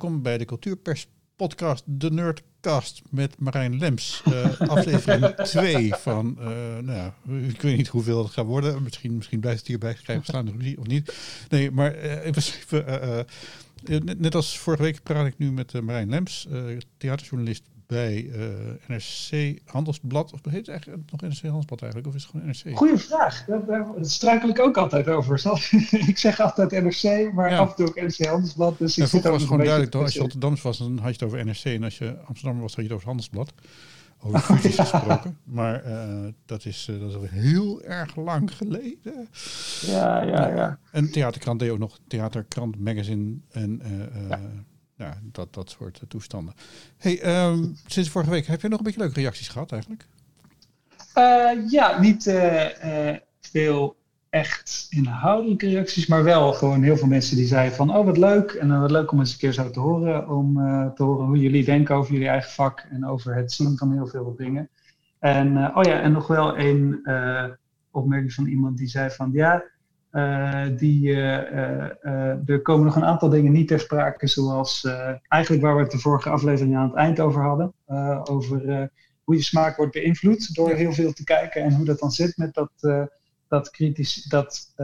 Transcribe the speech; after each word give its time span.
welkom 0.00 0.22
bij 0.22 0.38
de 0.38 0.44
Cultuurpers 0.44 1.08
podcast 1.36 1.84
De 1.86 2.10
Nerdcast 2.10 3.02
met 3.10 3.40
Marijn 3.40 3.78
Lems. 3.78 4.22
Uh, 4.28 4.60
aflevering 4.76 5.34
2 5.34 5.94
van, 5.94 6.36
uh, 6.38 6.46
nou 6.46 6.92
ja, 6.92 7.14
ik 7.48 7.62
weet 7.62 7.76
niet 7.76 7.88
hoeveel 7.88 8.22
het 8.22 8.32
gaat 8.32 8.46
worden. 8.46 8.82
Misschien, 8.82 9.16
misschien 9.16 9.40
blijft 9.40 9.58
het 9.58 9.68
hierbij 9.68 9.94
schrijven 9.94 10.24
staan 10.24 10.48
of 10.48 10.86
niet. 10.86 11.14
Nee, 11.48 11.70
maar 11.70 11.96
uh, 11.96 12.24
in 12.24 12.30
principe, 12.30 13.26
net, 13.84 14.20
net, 14.20 14.34
als 14.34 14.58
vorige 14.58 14.82
week 14.82 15.02
praat 15.02 15.26
ik 15.26 15.38
nu 15.38 15.52
met 15.52 15.72
Marijn 15.82 16.08
Lems, 16.08 16.48
theaterjournalist 16.96 17.62
bij 17.86 18.22
uh, 18.22 18.46
NRC 18.86 19.58
Handelsblad. 19.64 20.32
Of 20.32 20.40
heet 20.44 20.54
het 20.56 20.68
eigenlijk 20.68 21.10
nog 21.10 21.20
NRC 21.20 21.40
Handelsblad 21.40 21.82
eigenlijk? 21.82 22.10
Of 22.10 22.14
is 22.14 22.22
het 22.22 22.30
gewoon 22.30 22.46
NRC? 22.46 22.76
Goeie 22.76 22.96
vraag. 22.96 23.44
Daar, 23.44 23.86
struikel 24.00 24.48
ik 24.48 24.60
ook 24.60 24.76
altijd 24.76 25.08
over. 25.08 25.42
ik 26.08 26.18
zeg 26.18 26.40
altijd 26.40 26.70
NRC, 26.70 27.32
maar 27.32 27.58
af 27.58 27.70
en 27.70 27.76
toe 27.76 27.88
ook 27.88 28.00
NRC 28.00 28.26
Handelsblad. 28.26 28.78
Dus 28.78 28.98
ik 28.98 29.06
vroeger 29.06 29.30
was 29.30 29.40
het 29.40 29.48
gewoon 29.48 29.64
duidelijk, 29.64 29.92
toch? 29.92 30.02
Als 30.02 30.14
je 30.14 30.20
Rotterdams 30.20 30.62
was, 30.62 30.78
dan 30.78 30.98
had 30.98 31.06
je 31.06 31.12
het 31.12 31.22
over 31.22 31.44
NRC. 31.44 31.64
En 31.64 31.84
als 31.84 31.98
je 31.98 32.18
Amsterdam 32.24 32.60
was, 32.60 32.74
had 32.74 32.84
je 32.84 32.90
het 32.90 32.92
over 32.92 33.06
Handelsblad. 33.06 33.52
Over 34.20 34.40
fusies 34.56 34.78
gesproken. 34.78 35.38
Maar 35.44 35.86
uh, 35.86 36.26
dat, 36.46 36.64
is, 36.64 36.88
uh, 36.90 37.00
dat 37.00 37.08
is 37.08 37.14
al 37.14 37.22
heel 37.22 37.82
erg 37.82 38.16
lang 38.16 38.56
geleden. 38.56 39.28
Ja, 39.80 40.22
ja, 40.22 40.48
ja. 40.48 40.78
En 40.90 41.10
Theaterkrant 41.10 41.58
deed 41.58 41.70
ook 41.70 41.78
nog 41.78 41.98
Theaterkrant 42.06 42.78
Magazine. 42.78 43.36
En 43.50 43.80
ja 44.28 44.40
ja, 44.96 45.18
dat, 45.22 45.54
dat 45.54 45.70
soort 45.70 46.00
toestanden. 46.08 46.54
Hey, 46.96 47.46
um, 47.48 47.76
sinds 47.86 48.10
vorige 48.10 48.30
week 48.30 48.46
heb 48.46 48.60
je 48.60 48.68
nog 48.68 48.78
een 48.78 48.84
beetje 48.84 49.00
leuke 49.00 49.20
reacties 49.20 49.48
gehad 49.48 49.72
eigenlijk? 49.72 50.06
Uh, 51.18 51.70
ja, 51.70 52.00
niet 52.00 52.26
uh, 52.26 53.16
veel 53.40 53.96
echt 54.30 54.86
inhoudelijke 54.90 55.68
reacties, 55.68 56.06
maar 56.06 56.24
wel 56.24 56.52
gewoon 56.52 56.82
heel 56.82 56.96
veel 56.96 57.08
mensen 57.08 57.36
die 57.36 57.46
zeiden 57.46 57.76
van, 57.76 57.96
oh 57.96 58.04
wat 58.04 58.16
leuk, 58.16 58.50
en 58.50 58.80
wat 58.80 58.90
leuk 58.90 59.12
om 59.12 59.18
eens 59.18 59.32
een 59.32 59.38
keer 59.38 59.52
zo 59.52 59.70
te 59.70 59.80
horen, 59.80 60.28
om 60.28 60.54
te 60.94 61.02
horen 61.02 61.26
hoe 61.26 61.38
jullie 61.38 61.64
denken 61.64 61.94
over 61.94 62.12
jullie 62.12 62.28
eigen 62.28 62.50
vak 62.50 62.86
en 62.90 63.06
over 63.06 63.34
het 63.34 63.52
zien 63.52 63.76
van 63.76 63.92
heel 63.92 64.06
veel 64.06 64.34
dingen. 64.36 64.68
En 65.18 65.76
oh 65.76 65.82
ja, 65.82 66.00
en 66.00 66.12
nog 66.12 66.26
wel 66.26 66.58
een 66.58 67.00
opmerking 67.90 68.32
van 68.32 68.46
iemand 68.46 68.78
die 68.78 68.88
zei 68.88 69.10
van, 69.10 69.30
ja, 69.32 69.64
uh, 70.16 70.66
die, 70.76 71.02
uh, 71.02 71.16
uh, 72.04 72.48
er 72.48 72.62
komen 72.62 72.84
nog 72.84 72.96
een 72.96 73.04
aantal 73.04 73.28
dingen 73.28 73.52
niet 73.52 73.68
ter 73.68 73.80
sprake, 73.80 74.26
zoals 74.26 74.88
eigenlijk 75.28 75.62
waar 75.62 75.76
we 75.76 75.82
het 75.82 75.90
de 75.90 75.98
vorige 75.98 76.28
aflevering 76.28 76.76
aan 76.76 76.88
het 76.88 76.96
eind 76.96 77.20
over 77.20 77.42
hadden. 77.42 77.72
over 78.24 78.90
hoe 79.24 79.34
je 79.34 79.42
smaak 79.42 79.76
wordt 79.76 79.92
beïnvloed 79.92 80.54
door 80.54 80.70
heel 80.70 80.92
veel 80.92 81.12
te 81.12 81.24
kijken 81.24 81.62
en 81.62 81.74
hoe 81.74 81.84
dat 81.84 81.98
dan 81.98 82.10
zit 82.10 82.36
met 82.36 82.54
dat, 82.54 82.70
dat, 83.48 83.70
kritisch, 83.70 84.24
dat 84.24 84.74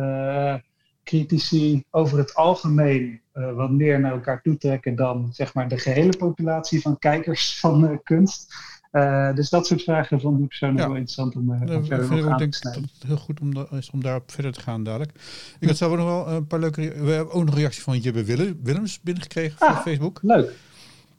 critici 1.05 1.84
over 1.91 2.19
het 2.19 2.34
algemeen 2.34 3.20
wat 3.33 3.70
meer 3.70 4.00
naar 4.00 4.12
elkaar 4.12 4.42
toetrekken 4.42 4.94
dan 4.94 5.28
zeg 5.33 5.55
maar, 5.55 5.69
de 5.69 5.78
gehele 5.78 6.17
populatie 6.17 6.80
van 6.80 6.98
kijkers 6.98 7.61
van 7.61 8.00
kunst. 8.02 8.55
Uh, 8.93 9.35
dus 9.35 9.51
dat 9.51 9.67
soort 9.67 9.83
vragen 9.83 10.21
vond 10.21 10.41
ik 10.41 10.48
persoonlijk 10.48 10.81
ja. 10.81 10.87
wel 10.87 10.97
interessant 10.97 11.37
om, 11.37 11.53
uh, 11.53 11.61
om 11.61 11.85
verder 11.85 12.11
nog 12.11 12.27
aan 12.27 12.51
te 12.51 12.59
snijden. 12.59 12.83
Dat 12.83 12.91
het 12.95 13.03
heel 13.07 13.17
goed 13.17 13.41
om, 13.41 13.67
is 13.71 13.91
om 13.91 14.03
daarop 14.03 14.31
verder 14.31 14.53
te 14.53 14.61
gaan 14.61 14.83
dadelijk. 14.85 15.12
Ik 15.61 15.69
had 15.69 15.77
zelf 15.77 15.97
nog 15.97 16.05
wel 16.05 16.29
een 16.29 16.47
paar 16.47 16.61
leuke... 16.61 16.81
We 16.81 17.11
hebben 17.11 17.35
ook 17.35 17.45
nog 17.45 17.55
een 17.55 17.61
reactie 17.61 17.83
van 17.83 17.98
Jibbe 17.98 18.25
Willems 18.63 19.01
binnengekregen 19.01 19.59
ah, 19.59 19.70
via 19.70 19.83
Facebook. 19.83 20.19
Leuk. 20.23 20.53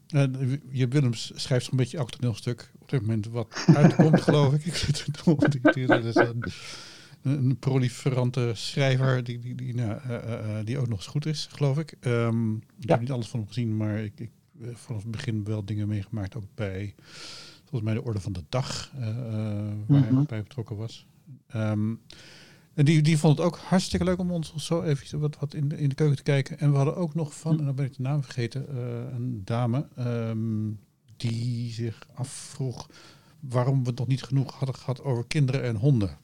Uh, 0.10 0.88
Willems 0.90 1.32
schrijft 1.36 1.66
zo'n 1.66 1.78
beetje 1.78 1.98
elk 1.98 2.12
toneelstuk 2.12 2.72
op 2.80 2.90
dit 2.90 3.02
moment 3.02 3.28
wat 3.28 3.66
uitkomt, 3.76 4.22
geloof 4.28 4.54
ik. 4.54 4.66
Ik 4.66 4.76
zit 4.76 4.98
er 4.98 5.16
een, 6.16 6.44
een 7.22 7.58
proliferante 7.60 8.52
schrijver 8.54 9.24
die, 9.24 9.40
die, 9.40 9.56
die, 9.56 9.76
nou, 9.76 10.00
die 10.64 10.78
ook 10.78 10.88
nog 10.88 10.98
eens 10.98 11.08
goed 11.08 11.26
is, 11.26 11.48
geloof 11.52 11.78
ik. 11.78 11.96
Um, 12.02 12.56
ik 12.56 12.64
ja. 12.80 12.92
heb 12.92 13.00
niet 13.00 13.12
alles 13.12 13.28
van 13.28 13.40
hem 13.40 13.48
gezien, 13.48 13.78
maar 13.78 14.00
ik, 14.00 14.20
ik 14.20 14.32
vanaf 14.74 15.02
het 15.02 15.12
begin 15.12 15.44
wel 15.44 15.66
dingen 15.66 15.88
meegemaakt, 15.88 16.36
ook 16.36 16.48
bij 16.56 16.96
volgens 17.74 17.94
mij 17.94 18.02
de 18.02 18.08
orde 18.08 18.20
van 18.20 18.34
de 18.34 18.44
dag, 18.50 18.92
uh, 18.96 19.06
waar 19.88 20.02
hij 20.02 20.12
mhm. 20.12 20.24
bij 20.24 20.44
betrokken 20.44 20.76
was. 20.76 21.08
Um, 21.56 22.02
en 22.74 22.86
die, 22.86 23.02
die 23.02 23.18
vond 23.18 23.38
het 23.38 23.46
ook 23.46 23.58
hartstikke 23.58 24.06
leuk 24.06 24.20
om 24.20 24.32
ons 24.32 24.56
zo 24.56 24.82
even 24.82 25.20
wat, 25.20 25.38
wat 25.40 25.54
in, 25.54 25.68
de, 25.68 25.78
in 25.78 25.90
de 25.90 25.96
keuken 25.96 26.18
te 26.18 26.24
kijken. 26.24 26.60
En 26.60 26.72
we 26.72 26.76
hadden 26.76 26.96
ook 26.96 27.16
nog 27.16 27.36
van, 27.36 27.60
en 27.60 27.66
dan 27.66 27.76
ben 27.76 27.86
ik 27.86 27.96
de 27.96 28.02
naam 28.02 28.24
vergeten, 28.24 28.66
uh, 28.70 28.78
een 29.14 29.42
dame 29.44 29.88
um, 30.00 30.80
die 31.18 31.72
zich 31.72 32.08
afvroeg 32.14 32.90
waarom 33.40 33.84
we 33.84 33.92
nog 33.96 34.08
niet 34.08 34.24
genoeg 34.24 34.54
hadden 34.54 34.76
gehad 34.76 35.04
over 35.04 35.28
kinderen 35.28 35.64
en 35.64 35.76
honden. 35.76 36.18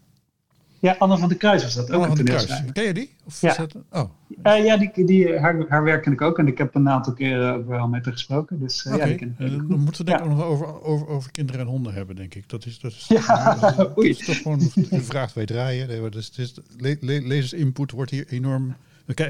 Ja, 0.79 0.95
Anne 0.99 1.17
van 1.17 1.29
der 1.29 1.37
Kruis 1.37 1.63
was 1.63 1.75
dat 1.75 1.91
ook. 1.91 2.03
Anne 2.03 2.15
van 2.15 2.25
der 2.25 2.25
Kruis. 2.25 2.63
Ken 2.71 2.83
je 2.83 2.93
die? 2.93 3.15
Of 3.25 3.41
ja. 3.41 3.55
Dat, 3.55 3.75
oh. 3.91 4.09
Uh, 4.43 4.65
ja, 4.65 4.77
die, 4.77 5.05
die, 5.05 5.37
haar, 5.39 5.65
haar 5.69 5.83
werk 5.83 6.03
ken 6.03 6.11
ik 6.11 6.21
ook. 6.21 6.39
En 6.39 6.47
ik 6.47 6.57
heb 6.57 6.75
een 6.75 6.89
aantal 6.89 7.13
keren 7.13 7.67
wel 7.67 7.87
met 7.87 8.05
haar 8.05 8.13
gesproken. 8.13 8.59
Dus 8.59 8.85
uh, 8.85 8.93
okay. 8.93 9.09
ja, 9.09 9.17
die 9.17 9.33
uh, 9.37 9.57
Dan 9.69 9.79
moeten 9.79 10.05
we 10.05 10.11
denk 10.11 10.19
ik 10.19 10.25
ook 10.25 10.31
nog 10.31 10.43
over, 10.43 10.83
over, 10.83 11.07
over 11.07 11.31
kinderen 11.31 11.61
en 11.61 11.67
honden 11.67 11.93
hebben, 11.93 12.15
denk 12.15 12.35
ik. 12.35 12.49
Dat 12.49 12.65
is, 12.65 12.79
dat 12.79 12.91
is, 12.91 13.05
ja, 13.07 13.55
dat 13.55 13.97
is, 13.97 14.19
is 14.19 14.25
toch 14.25 14.37
gewoon 14.37 14.71
een 14.89 15.03
vraag 15.03 15.33
wij 15.33 15.45
draaien. 15.45 15.87
Nee, 15.87 16.09
dus, 16.09 16.31
dus, 16.31 16.53
le, 16.77 16.97
le, 16.99 17.21
lezersinput 17.21 17.91
wordt 17.91 18.11
hier 18.11 18.27
enorm... 18.27 18.75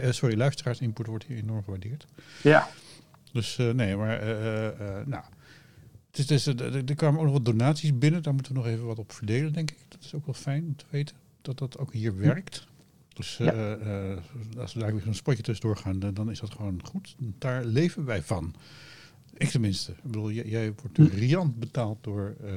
sorry, 0.09 0.37
luisteraarsinput 0.37 1.07
wordt 1.07 1.25
hier 1.25 1.37
enorm 1.37 1.63
gewaardeerd. 1.63 2.07
Ja. 2.41 2.67
Dus 3.31 3.57
nee, 3.73 3.95
maar... 3.95 4.21
nou... 5.05 5.23
Het 6.11 6.29
is, 6.29 6.43
dus, 6.43 6.47
er 6.85 6.95
kwamen 6.95 7.19
ook 7.19 7.25
nog 7.25 7.33
wat 7.33 7.45
donaties 7.45 7.97
binnen. 7.97 8.23
Daar 8.23 8.33
moeten 8.33 8.53
we 8.53 8.59
nog 8.59 8.67
even 8.67 8.85
wat 8.85 8.99
op 8.99 9.11
verdelen, 9.11 9.53
denk 9.53 9.71
ik. 9.71 9.77
Dat 9.87 9.99
is 10.03 10.13
ook 10.13 10.25
wel 10.25 10.35
fijn 10.35 10.63
om 10.66 10.75
te 10.75 10.85
weten 10.89 11.16
dat 11.57 11.71
dat 11.71 11.77
ook 11.77 11.93
hier 11.93 12.17
werkt. 12.17 12.67
Dus 13.13 13.37
ja. 13.37 13.53
uh, 13.53 13.87
uh, 13.87 14.17
als 14.57 14.73
we 14.73 14.79
daar 14.79 14.93
weer 14.93 15.07
een 15.07 15.15
spotje 15.15 15.43
tussendoor 15.43 15.77
gaan, 15.77 15.99
dan 15.99 16.31
is 16.31 16.39
dat 16.39 16.51
gewoon 16.51 16.81
goed. 16.83 17.15
Daar 17.19 17.65
leven 17.65 18.05
wij 18.05 18.21
van. 18.21 18.55
Ik 19.37 19.49
tenminste. 19.49 19.91
Ik 19.91 20.03
bedoel, 20.03 20.31
jij, 20.31 20.45
jij 20.45 20.73
wordt 20.81 20.97
hm. 20.97 21.17
riant 21.17 21.59
betaald 21.59 22.03
door. 22.03 22.35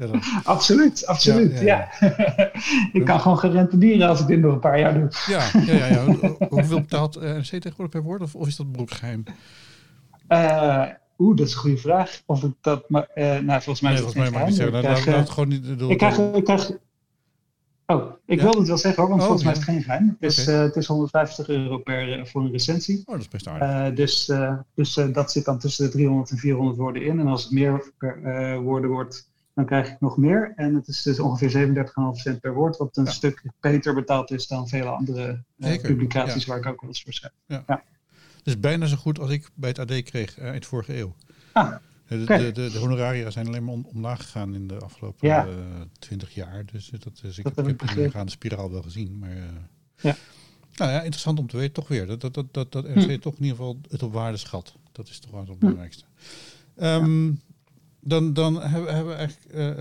Uh, 0.00 0.12
absoluut, 0.44 1.06
absoluut. 1.06 1.60
Ja, 1.60 1.88
ja, 2.00 2.14
ja. 2.16 2.50
ik 2.92 3.04
kan 3.04 3.20
gewoon 3.20 3.38
gerentenieren 3.38 4.08
als 4.08 4.20
ik 4.20 4.26
dit 4.26 4.40
nog 4.40 4.52
een 4.52 4.60
paar 4.60 4.78
jaar 4.78 4.94
doe. 4.94 5.08
ja, 5.26 5.50
ja, 5.66 5.72
ja, 5.74 5.86
ja. 5.86 6.04
Hoeveel 6.48 6.80
betaalt 6.80 7.20
NC 7.20 7.44
tegenwoordig 7.44 7.88
per 7.88 8.02
woord? 8.02 8.22
Of, 8.22 8.34
of 8.34 8.46
is 8.46 8.56
dat 8.56 8.72
beroepsgeheim? 8.72 9.24
Oeh, 11.18 11.36
dat 11.36 11.46
is 11.46 11.52
een 11.52 11.58
goede 11.58 11.76
vraag. 11.76 12.22
Of 12.26 12.42
ik 12.42 12.52
dat, 12.60 12.88
maar, 12.88 13.08
uh, 13.14 13.24
nou, 13.24 13.62
volgens 13.62 13.80
mij 13.80 13.92
nee, 13.92 14.00
is 14.00 14.06
het 14.06 14.14
volgens 14.14 14.34
mij 14.34 14.40
mag 14.40 14.48
je 14.48 14.54
zeggen. 14.54 14.82
Nou, 14.82 15.04
nou, 15.04 15.16
het 15.16 15.30
gewoon 15.30 15.48
niet. 15.48 15.78
Door, 15.78 15.90
ik 15.90 15.98
krijg, 15.98 16.18
ik 16.18 16.44
krijg, 16.44 16.70
oh, 17.86 18.12
ik 18.26 18.38
ja? 18.38 18.42
wilde 18.42 18.58
het 18.58 18.68
wel 18.68 18.78
zeggen 18.78 19.02
hoor, 19.02 19.10
want 19.10 19.22
oh, 19.22 19.26
volgens 19.26 19.46
ja. 19.46 19.50
mij 19.50 19.60
is 19.60 19.66
het 19.66 19.74
geen 19.74 19.84
geheim. 19.84 20.16
Het 20.20 20.30
is, 20.30 20.42
okay. 20.42 20.54
uh, 20.54 20.60
het 20.60 20.76
is 20.76 20.86
150 20.86 21.48
euro 21.48 21.78
per 21.78 22.18
uh, 22.18 22.24
voor 22.24 22.40
een 22.42 22.50
recensie. 22.50 22.98
Oh, 22.98 23.12
dat 23.12 23.20
is 23.20 23.28
best 23.28 23.48
aardig. 23.48 23.94
dus 23.94 24.32
dus 24.74 24.94
dat 24.94 25.32
zit 25.32 25.44
dan 25.44 25.58
tussen 25.58 25.84
de 25.84 25.90
300 25.90 26.30
en 26.30 26.36
400 26.36 26.78
woorden 26.78 27.02
in. 27.02 27.20
En 27.20 27.26
als 27.26 27.42
het 27.42 27.52
meer 27.52 27.92
per, 27.98 28.60
woorden 28.60 28.90
wordt, 28.90 29.30
dan 29.54 29.66
krijg 29.66 29.90
ik 29.90 30.00
nog 30.00 30.16
meer. 30.16 30.52
En 30.56 30.74
het 30.74 30.88
is 30.88 31.02
dus 31.02 31.20
ongeveer 31.20 31.68
37,5 31.68 31.82
cent 32.12 32.40
per 32.40 32.54
woord, 32.54 32.76
wat 32.76 32.96
een 32.96 33.04
ja. 33.04 33.10
stuk 33.10 33.42
beter 33.60 33.94
betaald 33.94 34.30
is 34.30 34.46
dan 34.46 34.68
vele 34.68 34.88
andere 34.88 35.42
publicaties 35.82 36.46
waar 36.46 36.58
ik 36.58 36.66
ook 36.66 36.80
wel 36.80 36.90
eens 36.90 37.02
voor 37.02 37.12
schrijf. 37.12 37.34
Ja 37.46 37.82
is 38.48 38.60
bijna 38.60 38.86
zo 38.86 38.96
goed 38.96 39.18
als 39.18 39.30
ik 39.30 39.50
bij 39.54 39.68
het 39.68 39.78
AD 39.78 40.02
kreeg 40.02 40.38
uh, 40.38 40.54
in 40.54 40.60
de 40.60 40.66
vorige 40.66 40.98
eeuw. 40.98 41.14
Ah, 41.52 41.76
de, 42.06 42.24
de, 42.24 42.52
de, 42.52 42.70
de, 42.70 42.78
honoraria 42.78 43.30
zijn 43.30 43.46
alleen 43.46 43.64
maar 43.64 43.74
om, 43.74 43.86
omlaag 43.94 44.22
gegaan 44.22 44.54
in 44.54 44.66
de 44.66 44.78
afgelopen 44.78 45.28
ja. 45.28 45.46
uh, 45.46 45.52
20 45.98 46.34
jaar. 46.34 46.64
Dus, 46.72 46.90
dat, 46.90 47.18
dus 47.22 47.38
ik, 47.38 47.54
dat 47.54 47.66
ik 47.66 47.80
heb 47.80 47.94
de 47.94 48.10
gaande 48.10 48.30
spiraal 48.30 48.70
wel 48.70 48.82
gezien. 48.82 49.18
Maar, 49.18 49.36
ja. 50.00 50.16
Nou 50.76 50.90
ja, 50.90 51.00
interessant 51.00 51.38
om 51.38 51.46
te 51.46 51.56
weten, 51.56 51.72
toch 51.72 51.88
weer. 51.88 52.06
Dat, 52.06 52.20
dat, 52.20 52.34
dat, 52.34 52.54
dat, 52.54 52.72
dat 52.72 52.84
RC 52.84 52.94
hm. 52.94 53.18
toch 53.18 53.34
in 53.34 53.42
ieder 53.42 53.56
geval 53.56 53.80
het 53.88 54.02
op 54.02 54.12
waarde 54.12 54.36
schat. 54.36 54.74
Dat 54.92 55.08
is 55.08 55.18
toch 55.18 55.30
wel 55.30 55.40
het 55.40 55.48
hm. 55.48 55.58
belangrijkste. 55.58 56.04
Um, 56.76 57.40
dan, 58.00 58.32
dan 58.32 58.62
hebben, 58.62 58.94
hebben 58.94 59.12
we 59.12 59.18
eigenlijk 59.18 59.54
uh, 59.54 59.68
uh, 59.68 59.76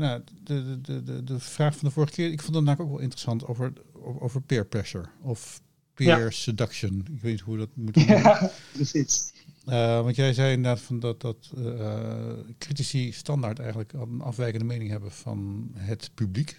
nou, 0.00 0.22
de, 0.42 0.80
de, 0.80 1.02
de, 1.02 1.24
de 1.24 1.38
vraag 1.38 1.76
van 1.76 1.88
de 1.88 1.94
vorige 1.94 2.12
keer. 2.12 2.30
Ik 2.30 2.42
vond 2.42 2.54
het 2.54 2.64
namelijk 2.64 2.90
ook 2.90 2.96
wel 2.96 3.04
interessant 3.04 3.46
over, 3.46 3.72
over 4.18 4.40
peer 4.40 4.66
pressure. 4.66 5.04
Of 5.20 5.60
peer 5.94 6.18
ja. 6.18 6.30
seduction. 6.30 7.06
Ik 7.14 7.22
weet 7.22 7.32
niet 7.32 7.40
hoe 7.40 7.56
dat 7.56 7.68
moet 7.74 8.00
Ja, 8.06 8.50
precies. 8.72 9.32
Uh, 9.68 10.02
want 10.02 10.16
jij 10.16 10.32
zei 10.32 10.52
inderdaad 10.52 10.80
van 10.80 11.00
dat, 11.00 11.20
dat 11.20 11.50
uh, 11.58 12.32
critici 12.58 13.12
standaard 13.12 13.58
eigenlijk 13.58 13.92
een 13.92 14.20
afwijkende 14.20 14.64
mening 14.64 14.90
hebben 14.90 15.10
van 15.10 15.70
het 15.74 16.10
publiek. 16.14 16.58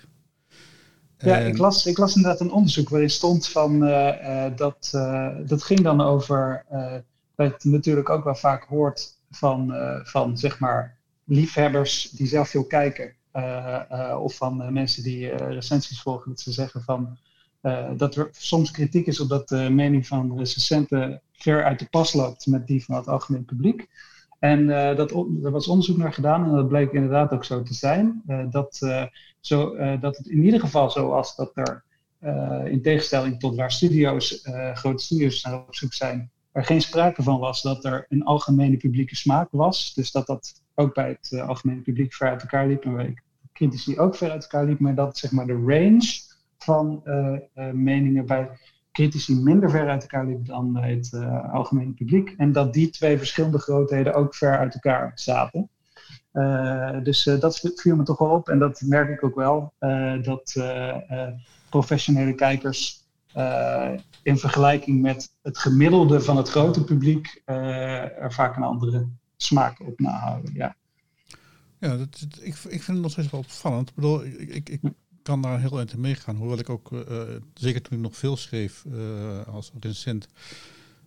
Ja, 1.18 1.40
en... 1.40 1.48
ik, 1.48 1.58
las, 1.58 1.86
ik 1.86 1.98
las 1.98 2.16
inderdaad 2.16 2.40
een 2.42 2.52
onderzoek 2.52 2.90
waarin 2.90 3.10
stond 3.10 3.48
van 3.48 3.84
uh, 3.84 4.46
dat, 4.56 4.90
dat 5.46 5.64
ging 5.64 5.80
dan 5.80 6.02
over, 6.02 6.66
dat 7.36 7.64
je 7.64 7.70
natuurlijk 7.70 8.10
ook 8.10 8.24
wel 8.24 8.36
vaak 8.36 8.64
hoort 8.64 9.18
van, 9.32 9.74
van 10.04 10.38
zeg 10.38 10.60
maar 10.60 10.98
liefhebbers 11.24 12.10
die 12.10 12.28
zelf 12.28 12.50
veel 12.50 12.66
kijken. 12.66 13.14
of 14.22 14.36
van 14.36 14.74
mensen 14.74 15.04
die 15.04 15.36
recensies 15.36 16.02
volgen, 16.02 16.30
dat 16.30 16.40
ze 16.40 16.52
zeggen 16.52 16.82
van 16.82 17.18
dat 17.98 18.16
er 18.16 18.30
soms 18.32 18.72
kritiek 18.72 19.08
is 19.08 19.20
op 19.20 19.30
dat 19.30 19.48
de 19.48 19.70
mening 19.70 20.08
van 20.08 20.38
recensenten 20.38 21.22
ver 21.32 21.64
uit 21.64 21.80
de 21.80 21.88
pas 21.90 22.14
loopt 22.14 22.46
met 22.46 22.68
die 22.68 22.84
van 22.84 22.96
het 22.96 23.08
algemeen 23.08 23.46
publiek. 23.46 23.88
En 24.40 24.60
uh, 24.60 24.96
dat, 24.96 25.12
er 25.12 25.52
was 25.52 25.68
onderzoek 25.68 25.98
naar 25.98 26.14
gedaan 26.14 26.44
en 26.44 26.52
dat 26.52 26.68
bleek 26.68 26.92
inderdaad 26.92 27.32
ook 27.32 27.44
zo 27.44 27.64
te 27.64 27.74
zijn. 27.74 28.22
Dat, 28.50 28.76
zo, 29.40 29.76
dat 30.00 30.18
het 30.18 30.28
in 30.28 30.44
ieder 30.44 30.60
geval 30.60 30.90
zo 30.90 31.08
was 31.08 31.36
dat 31.36 31.52
er, 31.54 31.84
in 32.72 32.82
tegenstelling 32.82 33.40
tot 33.40 33.56
waar 33.56 33.72
studio's, 33.72 34.48
grote 34.74 35.04
studio's 35.04 35.44
naar 35.44 35.54
op 35.68 35.76
zoek 35.76 35.94
zijn, 35.94 36.32
er 36.52 36.66
geen 36.66 36.82
sprake 36.82 37.24
van 37.24 37.40
was 37.40 37.62
dat 37.62 37.86
er 37.86 38.06
een 38.10 38.24
algemene 38.24 38.78
publieke 38.78 39.16
smaak 39.16 39.48
was. 39.52 39.94
Dus 39.94 40.12
dat 40.12 40.28
dat 40.28 40.62
ook 40.76 40.94
bij 40.94 41.18
het 41.20 41.42
algemene 41.42 41.82
publiek 41.82 42.14
ver 42.14 42.30
uit 42.30 42.42
elkaar 42.42 42.68
liep. 42.68 42.84
En 42.84 42.96
bij 42.96 43.18
critici 43.54 44.00
ook 44.00 44.16
ver 44.16 44.32
uit 44.32 44.42
elkaar 44.42 44.66
liep. 44.66 44.80
Maar 44.80 44.96
dat 44.96 45.18
zeg 45.18 45.32
maar 45.32 45.48
de 45.48 45.64
range 45.66 46.34
van 46.66 47.02
uh, 47.06 47.38
meningen 47.72 48.26
bij 48.26 48.50
critici 48.92 49.36
minder 49.36 49.70
ver 49.70 49.90
uit 49.90 50.02
elkaar 50.02 50.26
liep 50.26 50.46
dan 50.46 50.74
bij 50.74 50.92
het 50.92 51.14
algemene 51.52 51.92
publiek. 51.92 52.34
En 52.38 52.52
dat 52.52 52.74
die 52.74 52.90
twee 52.90 53.18
verschillende 53.18 53.60
grootheden 53.60 54.14
ook 54.14 54.36
ver 54.36 54.58
uit 54.58 54.74
elkaar 54.74 55.12
zaten. 55.16 55.70
dus 57.04 57.24
dat 57.24 57.74
viel 57.76 57.96
me 57.96 58.04
toch 58.04 58.18
wel 58.18 58.30
op. 58.30 58.50
En 58.50 58.60
dat 58.60 58.82
merk 58.86 59.10
ik 59.10 59.24
ook 59.24 59.36
wel. 59.36 59.74
dat 60.22 60.56
professionele 61.70 62.36
kijkers 62.36 63.04
in 64.24 64.38
vergelijking 64.38 65.02
met 65.02 65.36
het 65.42 65.58
gemiddelde 65.58 66.22
van 66.22 66.38
het 66.38 66.50
grote 66.50 66.84
publiek 66.84 67.42
er 67.46 68.34
vaak 68.34 68.56
een 68.56 68.64
andere 68.64 69.08
smaak 69.38 69.80
op 69.80 70.00
nahouden. 70.00 70.54
Ja, 70.54 70.76
ja 71.80 71.98
dat, 71.98 72.28
ik, 72.42 72.56
ik 72.56 72.84
vind 72.84 72.88
het 72.88 73.02
nog 73.02 73.12
steeds 73.12 73.30
wel 73.30 73.40
opvallend. 73.40 73.90
Ik 73.90 73.96
bedoel, 73.96 74.26
ik, 74.26 74.70
ik 74.70 74.80
kan 75.26 75.42
daar 75.42 75.60
heel 75.60 75.80
erg 75.80 75.94
in 75.94 76.00
meegaan. 76.00 76.36
Hoewel 76.36 76.60
ik 76.60 76.70
ook, 76.70 76.92
uh, 76.92 77.22
zeker 77.54 77.82
toen 77.82 77.98
ik 77.98 78.04
nog 78.04 78.18
veel 78.18 78.38
schreef 78.38 78.86
als 79.48 79.72
recensent, 79.80 80.28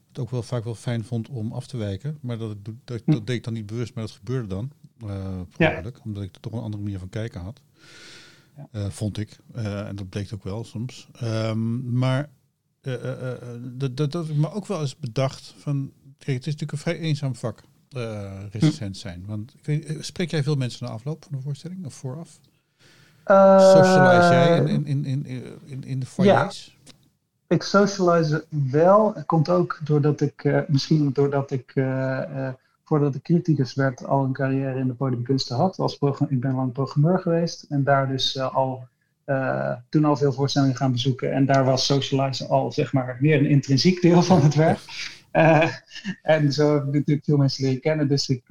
het 0.09 0.19
ook 0.19 0.31
wel 0.31 0.43
vaak 0.43 0.65
wel 0.65 0.75
fijn 0.75 1.05
vond 1.05 1.29
om 1.29 1.53
af 1.53 1.67
te 1.67 1.77
wijken. 1.77 2.19
Maar 2.21 2.39
dat, 2.39 2.65
dat, 2.65 2.75
dat, 2.85 3.03
hm. 3.05 3.11
dat 3.13 3.27
deed 3.27 3.37
ik 3.37 3.45
dan 3.45 3.53
niet 3.53 3.67
bewust, 3.67 3.95
maar 3.95 4.05
dat 4.05 4.13
gebeurde 4.13 4.49
dan. 4.49 4.71
Uh, 5.05 5.41
omdat 6.05 6.23
ik 6.23 6.35
er 6.35 6.41
toch 6.41 6.53
een 6.53 6.61
andere 6.61 6.83
manier 6.83 6.99
van 6.99 7.09
kijken 7.09 7.41
had. 7.41 7.61
Uh, 8.73 8.89
vond 8.89 9.19
ik. 9.19 9.39
En 9.53 9.97
dat 9.97 10.09
bleek 10.09 10.35
ook 10.35 10.45
wel 10.45 10.65
soms. 10.65 11.09
Um, 11.23 11.99
maar 11.99 12.31
uh, 12.83 12.95
dat, 13.61 13.97
dat, 13.97 14.13
dat 14.13 14.29
ik 14.29 14.37
me 14.37 14.51
ook 14.51 14.67
wel 14.67 14.81
eens 14.81 14.97
bedacht 14.97 15.55
van... 15.59 15.93
Kijk, 16.19 16.37
het 16.37 16.47
is 16.47 16.53
natuurlijk 16.53 16.73
een 16.73 16.79
vrij 16.79 16.99
eenzaam 16.99 17.35
vak, 17.35 17.63
recensent 18.51 18.95
hm. 18.95 19.01
zijn. 19.01 19.27
Want 19.27 19.55
ik 19.55 19.65
weet, 19.65 19.97
spreek 20.05 20.31
jij 20.31 20.43
veel 20.43 20.57
mensen 20.57 20.87
na 20.87 20.93
afloop 20.93 21.25
van 21.25 21.37
de 21.37 21.43
voorstelling 21.43 21.87
of 21.87 21.95
vooraf? 21.95 22.41
Socialize 23.61 24.33
jij 24.33 24.57
in, 24.59 24.87
in, 24.87 25.05
in, 25.05 25.27
in, 25.27 25.45
in, 25.65 25.85
in 25.85 26.01
de 26.01 26.07
foyers? 26.07 26.77
Ja. 26.85 26.93
Ik 27.47 27.63
socialize 27.63 28.45
wel. 28.71 29.15
Het 29.15 29.27
komt 29.27 29.49
ook 29.49 29.81
doordat 29.85 30.21
ik, 30.21 30.65
misschien 30.69 31.13
doordat 31.13 31.51
ik 31.51 31.75
voordat 32.89 33.15
ik 33.15 33.23
criticus 33.23 33.75
werd, 33.75 34.07
al 34.07 34.25
een 34.25 34.33
carrière 34.33 34.79
in 34.79 34.87
de 34.87 34.95
podiumkunsten 34.95 35.57
had. 35.57 35.79
Als 35.79 35.99
ik 36.29 36.41
ben 36.41 36.55
lang 36.55 36.73
programmeur 36.73 37.19
geweest 37.19 37.67
en 37.69 37.85
daar 37.85 38.09
dus 38.09 38.35
uh, 38.35 38.55
al, 38.55 38.87
uh, 39.27 39.75
toen 39.89 40.05
al 40.05 40.17
veel 40.17 40.33
voorstellingen 40.33 40.77
gaan 40.77 40.93
bezoeken. 40.93 41.33
En 41.33 41.47
daar 41.47 41.65
was 41.65 41.87
socializen 41.87 42.49
al, 42.49 42.73
zeg 42.73 42.93
maar, 42.93 43.17
meer 43.21 43.39
een 43.39 43.47
intrinsiek 43.47 44.01
deel 44.01 44.23
van 44.23 44.43
het 44.43 44.55
werk. 44.55 44.79
Uh, 45.33 45.69
en 46.35 46.53
zo 46.53 46.75
heb 46.75 46.87
ik 46.87 46.93
natuurlijk 46.93 47.25
veel 47.25 47.37
mensen 47.37 47.65
leren 47.65 47.81
kennen. 47.81 48.09
Dus 48.09 48.29
ik, 48.29 48.43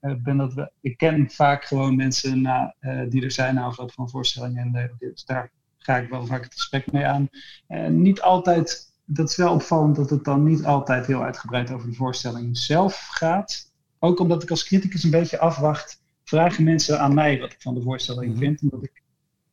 ben 0.00 0.36
dat, 0.36 0.70
ik 0.80 0.96
ken 0.96 1.30
vaak 1.30 1.64
gewoon 1.64 1.96
mensen 1.96 2.40
na, 2.40 2.74
die 3.08 3.24
er 3.24 3.30
zijn 3.30 3.54
na 3.54 3.64
afloop 3.64 3.92
van 3.92 4.10
voorstellingen. 4.10 4.74
En 4.74 4.96
dus 4.98 5.24
daar 5.24 5.50
ga 5.78 5.96
ik 5.96 6.08
wel 6.08 6.26
vaak 6.26 6.44
het 6.44 6.54
gesprek 6.54 6.92
mee 6.92 7.06
aan. 7.06 7.28
En 7.66 8.02
niet 8.02 8.20
altijd 8.20 8.94
dat 9.06 9.30
is 9.30 9.36
wel 9.36 9.52
opvallend 9.52 9.96
dat 9.96 10.10
het 10.10 10.24
dan 10.24 10.44
niet 10.44 10.64
altijd 10.64 11.06
heel 11.06 11.22
uitgebreid 11.22 11.70
over 11.70 11.88
de 11.88 11.94
voorstelling 11.94 12.58
zelf 12.58 13.08
gaat. 13.10 13.72
Ook 13.98 14.20
omdat 14.20 14.42
ik 14.42 14.50
als 14.50 14.64
criticus 14.64 15.02
een 15.02 15.10
beetje 15.10 15.38
afwacht, 15.38 16.02
vragen 16.24 16.64
mensen 16.64 17.00
aan 17.00 17.14
mij 17.14 17.40
wat 17.40 17.52
ik 17.52 17.60
van 17.60 17.74
de 17.74 17.82
voorstelling 17.82 18.30
mhm. 18.32 18.38
vind. 18.38 18.62
Omdat 18.62 18.82
ik 18.82 19.02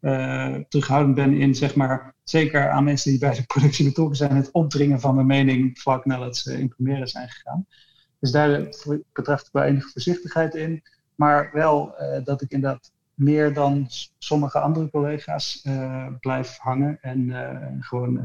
uh, 0.02 0.56
terughoudend 0.70 1.16
ben 1.16 1.34
in, 1.34 1.56
zeg 1.56 1.76
maar, 1.76 2.16
zeker 2.24 2.70
aan 2.70 2.84
mensen 2.84 3.12
die 3.12 3.20
bij 3.20 3.36
de 3.36 3.44
productie 3.46 3.86
betrokken 3.86 4.18
zijn, 4.18 4.36
het 4.36 4.52
opdringen 4.52 5.00
van 5.00 5.16
mijn 5.16 5.28
mening 5.28 5.80
vlak 5.80 6.06
nadat 6.06 6.38
ze 6.38 6.60
in 6.60 6.68
première 6.68 7.08
zijn 7.08 7.30
gegaan. 7.30 7.66
Dus 8.24 8.32
daar 8.32 8.62
betreft 9.14 9.46
ik 9.46 9.52
wel 9.52 9.64
enige 9.64 9.90
voorzichtigheid 9.90 10.56
in. 10.56 10.84
Maar 11.16 11.50
wel 11.54 11.96
uh, 12.00 12.24
dat 12.24 12.42
ik 12.42 12.52
inderdaad 12.52 12.92
meer 13.14 13.54
dan 13.54 13.88
sommige 14.18 14.60
andere 14.60 14.90
collega's 14.90 15.64
uh, 15.68 16.08
blijf 16.20 16.58
hangen 16.58 16.98
en 17.02 17.30
gewoon 17.80 18.18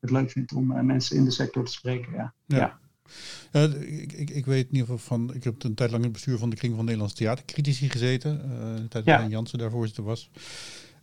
het 0.00 0.10
leuk 0.10 0.30
vind 0.30 0.52
om 0.52 0.86
mensen 0.86 1.16
in 1.16 1.24
de 1.24 1.30
sector 1.30 1.64
te 1.64 1.72
spreken. 1.72 2.12
ja. 2.12 2.32
ja. 2.46 2.78
Ja, 3.52 3.62
ik, 3.80 4.12
ik, 4.12 4.30
ik, 4.30 4.46
weet 4.46 4.68
in 4.68 4.72
ieder 4.74 4.86
geval 4.86 5.18
van, 5.18 5.34
ik 5.34 5.44
heb 5.44 5.62
een 5.62 5.74
tijd 5.74 5.90
lang 5.90 6.02
in 6.02 6.08
het 6.08 6.18
bestuur 6.18 6.38
van 6.38 6.50
de 6.50 6.56
Kring 6.56 6.74
van 6.74 6.84
Nederlandse 6.84 7.16
Theatercritici 7.16 7.88
gezeten. 7.88 8.40
Uh, 8.44 8.76
de 8.76 8.88
tijd 8.88 9.04
dat 9.04 9.30
Jansen 9.30 9.58
daar 9.58 9.70
voorzitter 9.70 10.04
was. 10.04 10.30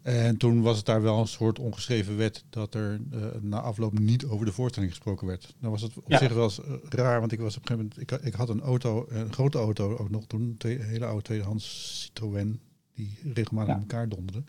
En 0.03 0.37
toen 0.37 0.61
was 0.61 0.77
het 0.77 0.85
daar 0.85 1.01
wel 1.01 1.19
een 1.19 1.27
soort 1.27 1.59
ongeschreven 1.59 2.17
wet 2.17 2.43
dat 2.49 2.75
er 2.75 2.99
uh, 3.13 3.25
na 3.41 3.59
afloop 3.59 3.99
niet 3.99 4.25
over 4.25 4.45
de 4.45 4.51
voorstelling 4.51 4.91
gesproken 4.91 5.27
werd. 5.27 5.55
Dan 5.59 5.71
was 5.71 5.81
het 5.81 5.97
op 5.97 6.13
zich 6.13 6.33
wel 6.33 6.43
eens 6.43 6.59
uh, 6.59 6.65
raar, 6.89 7.19
want 7.19 7.31
ik 7.31 7.39
was 7.39 7.57
op 7.57 7.61
een 7.61 7.67
gegeven 7.67 7.91
moment, 7.97 8.21
ik, 8.21 8.25
ik 8.25 8.33
had 8.33 8.49
een 8.49 8.61
auto, 8.61 9.05
een 9.09 9.33
grote 9.33 9.57
auto 9.57 9.97
ook 9.97 10.09
nog 10.09 10.25
toen, 10.27 10.55
een 10.57 10.81
hele 10.81 11.05
oude 11.05 11.21
tweedehands 11.21 12.01
Citroën 12.01 12.59
die 12.93 13.17
regelmatig 13.33 13.73
ja. 13.73 13.79
elkaar 13.79 14.09
donderden. 14.09 14.47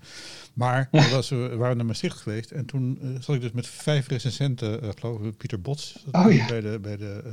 Maar 0.54 0.88
was, 0.90 1.28
we 1.28 1.56
waren 1.56 1.76
naar 1.76 1.86
Maastricht 1.86 2.20
geweest 2.20 2.50
en 2.50 2.66
toen 2.66 2.98
uh, 3.02 3.20
zat 3.20 3.34
ik 3.34 3.40
dus 3.40 3.52
met 3.52 3.66
vijf 3.66 4.08
recensenten, 4.08 4.84
uh, 4.84 4.90
geloof 4.94 5.22
ik, 5.22 5.36
Pieter 5.36 5.60
Bots, 5.60 6.04
oh, 6.12 6.32
ja. 6.32 6.46
bij 6.46 6.60
de, 6.60 6.78
bij 6.80 6.96
de 6.96 7.22
uh, 7.26 7.32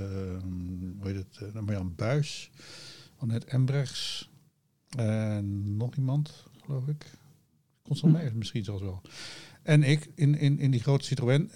hoe 0.99 1.11
heet 1.11 1.15
het, 1.15 1.55
uh, 1.55 1.61
Marjan 1.61 1.93
Buis, 1.95 2.51
Annette 3.17 3.47
Embrechts 3.47 4.29
en 4.97 5.77
nog 5.77 5.95
iemand, 5.95 6.43
geloof 6.65 6.87
ik. 6.87 7.19
Hm. 7.99 8.37
misschien 8.37 8.63
zelfs 8.63 8.81
wel. 8.81 9.01
En 9.63 9.83
ik 9.83 10.07
in, 10.15 10.37
in, 10.37 10.59
in 10.59 10.71
die 10.71 10.81
grote 10.81 11.05
Citroën. 11.05 11.51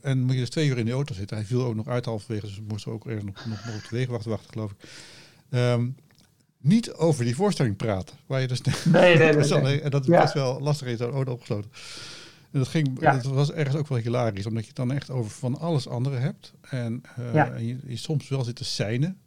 en 0.00 0.20
moet 0.20 0.34
je 0.34 0.40
dus 0.40 0.50
twee 0.50 0.68
uur 0.68 0.78
in 0.78 0.84
de 0.84 0.92
auto 0.92 1.14
zitten. 1.14 1.36
Hij 1.36 1.46
viel 1.46 1.64
ook 1.64 1.74
nog 1.74 1.88
uit 1.88 2.04
halverwege, 2.04 2.46
dus 2.46 2.56
we 2.56 2.64
moesten 2.68 2.92
ook 2.92 3.06
ergens 3.06 3.24
nog, 3.24 3.46
nog, 3.46 3.64
nog 3.64 3.74
op 3.74 3.82
de 3.82 3.96
wegenwacht 3.96 4.24
wachten, 4.24 4.52
geloof 4.52 4.70
ik. 4.70 4.88
Um, 5.50 5.96
niet 6.60 6.92
over 6.92 7.24
die 7.24 7.34
voorstelling 7.34 7.76
praten. 7.76 8.16
Waar 8.26 8.40
je 8.40 8.48
dus 8.48 8.62
nee, 8.62 8.74
nee, 9.16 9.32
nee, 9.32 9.60
nee. 9.62 9.80
En 9.80 9.90
dat 9.90 10.02
is 10.02 10.08
best 10.08 10.34
wel 10.34 10.60
lastig 10.60 10.86
in 10.86 10.96
zo'n 10.96 11.10
auto 11.10 11.32
opgesloten. 11.32 11.70
En 12.50 12.58
dat, 12.58 12.68
ging, 12.68 12.98
dat 12.98 13.24
was 13.24 13.52
ergens 13.52 13.76
ook 13.76 13.88
wel 13.88 13.98
hilarisch, 13.98 14.46
omdat 14.46 14.62
je 14.62 14.68
het 14.68 14.76
dan 14.76 14.92
echt 14.92 15.10
over 15.10 15.30
van 15.30 15.58
alles 15.58 15.88
andere 15.88 16.16
hebt. 16.16 16.52
En, 16.60 17.02
uh, 17.18 17.34
en 17.34 17.66
je, 17.66 17.78
je, 17.86 17.96
soms 17.96 18.28
wel 18.28 18.44
zit 18.44 18.56
te 18.56 18.64
seinen 18.64 19.18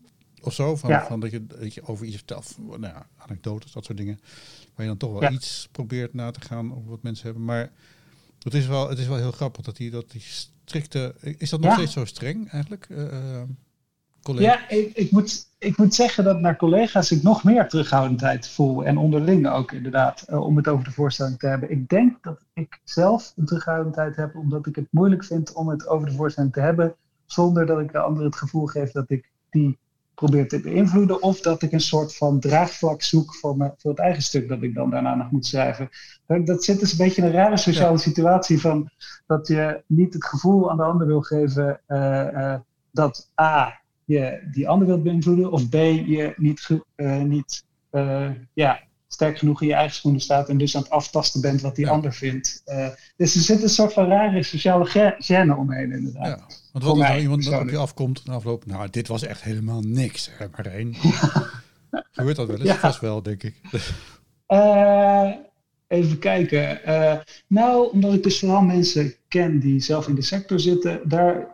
of 0.46 0.54
zo. 0.54 0.76
Van, 0.76 1.02
van 1.02 1.20
dat, 1.20 1.32
je, 1.32 1.46
dat 1.46 1.74
je 1.74 1.88
over 1.88 2.06
iets 2.06 2.16
vertelt, 2.16 2.56
nou 2.68 2.82
ja, 2.82 3.08
anekdotes, 3.18 3.72
dat 3.72 3.86
soort 3.86 3.98
dingen. 3.98 4.20
Waar 4.76 4.86
je 4.86 4.92
dan 4.92 4.98
toch 4.98 5.20
wel 5.20 5.32
iets 5.32 5.70
probeert 5.72 6.14
na 6.14 6.32
te 6.32 6.42
gaan 6.42 6.76
over 6.76 6.90
wat 6.90 7.04
mensen 7.04 7.26
hebben. 7.26 7.46
Maar 7.46 7.72
het 8.40 8.54
is 8.54 8.68
wel, 8.68 8.90
het 8.90 9.00
is 9.00 9.08
wel 9.08 9.18
heel 9.18 9.32
grappig 9.32 9.66
dat 9.66 9.76
die, 9.76 9.92
dat 9.92 10.12
die 10.12 10.22
strikte... 10.22 11.16
Is 11.38 11.50
dat 11.50 11.60
nog 11.60 11.74
steeds 11.74 11.94
zo 11.94 12.06
streng 12.06 12.50
eigenlijk? 12.50 12.88
Uh, 12.90 13.42
ja, 14.24 14.70
ik, 14.70 14.96
ik, 14.96 15.12
moet, 15.12 15.48
ik 15.58 15.78
moet 15.78 15.96
zeggen 15.96 16.24
dat 16.24 16.40
naar 16.40 16.56
collega's 16.56 17.12
ik 17.12 17.24
nog 17.24 17.44
meer 17.44 17.68
terughoudendheid 17.68 18.48
voel. 18.48 18.86
En 18.86 18.98
onderling 18.98 19.48
ook 19.48 19.72
inderdaad, 19.72 20.26
uh, 20.30 20.42
om 20.42 20.58
het 20.58 20.68
over 20.68 20.86
de 20.86 20.92
voorstelling 20.92 21.40
te 21.40 21.48
hebben. 21.48 21.72
Ik 21.72 21.90
denk 21.90 22.24
dat 22.24 22.46
ik 22.54 22.80
zelf 22.84 23.34
een 23.36 23.46
terughoudendheid 23.46 24.16
heb, 24.16 24.36
omdat 24.36 24.68
ik 24.68 24.76
het 24.76 24.88
moeilijk 24.90 25.24
vind 25.24 25.54
om 25.54 25.68
het 25.68 25.88
over 25.88 26.08
de 26.08 26.14
voorstelling 26.14 26.54
te 26.54 26.60
hebben. 26.60 26.96
Zonder 27.26 27.66
dat 27.66 27.80
ik 27.80 27.92
de 27.92 28.00
ander 28.00 28.24
het 28.24 28.36
gevoel 28.36 28.66
geef 28.66 28.92
dat 28.92 29.10
ik 29.10 29.32
die 29.50 29.78
probeer 30.16 30.48
te 30.48 30.60
beïnvloeden. 30.60 31.22
Of 31.22 31.42
dat 31.42 31.62
ik 31.62 31.72
een 31.72 31.80
soort 31.80 32.16
van 32.16 32.40
draagvlak 32.40 33.02
zoek 33.02 33.36
voor, 33.36 33.58
me, 33.58 33.72
voor 33.78 33.92
het 33.92 34.00
eigen 34.00 34.24
stuk 34.24 34.48
dat 34.48 34.62
ik 34.62 34.74
dan 34.74 34.90
daarna 34.90 35.16
nog 35.16 35.32
moet 35.32 35.46
schrijven. 35.46 35.90
Dat, 36.28 36.46
dat 36.46 36.64
zit 36.64 36.80
dus 36.80 36.92
een 36.92 37.06
beetje 37.06 37.22
in 37.22 37.28
een 37.28 37.34
rare 37.34 37.58
sociale 37.58 37.98
situatie 37.98 38.62
van 38.62 38.90
dat 39.28 39.48
je 39.48 39.84
niet 39.88 40.14
het 40.14 40.26
gevoel 40.26 40.72
aan 40.72 40.78
de 40.78 40.84
ander 40.84 41.08
wil 41.08 41.22
geven 41.22 41.82
uh, 41.88 42.28
uh, 42.34 42.56
dat 42.92 43.32
A 43.42 43.82
je 44.06 44.50
die 44.52 44.68
ander 44.68 44.88
wilt 44.88 45.04
beïnvloeden, 45.04 45.52
of 45.52 45.70
B, 45.70 45.74
je 45.74 46.34
niet, 46.38 46.84
uh, 46.96 47.22
niet 47.22 47.66
ja, 48.54 48.80
sterk 49.14 49.38
genoeg 49.38 49.62
in 49.62 49.68
je 49.68 49.74
eigen 49.74 49.96
schoenen 49.96 50.22
staat 50.22 50.50
en 50.50 50.58
dus 50.58 50.76
aan 50.76 50.82
het 50.82 50.92
aftasten 50.92 51.42
bent 51.42 51.62
wat 51.62 51.76
die 51.76 51.90
ander 51.90 52.14
vindt. 52.14 52.62
Uh, 52.66 52.88
dus 53.18 53.36
er 53.36 53.42
zit 53.42 53.64
een 53.64 53.70
soort 53.70 53.94
van 53.94 54.08
rare 54.08 54.44
sociale 54.44 55.16
gêne 55.18 55.58
omheen, 55.58 55.92
inderdaad. 55.92 56.26
Ja, 56.26 56.46
want 56.72 56.86
wat 56.86 56.98
is 56.98 57.02
nou 57.02 57.20
iemand 57.20 57.44
dat 57.44 57.62
op 57.62 57.70
je 57.70 57.78
afkomt 57.78 58.26
na 58.26 58.34
afloop? 58.34 58.66
Nou, 58.66 58.90
dit 58.90 59.08
was 59.08 59.24
echt 59.24 59.44
helemaal 59.44 59.82
niks, 59.82 60.30
hè, 60.38 60.46
Marijn. 60.56 60.96
Ja. 61.02 61.50
Gebeurt 62.12 62.36
dat 62.36 62.48
wel 62.48 62.58
eens? 62.58 62.68
Ja. 62.68 62.76
Vast 62.76 63.00
wel, 63.00 63.22
denk 63.22 63.44
ik. 63.44 63.56
Even 65.88 66.20
kijken. 66.20 66.80
Uh, 66.88 67.14
nou, 67.48 67.92
omdat 67.92 68.14
ik 68.14 68.24
dus 68.24 68.40
vooral 68.40 68.62
mensen 68.62 69.14
ken 69.28 69.60
die 69.60 69.80
zelf 69.80 70.08
in 70.08 70.16
de 70.16 70.22
sector 70.22 70.60
zitten, 70.60 71.02
daar 71.04 71.48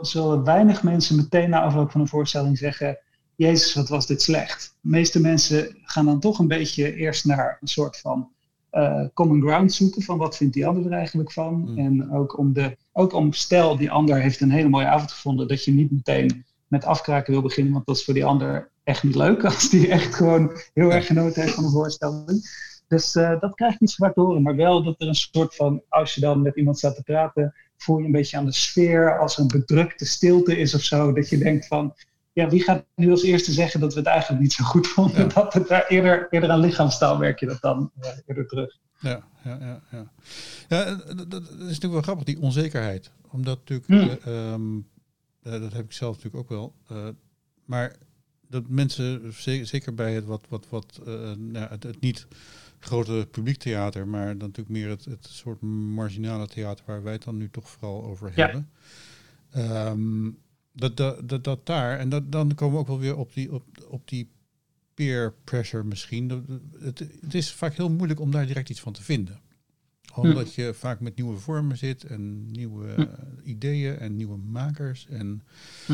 zullen 0.00 0.44
weinig 0.44 0.82
mensen 0.82 1.16
meteen 1.16 1.50
na 1.50 1.62
afloop 1.62 1.90
van 1.90 2.00
een 2.00 2.08
voorstelling 2.08 2.58
zeggen: 2.58 2.98
Jezus, 3.36 3.74
wat 3.74 3.88
was 3.88 4.06
dit 4.06 4.22
slecht. 4.22 4.74
De 4.80 4.88
meeste 4.88 5.20
mensen 5.20 5.76
gaan 5.82 6.04
dan 6.04 6.20
toch 6.20 6.38
een 6.38 6.48
beetje 6.48 6.94
eerst 6.94 7.24
naar 7.24 7.58
een 7.60 7.68
soort 7.68 7.96
van 7.96 8.28
uh, 8.72 9.04
common 9.14 9.40
ground 9.40 9.72
zoeken 9.72 10.02
van 10.02 10.18
wat 10.18 10.36
vindt 10.36 10.54
die 10.54 10.66
ander 10.66 10.86
er 10.86 10.98
eigenlijk 10.98 11.32
van. 11.32 11.54
Mm. 11.54 11.78
En 11.78 12.12
ook 12.12 12.38
om, 12.38 12.52
de, 12.52 12.76
ook 12.92 13.12
om 13.12 13.32
stel, 13.32 13.76
die 13.76 13.90
ander 13.90 14.20
heeft 14.20 14.40
een 14.40 14.50
hele 14.50 14.68
mooie 14.68 14.86
avond 14.86 15.12
gevonden, 15.12 15.48
dat 15.48 15.64
je 15.64 15.72
niet 15.72 15.90
meteen 15.90 16.44
met 16.66 16.84
afkraken 16.84 17.32
wil 17.32 17.42
beginnen, 17.42 17.72
want 17.72 17.86
dat 17.86 17.96
is 17.96 18.04
voor 18.04 18.14
die 18.14 18.24
ander 18.24 18.70
echt 18.84 19.02
niet 19.02 19.14
leuk 19.14 19.44
als 19.54 19.70
die 19.70 19.88
echt 19.88 20.14
gewoon 20.14 20.52
heel 20.74 20.92
erg 20.92 21.06
genoten 21.06 21.42
heeft 21.42 21.54
van 21.54 21.64
een 21.64 21.70
voorstelling. 21.70 22.64
Dus 22.88 23.14
uh, 23.14 23.40
dat 23.40 23.54
krijg 23.54 23.74
ik 23.74 23.80
niet 23.80 23.90
zo 23.90 24.04
vaak 24.04 24.14
te 24.14 24.20
horen. 24.20 24.42
Maar 24.42 24.56
wel 24.56 24.82
dat 24.82 24.94
er 24.98 25.08
een 25.08 25.14
soort 25.14 25.54
van, 25.54 25.82
als 25.88 26.14
je 26.14 26.20
dan 26.20 26.42
met 26.42 26.56
iemand 26.56 26.78
staat 26.78 26.94
te 26.94 27.02
praten, 27.02 27.54
voel 27.76 27.98
je 27.98 28.04
een 28.04 28.12
beetje 28.12 28.36
aan 28.36 28.44
de 28.44 28.52
sfeer 28.52 29.18
als 29.18 29.36
er 29.36 29.42
een 29.42 29.48
bedrukte 29.48 30.06
stilte 30.06 30.58
is 30.58 30.74
of 30.74 30.80
zo. 30.80 31.12
Dat 31.12 31.28
je 31.28 31.38
denkt 31.38 31.66
van, 31.66 31.94
ja, 32.36 32.48
wie 32.48 32.62
gaat 32.62 32.84
nu 32.94 33.10
als 33.10 33.22
eerste 33.22 33.52
zeggen 33.52 33.80
dat 33.80 33.92
we 33.92 33.98
het 33.98 34.08
eigenlijk 34.08 34.42
niet 34.42 34.52
zo 34.52 34.64
goed 34.64 34.86
vonden? 34.86 35.28
Dat 35.34 35.52
het 35.52 35.68
daar 35.68 35.86
eerder, 35.86 36.26
eerder 36.30 36.50
aan 36.50 36.60
lichaamstaal 36.60 37.18
merk 37.18 37.40
je 37.40 37.46
dat 37.46 37.60
dan 37.60 37.90
uh, 38.00 38.08
eerder 38.26 38.46
terug. 38.46 38.78
Ja, 38.98 39.24
ja, 39.44 39.58
ja. 39.60 39.82
ja. 39.90 40.10
ja 40.68 40.94
dat, 41.14 41.30
dat, 41.30 41.42
is 41.42 41.58
natuurlijk 41.58 41.92
wel 41.92 42.02
grappig, 42.02 42.24
die 42.24 42.40
onzekerheid. 42.40 43.10
Omdat 43.30 43.58
natuurlijk, 43.58 43.86
hmm. 43.86 44.32
uh, 44.32 44.52
um, 44.52 44.88
dat 45.42 45.72
heb 45.72 45.84
ik 45.84 45.92
zelf 45.92 46.16
natuurlijk 46.16 46.42
ook 46.42 46.48
wel. 46.48 46.74
Maar 47.64 47.96
dat 48.48 48.68
mensen, 48.68 49.32
zeker 49.62 49.94
bij 49.94 50.14
het 50.14 50.24
wat, 50.24 50.46
wat, 50.48 50.66
wat 50.68 51.00
nou, 51.36 51.68
het, 51.68 51.82
het 51.82 52.00
niet 52.00 52.26
grote 52.78 53.28
publiektheater, 53.30 54.08
maar 54.08 54.26
dan 54.26 54.36
natuurlijk 54.36 54.68
meer 54.68 54.88
het, 54.88 55.04
het 55.04 55.26
soort 55.26 55.60
marginale 55.94 56.46
theater 56.46 56.84
waar 56.86 57.02
wij 57.02 57.12
het 57.12 57.24
dan 57.24 57.36
nu 57.36 57.50
toch 57.50 57.70
vooral 57.70 58.04
over 58.04 58.30
hebben. 58.34 58.70
Um, 59.56 60.38
dat, 60.76 60.96
dat, 60.96 61.28
dat, 61.28 61.44
dat, 61.44 61.66
daar, 61.66 61.98
en 61.98 62.08
dat, 62.08 62.32
dan 62.32 62.54
komen 62.54 62.74
we 62.74 62.80
ook 62.80 62.86
wel 62.86 62.98
weer 62.98 63.16
op 63.16 63.32
die, 63.34 63.52
op, 63.52 63.64
op 63.88 64.08
die 64.08 64.30
peer 64.94 65.34
pressure 65.44 65.84
misschien. 65.84 66.46
Het, 66.78 66.98
het 67.20 67.34
is 67.34 67.52
vaak 67.52 67.74
heel 67.74 67.90
moeilijk 67.90 68.20
om 68.20 68.30
daar 68.30 68.46
direct 68.46 68.70
iets 68.70 68.80
van 68.80 68.92
te 68.92 69.02
vinden. 69.02 69.40
Omdat 70.14 70.54
hm. 70.54 70.60
je 70.60 70.74
vaak 70.74 71.00
met 71.00 71.16
nieuwe 71.16 71.38
vormen 71.38 71.76
zit 71.76 72.04
en 72.04 72.50
nieuwe 72.50 72.92
hm. 72.94 73.06
ideeën 73.44 73.98
en 73.98 74.16
nieuwe 74.16 74.36
makers. 74.36 75.06
En 75.06 75.42
hm. 75.86 75.92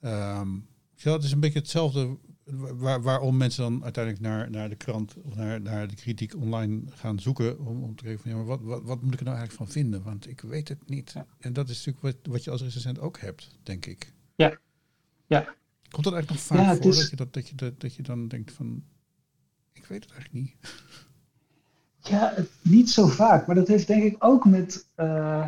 um, 0.00 0.66
ja, 0.94 1.12
het 1.12 1.24
is 1.24 1.32
een 1.32 1.40
beetje 1.40 1.58
hetzelfde 1.58 2.18
waar, 2.56 3.02
waarom 3.02 3.36
mensen 3.36 3.62
dan 3.62 3.82
uiteindelijk 3.82 4.24
naar, 4.24 4.50
naar 4.50 4.68
de 4.68 4.76
krant 4.76 5.16
of 5.22 5.34
naar, 5.34 5.60
naar 5.60 5.88
de 5.88 5.94
kritiek 5.94 6.36
online 6.36 6.82
gaan 6.90 7.18
zoeken. 7.18 7.58
Om, 7.58 7.82
om 7.82 7.96
te 7.96 8.02
kijken 8.02 8.22
van 8.22 8.30
ja, 8.30 8.36
maar 8.36 8.46
wat, 8.46 8.60
wat, 8.62 8.82
wat 8.82 9.02
moet 9.02 9.12
ik 9.12 9.18
er 9.18 9.24
nou 9.24 9.36
eigenlijk 9.36 9.66
van 9.66 9.82
vinden? 9.82 10.02
Want 10.02 10.28
ik 10.28 10.40
weet 10.40 10.68
het 10.68 10.88
niet. 10.88 11.14
En 11.38 11.52
dat 11.52 11.68
is 11.68 11.84
natuurlijk 11.84 12.16
wat, 12.22 12.32
wat 12.32 12.44
je 12.44 12.50
als 12.50 12.62
recensent 12.62 13.00
ook 13.00 13.18
hebt, 13.18 13.58
denk 13.62 13.86
ik. 13.86 14.12
Ja. 14.34 14.58
ja. 15.26 15.54
Komt 15.88 16.04
dat 16.04 16.12
eigenlijk 16.14 16.28
nog 16.30 16.58
vaak 16.58 16.82
voor 16.82 16.94
dat, 16.94 17.10
je 17.10 17.16
dat, 17.16 17.32
dat, 17.32 17.48
je, 17.48 17.54
dat, 17.54 17.80
dat 17.80 17.94
je 17.94 18.02
dan 18.02 18.28
denkt 18.28 18.52
van 18.52 18.84
ik 19.72 19.86
weet 19.86 20.04
het 20.04 20.12
eigenlijk 20.12 20.44
niet? 20.44 20.56
Ja, 21.98 22.34
niet 22.62 22.90
zo 22.90 23.06
vaak. 23.06 23.46
Maar 23.46 23.56
dat 23.56 23.68
heeft 23.68 23.86
denk 23.86 24.02
ik 24.02 24.16
ook 24.18 24.44
met. 24.44 24.86
Uh, 24.96 25.46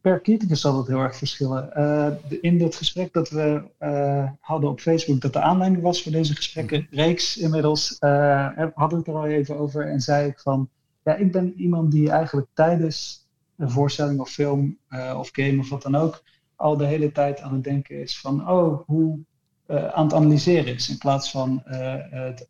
per 0.00 0.20
criticus 0.20 0.60
zal 0.60 0.76
dat 0.76 0.86
heel 0.86 1.00
erg 1.00 1.16
verschillen. 1.16 1.70
Uh, 1.76 2.38
in 2.40 2.58
dat 2.58 2.74
gesprek 2.74 3.12
dat 3.12 3.30
we 3.30 3.62
uh, 3.80 4.30
hadden 4.40 4.70
op 4.70 4.80
Facebook, 4.80 5.20
dat 5.20 5.32
de 5.32 5.40
aanleiding 5.40 5.82
was 5.82 6.02
voor 6.02 6.12
deze 6.12 6.34
gesprekken, 6.34 6.86
reeks 6.90 7.36
inmiddels, 7.36 7.96
hadden 8.00 8.74
we 8.74 8.96
het 8.96 9.06
er 9.06 9.14
al 9.14 9.26
even 9.26 9.58
over. 9.58 9.86
En 9.86 10.00
zei 10.00 10.28
ik 10.28 10.40
van. 10.40 10.68
Ja, 11.04 11.14
ik 11.14 11.32
ben 11.32 11.54
iemand 11.56 11.92
die 11.92 12.10
eigenlijk 12.10 12.46
tijdens 12.52 13.26
een 13.56 13.70
voorstelling 13.70 14.20
of 14.20 14.30
film 14.30 14.78
of 15.16 15.28
game 15.32 15.58
of 15.58 15.68
wat 15.68 15.82
dan 15.82 15.94
ook. 15.94 16.22
al 16.56 16.76
de 16.76 16.86
hele 16.86 17.12
tijd 17.12 17.40
aan 17.40 17.52
het 17.52 17.64
denken 17.64 18.00
is 18.00 18.20
van. 18.20 18.48
Oh, 18.48 18.86
hoe. 18.86 19.18
aan 19.66 20.04
het 20.04 20.14
analyseren 20.14 20.74
is 20.74 20.88
in 20.88 20.98
plaats 20.98 21.30
van 21.30 21.62
het. 21.64 22.46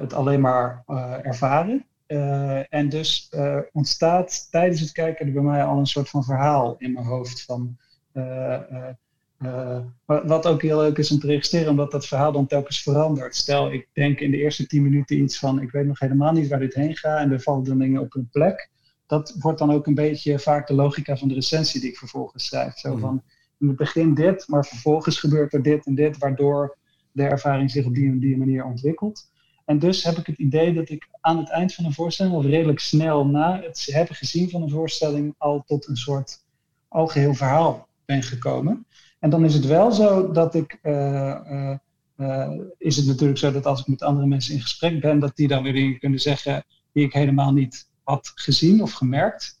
het 0.00 0.12
alleen 0.12 0.40
maar 0.40 0.82
ervaren. 1.22 1.84
Uh, 2.10 2.72
en 2.72 2.88
dus 2.88 3.28
uh, 3.34 3.58
ontstaat 3.72 4.50
tijdens 4.50 4.80
het 4.80 4.92
kijken 4.92 5.26
er 5.26 5.32
bij 5.32 5.42
mij 5.42 5.64
al 5.64 5.78
een 5.78 5.86
soort 5.86 6.08
van 6.08 6.24
verhaal 6.24 6.74
in 6.78 6.92
mijn 6.92 7.06
hoofd. 7.06 7.42
Van, 7.42 7.76
uh, 8.12 9.78
wat 10.04 10.46
ook 10.46 10.62
heel 10.62 10.78
leuk 10.78 10.98
is 10.98 11.10
om 11.10 11.18
te 11.18 11.26
registreren, 11.26 11.70
omdat 11.70 11.90
dat 11.90 12.06
verhaal 12.06 12.32
dan 12.32 12.46
telkens 12.46 12.82
verandert. 12.82 13.36
Stel, 13.36 13.72
ik 13.72 13.88
denk 13.92 14.20
in 14.20 14.30
de 14.30 14.36
eerste 14.36 14.66
tien 14.66 14.82
minuten 14.82 15.22
iets 15.22 15.38
van: 15.38 15.60
ik 15.60 15.70
weet 15.70 15.86
nog 15.86 15.98
helemaal 15.98 16.32
niet 16.32 16.48
waar 16.48 16.58
dit 16.58 16.74
heen 16.74 16.96
gaat, 16.96 17.20
en 17.20 17.32
er 17.32 17.40
vallen 17.40 17.64
dan 17.64 17.78
dingen 17.78 18.00
op 18.00 18.12
hun 18.12 18.28
plek. 18.30 18.70
Dat 19.06 19.34
wordt 19.38 19.58
dan 19.58 19.72
ook 19.72 19.86
een 19.86 19.94
beetje 19.94 20.38
vaak 20.38 20.66
de 20.66 20.74
logica 20.74 21.16
van 21.16 21.28
de 21.28 21.34
recensie 21.34 21.80
die 21.80 21.90
ik 21.90 21.98
vervolgens 21.98 22.46
schrijf. 22.46 22.78
Zo 22.78 22.92
mhm. 22.92 23.00
van: 23.00 23.22
in 23.58 23.68
het 23.68 23.76
begin 23.76 24.14
dit, 24.14 24.48
maar 24.48 24.66
vervolgens 24.66 25.18
gebeurt 25.18 25.52
er 25.52 25.62
dit 25.62 25.86
en 25.86 25.94
dit, 25.94 26.18
waardoor 26.18 26.76
de 27.12 27.22
ervaring 27.22 27.70
zich 27.70 27.86
op 27.86 27.94
die 27.94 28.08
en 28.08 28.18
die 28.18 28.36
manier 28.36 28.64
ontwikkelt. 28.64 29.29
En 29.70 29.78
dus 29.78 30.04
heb 30.04 30.16
ik 30.16 30.26
het 30.26 30.38
idee 30.38 30.74
dat 30.74 30.88
ik 30.88 31.08
aan 31.20 31.38
het 31.38 31.48
eind 31.48 31.74
van 31.74 31.84
een 31.84 31.92
voorstelling, 31.92 32.34
of 32.34 32.44
redelijk 32.44 32.78
snel 32.78 33.26
na 33.26 33.60
het 33.60 33.88
hebben 33.92 34.16
gezien 34.16 34.50
van 34.50 34.62
een 34.62 34.70
voorstelling, 34.70 35.34
al 35.38 35.62
tot 35.66 35.88
een 35.88 35.96
soort 35.96 36.44
algeheel 36.88 37.34
verhaal 37.34 37.88
ben 38.04 38.22
gekomen. 38.22 38.86
En 39.18 39.30
dan 39.30 39.44
is 39.44 39.54
het 39.54 39.66
wel 39.66 39.92
zo 39.92 40.32
dat 40.32 40.54
ik. 40.54 40.78
Uh, 40.82 41.74
uh, 42.16 42.50
is 42.78 42.96
het 42.96 43.06
natuurlijk 43.06 43.38
zo 43.38 43.52
dat 43.52 43.66
als 43.66 43.80
ik 43.80 43.86
met 43.86 44.02
andere 44.02 44.26
mensen 44.26 44.54
in 44.54 44.60
gesprek 44.60 45.00
ben, 45.00 45.18
dat 45.18 45.36
die 45.36 45.48
dan 45.48 45.62
weer 45.62 45.72
dingen 45.72 45.98
kunnen 45.98 46.20
zeggen 46.20 46.64
die 46.92 47.04
ik 47.04 47.12
helemaal 47.12 47.52
niet 47.52 47.88
had 48.02 48.32
gezien 48.34 48.82
of 48.82 48.92
gemerkt. 48.92 49.56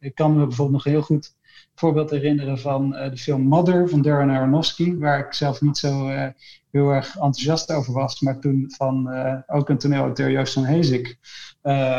ik 0.00 0.14
kan 0.14 0.32
me 0.32 0.46
bijvoorbeeld 0.46 0.84
nog 0.84 0.84
heel 0.84 1.02
goed 1.02 1.34
voorbeeld 1.74 2.10
herinneren 2.10 2.58
van 2.58 2.90
de 2.90 3.16
film 3.16 3.42
Mother 3.42 3.88
van 3.88 4.02
Darren 4.02 4.30
Aronofsky, 4.30 4.96
waar 4.96 5.18
ik 5.18 5.32
zelf 5.32 5.60
niet 5.60 5.78
zo 5.78 6.10
heel 6.70 6.90
erg 6.90 7.14
enthousiast 7.14 7.72
over 7.72 7.92
was. 7.92 8.20
Maar 8.20 8.38
toen 8.38 8.64
van 8.76 9.06
uh, 9.08 9.34
ook 9.46 9.68
een 9.68 9.78
toneelauteur 9.78 10.30
Joost 10.30 10.52
van 10.52 10.64
Hezik 10.64 11.18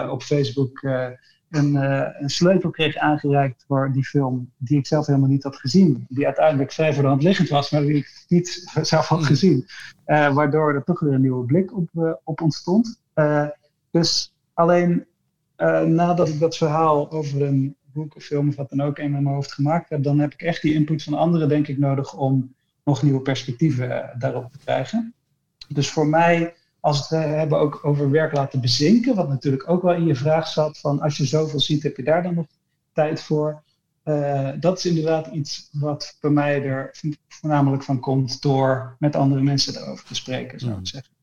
op 0.10 0.22
Facebook 0.22 0.82
uh, 0.82 1.08
een, 1.50 1.76
een, 1.76 2.30
sleutel 2.30 2.70
kreeg 2.70 2.98
aangereikt 2.98 3.64
voor 3.68 3.92
die 3.92 4.06
film, 4.06 4.52
die 4.58 4.78
ik 4.78 4.88
zelf 4.88 5.06
helemaal 5.06 5.30
niet 5.30 5.44
had 5.44 5.56
gezien. 5.56 6.06
Die 6.10 6.26
uiteindelijk 6.26 6.72
vrij 6.72 6.94
voor 6.94 7.04
de 7.04 7.10
hand 7.10 7.24
liggend 7.24 7.50
was, 7.50 7.72
maar 7.72 7.82
die 7.82 7.96
ik 7.96 8.26
niet 8.28 8.70
zelf 8.82 9.08
had 9.08 9.24
gezien. 9.24 9.66
waardoor 10.06 10.74
er 10.74 10.84
toch 10.84 11.00
weer 11.00 11.14
een 11.14 11.22
nieuwe 11.22 11.46
blik 11.46 11.78
op, 11.78 12.18
op 12.24 12.42
ontstond. 12.42 13.02
dus 13.92 14.34
alleen 14.54 15.06
nadat 15.86 16.30
ik 16.30 16.40
dat 16.40 16.58
verhaal 16.58 17.12
over 17.12 17.42
een 17.42 17.76
boek 18.00 18.16
of 18.16 18.24
film 18.24 18.50
of 18.50 18.56
wat 18.56 18.70
dan 18.70 18.82
ook 18.82 19.00
in 19.00 19.12
mijn 19.12 19.26
hoofd 19.26 19.54
gemaakt 19.54 19.90
heb, 19.90 20.04
dan 20.04 20.20
heb 20.20 20.34
ik 20.34 20.42
echt 20.42 20.62
die 20.62 20.74
input 20.74 21.04
van 21.04 21.14
anderen, 21.14 21.50
denk 21.50 21.68
ik, 21.68 21.78
nodig 21.78 22.14
om 22.14 22.54
nog 22.84 23.04
nieuwe 23.04 23.22
perspectieven 23.22 23.92
eh, 23.92 24.20
daarop 24.20 24.52
te 24.52 24.58
krijgen. 24.58 25.14
Dus 25.68 25.90
voor 25.90 26.08
mij, 26.08 26.54
als 26.80 27.10
we 27.10 27.16
het 27.16 27.36
hebben 27.36 27.60
ook 27.60 27.80
over 27.86 28.12
werk 28.12 28.34
laten 28.34 28.62
bezinken, 28.62 29.16
wat 29.16 29.30
natuurlijk 29.30 29.70
ook 29.70 29.82
wel 29.82 29.94
in 29.94 30.06
je 30.06 30.16
vraag 30.16 30.48
zat, 30.48 30.78
van 30.78 31.00
als 31.00 31.18
je 31.18 31.26
zoveel 31.26 31.60
ziet, 31.60 31.84
heb 31.84 31.98
je 31.98 32.04
daar 32.04 32.24
dan 32.24 32.34
nog 32.34 32.46
tijd 32.94 33.22
voor? 33.22 33.64
Uh, 34.06 34.50
dat 34.60 34.78
is 34.78 34.86
inderdaad 34.86 35.28
iets 35.28 35.70
wat 35.72 36.18
bij 36.22 36.32
mij 36.32 36.64
er 36.64 36.92
voornamelijk 37.28 37.84
van 37.84 38.00
komt 38.00 38.42
door 38.42 38.96
met 39.00 39.16
andere 39.16 39.42
mensen 39.42 39.76
erover 39.76 40.06
te 40.06 40.16
spreken, 40.16 40.60
zou 40.60 40.80
ik 40.80 40.88
zeggen. 40.88 41.14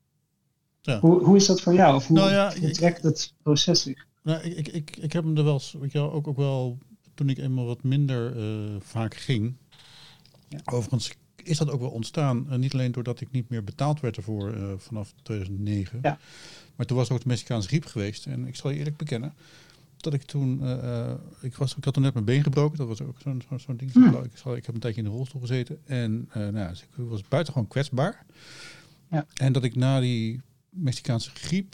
Ja. 0.80 0.99
Hoe, 0.99 1.25
hoe 1.25 1.37
is 1.37 1.47
dat 1.47 1.61
voor 1.61 1.75
jou? 1.75 1.95
Of 1.95 2.06
hoe, 2.06 2.16
nou 2.16 2.30
ja, 2.30 2.52
trekt 2.73 3.02
het 3.02 3.33
proces 3.42 3.83
zich? 3.83 4.06
Nou, 4.26 4.42
ik, 4.42 4.68
ik, 4.68 4.97
ik 4.97 5.12
heb 5.12 5.25
hem 5.25 5.37
er 5.37 5.45
wel, 5.45 5.61
weet 5.80 5.92
je, 5.92 5.99
ook, 5.99 6.26
ook 6.26 6.37
wel, 6.37 6.78
toen 7.14 7.28
ik 7.28 7.38
eenmaal 7.38 7.64
wat 7.64 7.83
minder 7.83 8.37
uh, 8.37 8.76
vaak 8.80 9.14
ging. 9.14 9.54
Ja. 10.49 10.61
Overigens 10.64 11.14
is 11.37 11.59
dat 11.59 11.71
ook 11.71 11.80
wel 11.80 11.90
ontstaan. 11.90 12.47
Uh, 12.50 12.56
niet 12.56 12.73
alleen 12.73 12.92
doordat 12.92 13.21
ik 13.21 13.30
niet 13.30 13.49
meer 13.49 13.64
betaald 13.64 14.00
werd 14.00 14.16
ervoor 14.16 14.54
uh, 14.54 14.73
vanaf 14.76 15.12
2009. 15.23 15.99
Ja. 16.02 16.18
Maar 16.76 16.87
toen 16.87 16.97
was 16.97 17.11
ook 17.11 17.21
de 17.21 17.28
Mexicaanse 17.28 17.68
griep 17.68 17.85
geweest. 17.85 18.26
En 18.26 18.47
ik 18.47 18.56
zal 18.56 18.71
je 18.71 18.78
eerlijk 18.78 18.97
bekennen 18.97 19.35
dat 19.97 20.14
ik 20.14 20.23
toen, 20.23 20.61
ik, 21.40 21.56
was, 21.56 21.76
ik 21.76 21.85
had 21.85 21.95
toen 21.95 22.02
net 22.02 22.12
mijn 22.12 22.25
been 22.25 22.42
gebroken. 22.42 22.78
Dat 22.78 22.88
was 22.88 23.02
ook 23.02 23.16
zo'n 23.23 23.42
zo, 23.49 23.59
zo 23.59 23.76
ding. 23.76 23.92
Hmm. 23.92 24.25
Ik, 24.25 24.37
zal, 24.37 24.56
ik 24.56 24.66
heb 24.66 24.75
een 24.75 24.80
tijdje 24.80 25.02
in 25.02 25.09
de 25.09 25.14
rolstoel 25.14 25.40
gezeten. 25.40 25.78
En 25.85 26.28
nou, 26.33 26.68
dus 26.68 26.83
ik 26.83 26.88
was 26.97 27.28
buitengewoon 27.28 27.68
kwetsbaar. 27.68 28.26
Ja. 29.11 29.26
En 29.35 29.52
dat 29.52 29.64
ik 29.64 29.75
na 29.75 30.00
die 30.00 30.40
Mexicaanse 30.76 31.30
griep, 31.35 31.73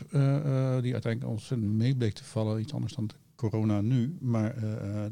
die 0.81 0.93
uiteindelijk 0.93 1.27
ontzettend 1.27 1.73
mee 1.73 1.97
bleek 1.97 2.15
te 2.15 2.25
vallen, 2.25 2.61
iets 2.61 2.75
anders 2.75 2.95
dan 2.95 3.07
de 3.07 3.15
corona 3.35 3.81
nu. 3.81 4.17
Maar 4.21 4.55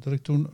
dat 0.01 0.13
ik 0.13 0.23
toen 0.23 0.49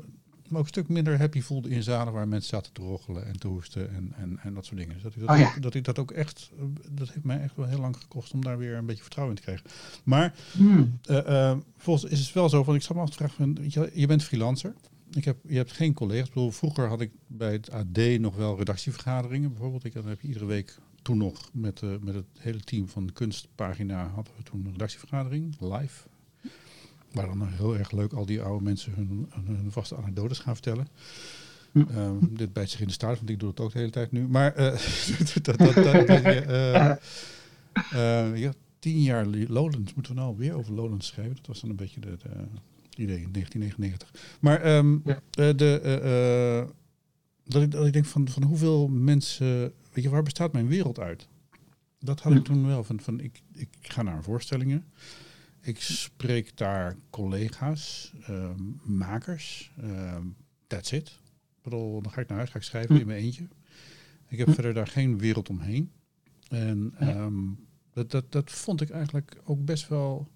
me 0.48 0.58
ook 0.58 0.62
een 0.62 0.68
stuk 0.68 0.88
minder 0.88 1.18
happy 1.18 1.40
voelde 1.40 1.68
in 1.68 1.82
zalen 1.82 2.12
waar 2.12 2.28
mensen 2.28 2.48
zaten 2.48 2.72
te 2.72 2.80
roggelen 2.80 3.26
en 3.26 3.38
te 3.38 3.48
hoesten 3.48 3.94
en, 3.94 4.12
en, 4.16 4.38
en 4.42 4.54
dat 4.54 4.64
soort 4.64 4.78
dingen. 4.78 4.94
Dus 4.94 5.02
dat 5.02 5.14
ik 5.14 5.20
dat, 5.20 5.30
oh, 5.30 5.40
ook, 5.40 5.62
dat 5.62 5.74
ik 5.74 5.84
dat 5.84 5.98
ook 5.98 6.10
echt, 6.10 6.50
dat 6.90 7.08
heeft 7.08 7.24
mij 7.24 7.40
echt 7.40 7.56
wel 7.56 7.66
heel 7.66 7.80
lang 7.80 7.96
gekost 7.96 8.32
om 8.32 8.42
daar 8.44 8.58
weer 8.58 8.74
een 8.74 8.86
beetje 8.86 9.02
vertrouwen 9.02 9.36
in 9.36 9.42
te 9.42 9.48
krijgen. 9.48 9.70
Maar 10.04 10.34
uh, 11.10 11.56
volgens 11.76 12.10
is 12.10 12.20
het 12.20 12.32
wel 12.32 12.48
zo 12.48 12.62
van, 12.62 12.74
ik 12.74 12.82
zal 12.82 12.96
me 12.96 13.02
afvragen, 13.02 13.56
je, 13.68 13.90
je 13.94 14.06
bent 14.06 14.22
freelancer. 14.22 14.74
Ik 15.10 15.24
heb, 15.24 15.36
je 15.46 15.56
hebt 15.56 15.72
geen 15.72 15.94
collega's. 15.94 16.28
Bedoel, 16.28 16.50
vroeger 16.50 16.88
had 16.88 17.00
ik 17.00 17.10
bij 17.26 17.52
het 17.52 17.70
AD 17.70 18.18
nog 18.18 18.36
wel 18.36 18.58
redactievergaderingen 18.58 19.50
bijvoorbeeld. 19.50 19.84
Ik, 19.84 19.92
dan 19.92 20.06
heb 20.06 20.20
je 20.20 20.26
iedere 20.28 20.44
week 20.44 20.78
toen 21.06 21.18
nog 21.18 21.50
met, 21.52 21.82
uh, 21.82 21.90
met 22.00 22.14
het 22.14 22.26
hele 22.38 22.60
team 22.60 22.88
van 22.88 23.06
de 23.06 23.12
kunstpagina 23.12 24.08
hadden 24.08 24.32
we 24.36 24.42
toen 24.42 24.64
een 24.64 24.72
redactievergadering, 24.72 25.56
live. 25.60 26.08
Waar 27.12 27.26
dan 27.26 27.48
heel 27.48 27.76
erg 27.76 27.90
leuk 27.90 28.12
al 28.12 28.26
die 28.26 28.42
oude 28.42 28.64
mensen 28.64 28.92
hun, 28.94 29.30
hun 29.44 29.72
vaste 29.72 29.96
anekdotes 29.96 30.38
gaan 30.38 30.54
vertellen. 30.54 30.88
Hm. 31.72 31.78
Um, 31.78 32.36
dit 32.36 32.52
bijt 32.52 32.70
zich 32.70 32.80
in 32.80 32.86
de 32.86 32.92
staart, 32.92 33.16
want 33.16 33.30
ik 33.30 33.40
doe 33.40 33.48
het 33.48 33.60
ook 33.60 33.72
de 33.72 33.78
hele 33.78 33.90
tijd 33.90 34.12
nu. 34.12 34.28
Maar 34.28 34.58
uh, 34.58 34.64
dat, 35.42 35.58
dat, 35.58 35.74
dat, 35.74 36.08
uh, 36.08 36.94
uh, 37.94 38.36
ja, 38.36 38.52
tien 38.78 39.02
jaar 39.02 39.26
Lowlands. 39.26 39.94
Moeten 39.94 40.14
we 40.14 40.20
nou 40.20 40.36
weer 40.36 40.54
over 40.54 40.72
Lowlands 40.72 41.06
schrijven? 41.06 41.36
Dat 41.36 41.46
was 41.46 41.60
dan 41.60 41.70
een 41.70 41.76
beetje 41.76 42.00
het 42.00 42.22
idee 42.96 43.20
in 43.22 43.32
1999. 43.32 44.10
Maar 44.40 44.76
um, 44.76 45.02
ja. 45.04 45.20
de, 45.30 46.66
dat, 47.44 47.62
ik, 47.62 47.70
dat 47.70 47.86
ik 47.86 47.92
denk 47.92 48.06
van, 48.06 48.28
van 48.28 48.42
hoeveel 48.42 48.88
mensen... 48.88 49.72
Weet 49.96 50.04
je, 50.04 50.10
waar 50.10 50.22
bestaat 50.22 50.52
mijn 50.52 50.66
wereld 50.66 50.98
uit? 50.98 51.28
Dat 51.98 52.20
had 52.20 52.32
ik 52.32 52.38
hm. 52.38 52.44
toen 52.44 52.66
wel. 52.66 52.84
Van, 52.84 53.00
van 53.00 53.20
ik, 53.20 53.42
ik 53.52 53.68
ga 53.80 54.02
naar 54.02 54.22
voorstellingen. 54.22 54.84
Ik 55.60 55.80
spreek 55.80 56.56
daar 56.56 56.96
collega's, 57.10 58.12
ehm, 58.22 58.62
makers, 58.82 59.72
ehm, 59.80 60.26
that's 60.66 60.92
it. 60.92 61.08
Ik 61.08 61.62
bedoel, 61.62 62.02
dan 62.02 62.12
ga 62.12 62.20
ik 62.20 62.28
naar 62.28 62.36
huis, 62.36 62.50
ga 62.50 62.56
ik 62.56 62.64
schrijven 62.64 62.94
Hm. 62.94 63.00
in 63.00 63.06
mijn 63.06 63.22
eentje. 63.22 63.48
Ik 64.28 64.38
heb 64.38 64.46
Hm. 64.46 64.52
verder 64.52 64.74
daar 64.74 64.86
geen 64.86 65.18
wereld 65.18 65.48
omheen. 65.48 65.90
En 66.48 66.94
ehm, 66.98 67.34
dat, 67.92 68.10
dat, 68.10 68.32
dat 68.32 68.50
vond 68.50 68.80
ik 68.80 68.90
eigenlijk 68.90 69.40
ook 69.44 69.64
best 69.64 69.88
wel 69.88 70.28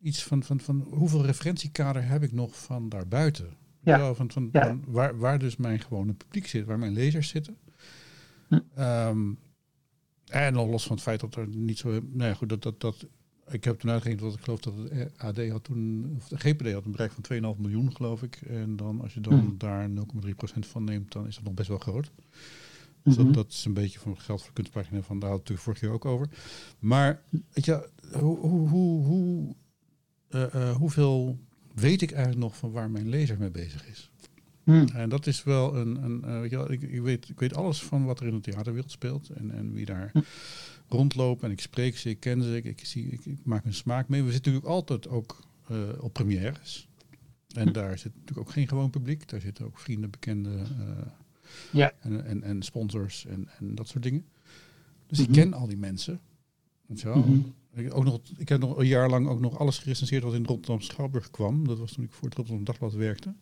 iets 0.00 0.22
van, 0.22 0.42
van, 0.42 0.60
van 0.60 0.80
hoeveel 0.80 1.24
referentiekader 1.24 2.08
heb 2.08 2.22
ik 2.22 2.32
nog 2.32 2.62
van 2.62 2.88
daarbuiten? 2.88 3.56
Ja. 3.80 4.14
Van, 4.14 4.30
van, 4.30 4.48
van 4.52 4.84
waar, 4.86 5.18
waar 5.18 5.38
dus 5.38 5.56
mijn 5.56 5.80
gewone 5.80 6.12
publiek 6.12 6.46
zit, 6.46 6.66
waar 6.66 6.78
mijn 6.78 6.92
lezers 6.92 7.28
zitten. 7.28 7.56
Hm. 8.48 8.58
Ehm, 8.74 9.32
en 10.26 10.52
nog 10.52 10.68
los 10.68 10.82
van 10.86 10.94
het 10.94 11.04
feit 11.04 11.20
dat 11.20 11.34
er 11.34 11.48
niet 11.48 11.78
zo. 11.78 12.00
Nee, 12.12 12.34
goed, 12.34 12.48
dat, 12.48 12.62
dat, 12.62 12.80
dat, 12.80 13.06
ik 13.48 13.64
heb 13.64 13.78
toen 13.78 13.90
uitgerekend 13.90 14.22
dat 14.24 14.34
ik 14.38 14.44
geloof 14.44 14.60
dat 14.60 14.74
het 14.90 15.18
AD 15.18 15.48
had 15.48 15.64
toen, 15.64 16.12
of 16.16 16.28
de 16.28 16.36
GPD 16.38 16.72
had 16.72 16.84
een 16.84 16.90
bereik 16.90 17.12
van 17.12 17.54
2,5 17.54 17.60
miljoen, 17.60 17.96
geloof 17.96 18.22
ik. 18.22 18.36
En 18.36 18.76
dan 18.76 19.00
als 19.00 19.14
je 19.14 19.20
dan 19.20 19.34
Hm. 19.38 19.56
daar 19.56 19.88
0,3% 19.90 20.66
van 20.66 20.84
neemt, 20.84 21.12
dan 21.12 21.26
is 21.26 21.34
dat 21.34 21.44
nog 21.44 21.54
best 21.54 21.68
wel 21.68 21.78
groot. 21.78 22.10
Dus 23.02 23.16
Mhm. 23.16 23.24
dat, 23.24 23.34
dat 23.34 23.52
is 23.52 23.64
een 23.64 23.74
beetje 23.74 23.98
van 23.98 24.20
geld 24.20 24.42
voor 24.42 24.52
kunstpagina 24.52 25.02
van, 25.02 25.18
daar 25.18 25.30
we 25.30 25.36
het 25.36 25.48
natuurlijk 25.48 25.66
vorig 25.66 25.80
jaar 25.80 25.92
ook 25.92 26.04
over. 26.04 26.28
Maar 26.78 27.22
weet 27.52 27.64
je, 27.64 27.88
hoe, 28.12 28.38
hoe, 28.38 28.68
hoe, 28.68 29.04
hoe, 29.04 29.54
eh, 30.28 30.54
eh, 30.70 30.76
hoeveel 30.76 31.38
weet 31.74 32.02
ik 32.02 32.10
eigenlijk 32.10 32.42
nog 32.42 32.56
van 32.56 32.70
waar 32.70 32.90
mijn 32.90 33.08
lezer 33.08 33.38
mee 33.38 33.50
bezig 33.50 33.86
is? 33.88 34.10
Hm. 34.66 34.86
En 34.94 35.08
dat 35.08 35.26
is 35.26 35.44
wel 35.44 35.76
een, 35.76 36.04
een 36.04 36.24
eh, 36.24 36.40
weet 36.40 36.50
je 36.50 36.56
wel, 36.56 36.72
ik, 36.72 36.82
ik, 36.82 37.00
weet, 37.00 37.28
ik 37.28 37.40
weet 37.40 37.54
alles 37.54 37.82
van 37.82 38.04
wat 38.04 38.20
er 38.20 38.26
in 38.26 38.34
de 38.34 38.40
theaterwereld 38.40 38.90
speelt 38.90 39.28
en, 39.28 39.50
en 39.50 39.72
wie 39.72 39.84
daar 39.84 40.10
Hm. 40.12 40.20
rondloopt. 40.88 41.42
En 41.42 41.50
ik 41.50 41.60
spreek 41.60 41.96
ze, 41.98 42.08
ik 42.08 42.20
ken 42.20 42.42
ze, 42.42 42.56
ik, 42.56 42.64
ik, 42.64 42.84
zie, 42.86 43.06
ik, 43.08 43.24
ik 43.24 43.44
maak 43.44 43.64
hun 43.64 43.74
smaak 43.74 44.08
mee. 44.08 44.22
We 44.22 44.32
zitten 44.32 44.52
natuurlijk 44.52 44.78
altijd 44.78 45.08
ook 45.08 45.42
eh, 45.68 45.78
op 46.00 46.12
premières. 46.12 46.88
En 47.54 47.66
Hm. 47.66 47.72
daar 47.72 47.98
zit 47.98 48.12
natuurlijk 48.14 48.46
ook 48.48 48.52
geen 48.52 48.68
gewoon 48.68 48.90
publiek. 48.90 49.28
Daar 49.28 49.40
zitten 49.40 49.64
ook 49.64 49.78
vrienden, 49.78 50.10
bekenden 50.10 50.58
eh, 50.60 51.06
Ja. 51.72 51.92
en, 52.00 52.24
en, 52.24 52.42
en 52.42 52.62
sponsors 52.62 53.26
en, 53.26 53.48
en 53.58 53.74
dat 53.74 53.88
soort 53.88 54.02
dingen. 54.02 54.24
Dus 55.06 55.18
Mhm. 55.18 55.28
ik 55.28 55.34
ken 55.34 55.52
al 55.52 55.66
die 55.66 55.76
mensen. 55.76 56.20
Wel. 56.86 57.16
Mhm. 57.18 57.38
Ik, 57.74 57.94
ook 57.94 58.04
nog, 58.04 58.20
ik 58.36 58.48
heb 58.48 58.60
nog 58.60 58.78
een 58.78 58.86
jaar 58.86 59.10
lang 59.10 59.28
ook 59.28 59.40
nog 59.40 59.58
alles 59.58 59.78
gerecenseerd 59.78 60.22
wat 60.22 60.34
in 60.34 60.44
Rotterdam 60.44 60.80
Schouwburg 60.80 61.30
kwam. 61.30 61.66
Dat 61.68 61.78
was 61.78 61.92
toen 61.92 62.04
ik 62.04 62.12
voor 62.12 62.28
het 62.28 62.36
Rotterdam 62.36 62.64
Dagblad 62.64 62.92
werkte. 62.92 63.34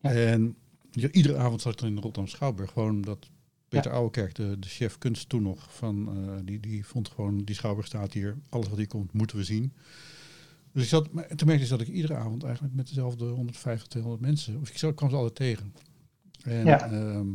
Ja. 0.00 0.10
En 0.12 0.56
ja, 0.90 1.08
iedere 1.10 1.36
avond 1.38 1.60
zat 1.60 1.72
ik 1.72 1.78
dan 1.78 1.88
in 1.88 1.94
de 1.94 2.00
Rotterdam 2.00 2.30
Schouwburg. 2.32 2.70
Gewoon 2.72 2.90
omdat 2.90 3.30
Peter 3.68 3.92
Ouwekerk, 3.92 4.34
de, 4.34 4.58
de 4.58 4.68
chef 4.68 4.98
kunst 4.98 5.28
toen 5.28 5.42
nog, 5.42 5.74
van, 5.74 6.08
eh, 6.28 6.36
die, 6.44 6.60
die 6.60 6.86
vond 6.86 7.08
gewoon, 7.08 7.38
die 7.38 7.54
Schouwburg 7.54 7.86
staat 7.86 8.12
hier. 8.12 8.36
Alles 8.48 8.68
wat 8.68 8.76
hier 8.78 8.86
komt, 8.86 9.12
moeten 9.12 9.36
we 9.36 9.44
zien. 9.44 9.72
Dus 10.72 10.82
ik 10.82 10.88
zat, 10.88 11.12
maar 11.12 11.26
toen 11.36 11.46
merkte 11.46 11.64
ik 11.64 11.70
dat 11.70 11.80
ik 11.80 11.88
iedere 11.88 12.14
avond 12.14 12.42
eigenlijk 12.44 12.74
met 12.74 12.86
dezelfde 12.88 13.24
150, 13.24 13.88
200 13.88 14.22
mensen, 14.24 14.60
of 14.60 14.68
ik 14.68 14.78
zo- 14.78 14.92
kwam 14.92 15.10
ze 15.10 15.16
altijd 15.16 15.34
tegen. 15.34 15.74
En, 16.42 16.64
Ja. 16.64 16.90
ehm, 16.90 17.26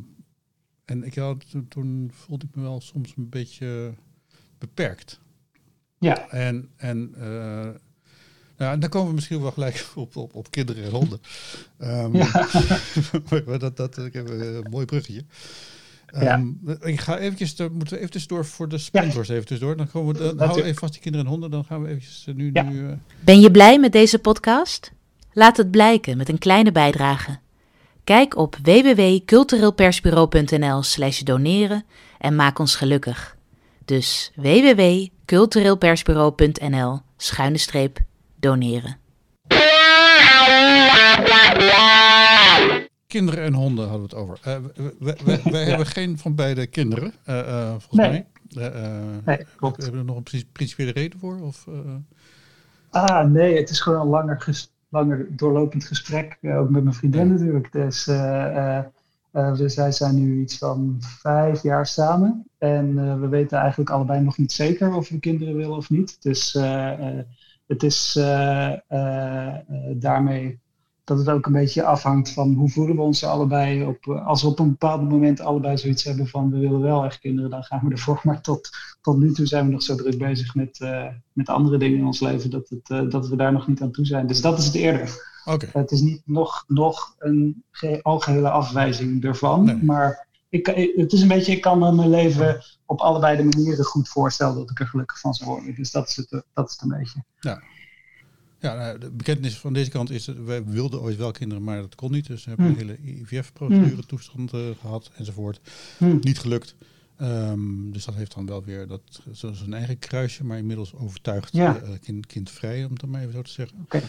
en 0.85 1.03
ik 1.03 1.15
had, 1.15 1.49
toen, 1.49 1.67
toen 1.67 2.11
voelde 2.13 2.45
ik 2.45 2.55
me 2.55 2.61
wel 2.61 2.81
soms 2.81 3.13
een 3.17 3.29
beetje 3.29 3.93
beperkt. 4.57 5.19
Ja. 5.99 6.29
En, 6.29 6.69
en, 6.75 7.13
eh, 7.15 7.69
nou, 8.61 8.73
en 8.73 8.79
dan 8.79 8.89
komen 8.89 9.07
we 9.07 9.13
misschien 9.15 9.41
wel 9.41 9.51
gelijk 9.51 9.85
op, 9.95 10.15
op, 10.15 10.35
op 10.35 10.51
kinderen 10.51 10.83
en 10.83 10.91
honden. 10.91 11.21
Ehm, 11.77 12.15
Ja. 12.17 12.29
maar 13.45 13.59
dat, 13.59 13.77
dat, 13.77 13.97
ik 13.97 14.13
heb 14.13 14.29
een 14.29 14.65
mooi 14.69 14.85
bruggetje. 14.85 15.23
Ja. 16.13 16.19
Ehm, 16.19 16.47
ik 16.81 16.99
ga 16.99 17.17
eventjes, 17.17 17.55
daar 17.55 17.71
moeten 17.71 17.93
we 17.93 17.97
even 17.99 18.11
tussendoor 18.11 18.45
voor 18.45 18.69
de 18.69 18.77
sponsors 18.77 19.29
even 19.29 19.45
tussendoor. 19.45 19.77
Dan 19.77 19.89
komen 19.91 20.13
we, 20.13 20.19
dan 20.19 20.37
houden 20.37 20.57
we 20.57 20.63
even 20.63 20.79
vast 20.79 20.93
die 20.93 21.01
kinderen 21.01 21.25
en 21.27 21.31
honden. 21.31 21.51
Dan 21.51 21.65
gaan 21.65 21.81
we 21.81 21.87
eventjes 21.87 22.23
eh, 22.27 22.33
nu, 22.35 22.49
Ja. 22.53 22.61
nu 22.63 22.87
eh, 22.87 22.93
Ben 23.19 23.39
je 23.39 23.51
blij 23.51 23.79
met 23.79 23.91
deze 23.91 24.19
podcast? 24.19 24.91
Laat 25.33 25.57
het 25.57 25.71
blijken 25.71 26.17
met 26.17 26.29
een 26.29 26.37
kleine 26.37 26.71
bijdrage. 26.71 27.39
Kijk 28.03 28.37
op 28.37 28.57
www.cultureelpersbureau.nl/slash 28.63 31.19
doneren 31.19 31.85
en 32.17 32.35
maak 32.35 32.59
ons 32.59 32.75
gelukkig. 32.75 33.35
Dus 33.85 34.31
www.cultureelpersbureau.nl 34.35 36.99
schuine 37.17 37.57
doneren. 38.41 38.97
kinderen 43.07 43.43
en 43.43 43.53
honden 43.53 43.87
hadden 43.89 44.09
we 44.09 44.15
het 44.15 44.23
over. 44.23 44.39
Eh, 44.43 44.55
we- 44.75 44.95
we- 44.99 45.15
we- 45.25 45.51
wij 45.51 45.63
hebben 45.69 45.85
geen 45.85 46.17
van 46.17 46.35
beide 46.35 46.67
kinderen, 46.67 47.13
eh, 47.23 47.39
eh, 47.39 47.69
volgens 47.69 47.91
Nee. 47.91 48.09
mij. 48.09 48.25
Nee, 49.25 49.45
klopt. 49.55 49.75
Hebben 49.75 49.93
we 49.93 49.99
er 49.99 50.05
nog 50.05 50.15
een 50.17 50.23
princi- 50.23 50.45
principiële 50.51 50.91
reden 50.91 51.19
voor? 51.19 51.39
Of, 51.41 51.65
eh, 51.67 51.73
Ah, 52.89 53.29
nee, 53.29 53.57
het 53.57 53.69
is 53.69 53.79
gewoon 53.79 54.01
een 54.01 54.07
langer, 54.07 54.41
ges- 54.41 54.73
langer 54.89 55.27
doorlopend 55.29 55.83
gesprek. 55.85 56.37
eh, 56.41 56.59
ook 56.59 56.69
met 56.69 56.83
mijn 56.83 56.95
vriendin 56.95 57.27
Ja. 57.27 57.33
natuurlijk. 57.33 57.71
Dus 57.71 58.07
eh, 58.07 58.45
eh, 58.77 58.85
eh, 59.31 59.53
we, 59.55 59.69
zij 59.69 59.91
zijn 59.91 60.15
nu 60.15 60.41
iets 60.41 60.57
van 60.57 60.97
vijf 60.99 61.63
jaar 61.63 61.85
samen. 61.87 62.45
En 62.57 62.97
eh, 62.99 63.19
we 63.19 63.27
weten 63.27 63.57
eigenlijk 63.57 63.89
allebei 63.89 64.21
nog 64.21 64.37
niet 64.37 64.51
zeker 64.51 64.93
of 64.93 65.09
we 65.09 65.19
kinderen 65.19 65.55
willen 65.55 65.77
of 65.77 65.89
niet. 65.89 66.21
Dus 66.21 66.55
eh, 66.55 66.91
eh, 67.19 67.25
het 67.71 67.83
is 67.83 68.15
eh, 68.17 68.71
eh, 68.87 69.47
eh, 69.47 69.55
daarmee 69.95 70.59
dat 71.03 71.17
het 71.17 71.29
ook 71.29 71.45
een 71.45 71.51
beetje 71.51 71.83
afhangt 71.83 72.33
van 72.33 72.53
hoe 72.53 72.69
voelen 72.69 72.95
we 72.95 73.01
ons 73.01 73.23
allebei. 73.23 73.85
Op, 73.85 74.07
als 74.07 74.41
we 74.41 74.47
op 74.47 74.59
een 74.59 74.69
bepaald 74.69 75.09
moment 75.09 75.39
allebei 75.39 75.77
zoiets 75.77 76.03
hebben 76.03 76.27
van 76.27 76.51
we 76.51 76.57
willen 76.57 76.81
wel 76.81 77.05
echt 77.05 77.19
kinderen, 77.19 77.49
dan 77.49 77.63
gaan 77.63 77.81
we 77.83 77.91
ervoor. 77.91 78.21
Maar 78.23 78.41
tot, 78.41 78.69
tot 79.01 79.17
nu 79.17 79.31
toe 79.33 79.45
zijn 79.45 79.65
we 79.65 79.71
nog 79.71 79.81
zo 79.81 79.95
druk 79.95 80.17
bezig 80.17 80.55
met, 80.55 80.79
met 81.33 81.49
andere 81.49 81.77
dingen 81.77 81.97
in 81.99 82.05
ons 82.05 82.19
leven 82.19 82.49
dat, 82.49 82.69
het, 82.69 83.11
dat 83.11 83.27
we 83.27 83.35
daar 83.35 83.51
nog 83.51 83.67
niet 83.67 83.81
aan 83.81 83.91
toe 83.91 84.05
zijn. 84.05 84.27
Dus 84.27 84.41
dat 84.41 84.59
is 84.59 84.65
het 84.65 84.75
eerder. 84.75 85.29
Oké, 85.45 85.69
Het 85.73 85.91
is 85.91 86.01
niet 86.01 86.21
nog, 86.25 86.63
nog 86.67 87.15
een 87.17 87.63
ge- 87.71 87.99
algehele 88.01 88.49
afwijzing 88.49 89.23
ervan. 89.23 89.65
Nee. 89.65 89.83
Maar 89.83 90.27
ik, 90.51 90.93
het 90.95 91.13
is 91.13 91.21
een 91.21 91.27
beetje, 91.27 91.51
ik 91.51 91.61
kan 91.61 91.79
me 91.79 91.91
mijn 91.91 92.09
leven 92.09 92.63
op 92.85 92.99
allebei 92.99 93.37
de 93.37 93.43
manieren 93.43 93.85
goed 93.85 94.09
voorstellen 94.09 94.55
dat 94.55 94.69
ik 94.69 94.79
er 94.79 94.87
gelukkig 94.87 95.19
van 95.19 95.33
zou 95.33 95.49
worden. 95.49 95.75
Dus 95.75 95.91
dat 95.91 96.09
is 96.09 96.15
het, 96.15 96.31
eh, 96.31 96.39
dat 96.53 96.67
is 96.69 96.71
het 96.73 96.81
een 96.81 96.97
beetje. 96.97 97.23
Ja, 98.59 98.75
nou, 98.75 98.97
de 98.97 99.11
bekentenis 99.11 99.57
van 99.57 99.73
deze 99.73 99.89
kant 99.89 100.09
is 100.09 100.25
wij 100.25 100.65
wilden 100.65 101.01
ooit 101.01 101.17
wel 101.17 101.31
kinderen, 101.31 101.63
maar 101.63 101.81
dat 101.81 101.95
kon 101.95 102.11
niet. 102.11 102.27
Dus 102.27 102.43
we 102.43 102.49
hebben 102.49 102.67
een 102.67 102.75
hele 102.75 102.97
IVF-procedure 103.03 104.05
toestand 104.05 104.53
eh, 104.53 104.59
gehad 104.79 105.11
enzovoort. 105.15 105.59
Hm. 105.97 106.17
Niet 106.21 106.39
gelukt. 106.39 106.75
Ehm, 107.17 107.91
dus 107.91 108.05
dat 108.05 108.15
heeft 108.15 108.33
dan 108.35 108.45
wel 108.45 108.63
weer 108.63 108.87
dat, 108.87 109.01
zijn 109.31 109.73
eigen 109.73 109.99
kruisje, 109.99 110.43
maar 110.43 110.57
inmiddels 110.57 110.95
overtuigd 110.95 111.53
Ja. 111.53 111.77
eh, 111.81 111.89
kind, 112.01 112.25
kindvrij, 112.25 112.83
om 112.83 112.91
het 112.91 112.99
dan 112.99 113.09
maar 113.09 113.21
even 113.21 113.33
zo 113.33 113.41
te 113.41 113.51
zeggen. 113.51 113.77
Oké. 113.83 114.01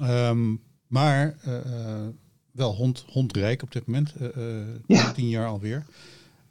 Ehm, 0.00 0.54
maar 0.86 1.36
wel 2.52 2.74
hond, 2.74 3.04
hondrijk 3.08 3.62
op 3.62 3.72
dit 3.72 3.86
moment, 3.86 4.14
eh, 4.16 4.58
eh, 4.60 4.66
Ja. 4.86 5.12
tien 5.12 5.28
jaar 5.28 5.46
alweer. 5.46 5.86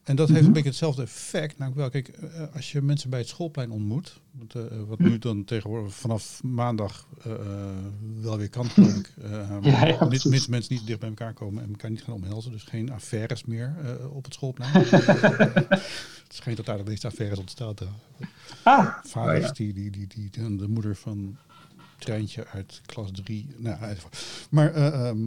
En 0.04 0.16
dat 0.16 0.28
heeft 0.28 0.40
Mhm. 0.40 0.48
een 0.48 0.54
beetje 0.54 0.70
hetzelfde 0.70 1.02
effect. 1.02 1.58
Nou, 1.58 1.72
wel, 1.76 1.90
kijk, 1.90 2.08
eh, 2.08 2.44
als 2.56 2.72
je 2.72 2.82
mensen 2.82 3.10
bij 3.10 3.20
het 3.20 3.28
schoolplein 3.28 3.72
ontmoet, 3.72 4.20
wat, 4.32 4.70
wat 4.88 5.00
nu 5.00 5.20
dan 5.20 5.44
tegenwoordig 5.44 5.94
vanaf 5.94 6.44
maandag 6.44 7.08
wel 8.22 8.38
weer 8.38 8.50
kan, 8.50 8.66
ik. 8.76 9.14
Eh, 9.22 9.58
Ja, 9.62 9.86
ja, 9.86 10.06
mits, 10.06 10.48
mensen 10.48 10.74
niet 10.76 10.86
dicht 10.88 11.00
bij 11.00 11.10
elkaar 11.10 11.34
komen 11.34 11.64
en 11.64 11.70
elkaar 11.70 11.90
niet 11.90 12.04
gaan 12.04 12.14
omhelzen. 12.14 12.52
Dus 12.52 12.64
geen 12.64 12.92
affaires 12.92 13.46
meer 13.46 13.76
op 14.12 14.24
het 14.26 14.34
schoolplein. 14.34 14.72
het 14.74 15.84
schijnt 16.30 16.58
dat 16.58 16.66
daar 16.66 16.78
de 16.78 16.84
meeste 16.90 17.08
affaires 17.08 17.40
ontstaan. 17.40 17.74
Ah, 18.64 18.88
Vaders 19.04 19.40
Oh, 19.40 19.46
ja. 19.46 19.52
die, 19.52 19.74
die, 19.74 19.92
die, 19.92 20.08
die, 20.08 20.30
die- 20.32 20.56
de 20.56 20.68
moeder 20.68 20.96
van 20.96 21.38
Treintje 21.98 22.48
uit 22.48 22.82
klas 22.86 23.10
3. 23.14 23.48
Nou, 23.58 23.96
maar 24.50 24.74
eh, 24.74 25.08
ehm, 25.10 25.20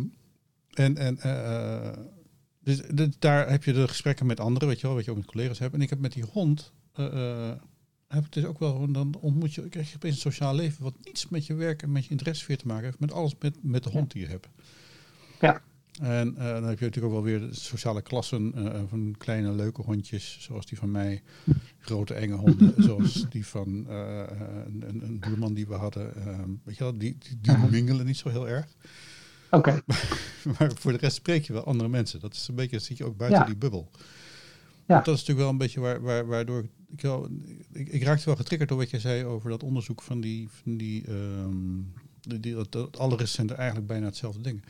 en, 0.75 0.97
en 0.97 1.19
eh, 1.19 1.87
eh, 1.89 1.97
dus, 2.61 2.83
dus 2.95 3.09
daar 3.19 3.51
heb 3.51 3.65
je 3.65 3.73
de 3.73 3.89
gesprekken 3.89 4.27
met 4.27 4.41
anderen, 4.41 4.69
weet 4.69 4.81
je 4.81 4.87
wel, 4.87 4.97
wat 4.97 5.05
je 5.05 5.11
ook 5.11 5.17
met 5.17 5.27
collega's 5.27 5.59
hebt. 5.59 5.75
En 5.75 5.81
ik 5.81 5.91
heb 5.91 5.99
met 5.99 6.13
die 6.13 6.25
hond, 6.33 6.73
eh, 6.93 7.51
heb 8.09 8.25
ik 8.25 8.33
dus 8.33 8.45
ook 8.45 8.59
wel, 8.59 8.93
dan 8.93 9.15
ontmoet 9.21 9.55
je, 9.55 9.69
krijg 9.69 9.89
je 9.89 9.97
opeens 9.97 10.15
een 10.15 10.21
sociaal 10.21 10.55
leven 10.55 10.83
wat 10.83 10.95
niets 11.05 11.29
met 11.29 11.47
je 11.47 11.55
werk 11.55 11.83
en 11.83 11.93
met 11.93 12.05
je 12.05 12.11
interesse 12.11 12.57
te 12.57 12.67
maken 12.67 12.85
heeft, 12.85 12.99
met 12.99 13.13
alles 13.13 13.35
met, 13.39 13.57
met 13.63 13.83
de 13.83 13.91
hond 13.91 14.13
die 14.13 14.23
je 14.23 14.29
hebt. 14.29 14.49
Ja. 15.41 15.63
En 16.01 16.35
dan 16.35 16.65
heb 16.65 16.79
je 16.79 16.85
natuurlijk 16.85 17.05
ook 17.05 17.13
wel 17.13 17.23
weer 17.23 17.41
de 17.41 17.55
sociale 17.55 18.03
klassen 18.03 18.53
van 18.89 19.15
kleine 19.19 19.53
leuke 19.53 19.83
hondjes, 19.83 20.37
zoals 20.41 20.67
die 20.67 20.79
van 20.79 20.91
mij. 20.91 21.23
Grote 21.79 22.15
enge 22.15 22.35
honden, 22.35 22.75
zoals 22.83 23.27
die 23.29 23.47
van 23.47 23.69
een, 23.89 25.03
een, 25.03 25.19
buurman 25.19 25.55
die 25.55 25.67
we 25.67 25.75
hadden. 25.75 26.15
Ehm, 26.17 26.51
weet 26.65 26.77
je 26.77 26.85
wel, 26.85 26.99
die, 26.99 27.17
die, 27.19 27.39
die 27.41 27.71
mingelen 27.71 28.07
niet 28.07 28.17
zo 28.17 28.29
heel 28.29 28.49
erg. 28.49 28.67
oké. 29.51 29.83
Maar 30.59 30.73
voor 30.75 30.93
de 30.93 30.99
rest 30.99 31.17
spreek 31.17 31.45
je 31.47 31.53
wel 31.53 31.65
andere 31.65 31.89
mensen. 31.89 32.21
Dat 32.21 32.35
is 32.35 32.49
een 32.49 32.55
beetje, 32.55 32.77
dat 32.77 32.85
zit 32.85 32.97
je 32.99 33.05
ook 33.05 33.17
buiten 33.17 33.41
Ja. 33.41 33.47
die 33.47 33.57
bubbel. 33.57 33.91
Ja. 33.93 33.99
Want 34.87 35.05
Dat 35.05 35.15
is 35.15 35.21
natuurlijk 35.21 35.39
wel 35.39 35.49
een 35.49 35.59
beetje 35.59 35.81
waar, 35.81 36.01
waar, 36.03 36.27
waardoor 36.27 36.67
ik, 36.93 37.01
wel, 37.01 37.29
ik, 37.73 37.89
ik 37.89 38.03
raakte 38.03 38.25
wel 38.25 38.37
getriggerd 38.37 38.69
door 38.69 38.79
wat 38.79 38.91
jij 38.91 39.01
zei 39.01 39.25
over 39.25 39.51
dat 39.51 39.63
onderzoek 39.63 40.03
van 40.03 40.21
die, 40.21 40.49
van 40.63 40.77
die, 40.77 41.05
ehm, 41.07 41.81
die, 42.21 42.41
die 42.41 42.55
dat, 42.55 42.73
dat 42.73 42.99
alle 42.99 43.17
recenten 43.17 43.57
eigenlijk 43.57 43.87
bijna 43.87 44.07
hetzelfde 44.07 44.41
ding. 44.41 44.63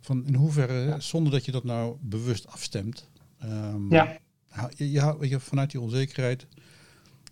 Van 0.00 0.26
in 0.26 0.34
hoeverre, 0.34 0.96
zonder 0.98 1.32
dat 1.32 1.44
je 1.44 1.52
dat 1.52 1.64
nou 1.64 1.96
bewust 2.00 2.46
afstemt, 2.46 3.08
ehm, 3.38 3.92
Ja. 3.92 4.18
je, 4.76 4.90
je, 4.90 5.16
je, 5.28 5.40
vanuit 5.40 5.70
die 5.70 5.80
onzekerheid 5.80 6.46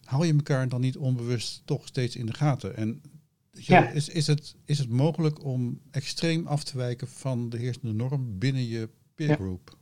hou 0.05 0.27
je 0.27 0.33
elkaar 0.33 0.69
dan 0.69 0.81
niet 0.81 0.97
onbewust 0.97 1.63
toch 1.65 1.87
steeds 1.87 2.17
in 2.17 2.27
de 2.27 2.35
gaten. 2.35 2.77
En 2.77 3.03
ja. 3.51 3.89
is, 3.89 4.09
is, 4.09 4.27
het, 4.27 4.57
is 4.65 4.79
het 4.79 4.89
mogelijk 4.89 5.45
om 5.45 5.81
extreem 5.91 6.47
af 6.47 6.65
te 6.65 6.79
wijken 6.79 7.09
van 7.09 7.49
de 7.49 7.59
heersende 7.59 7.93
norm 7.93 8.39
binnen 8.39 8.69
je 8.69 8.89
peergroep? 9.15 9.79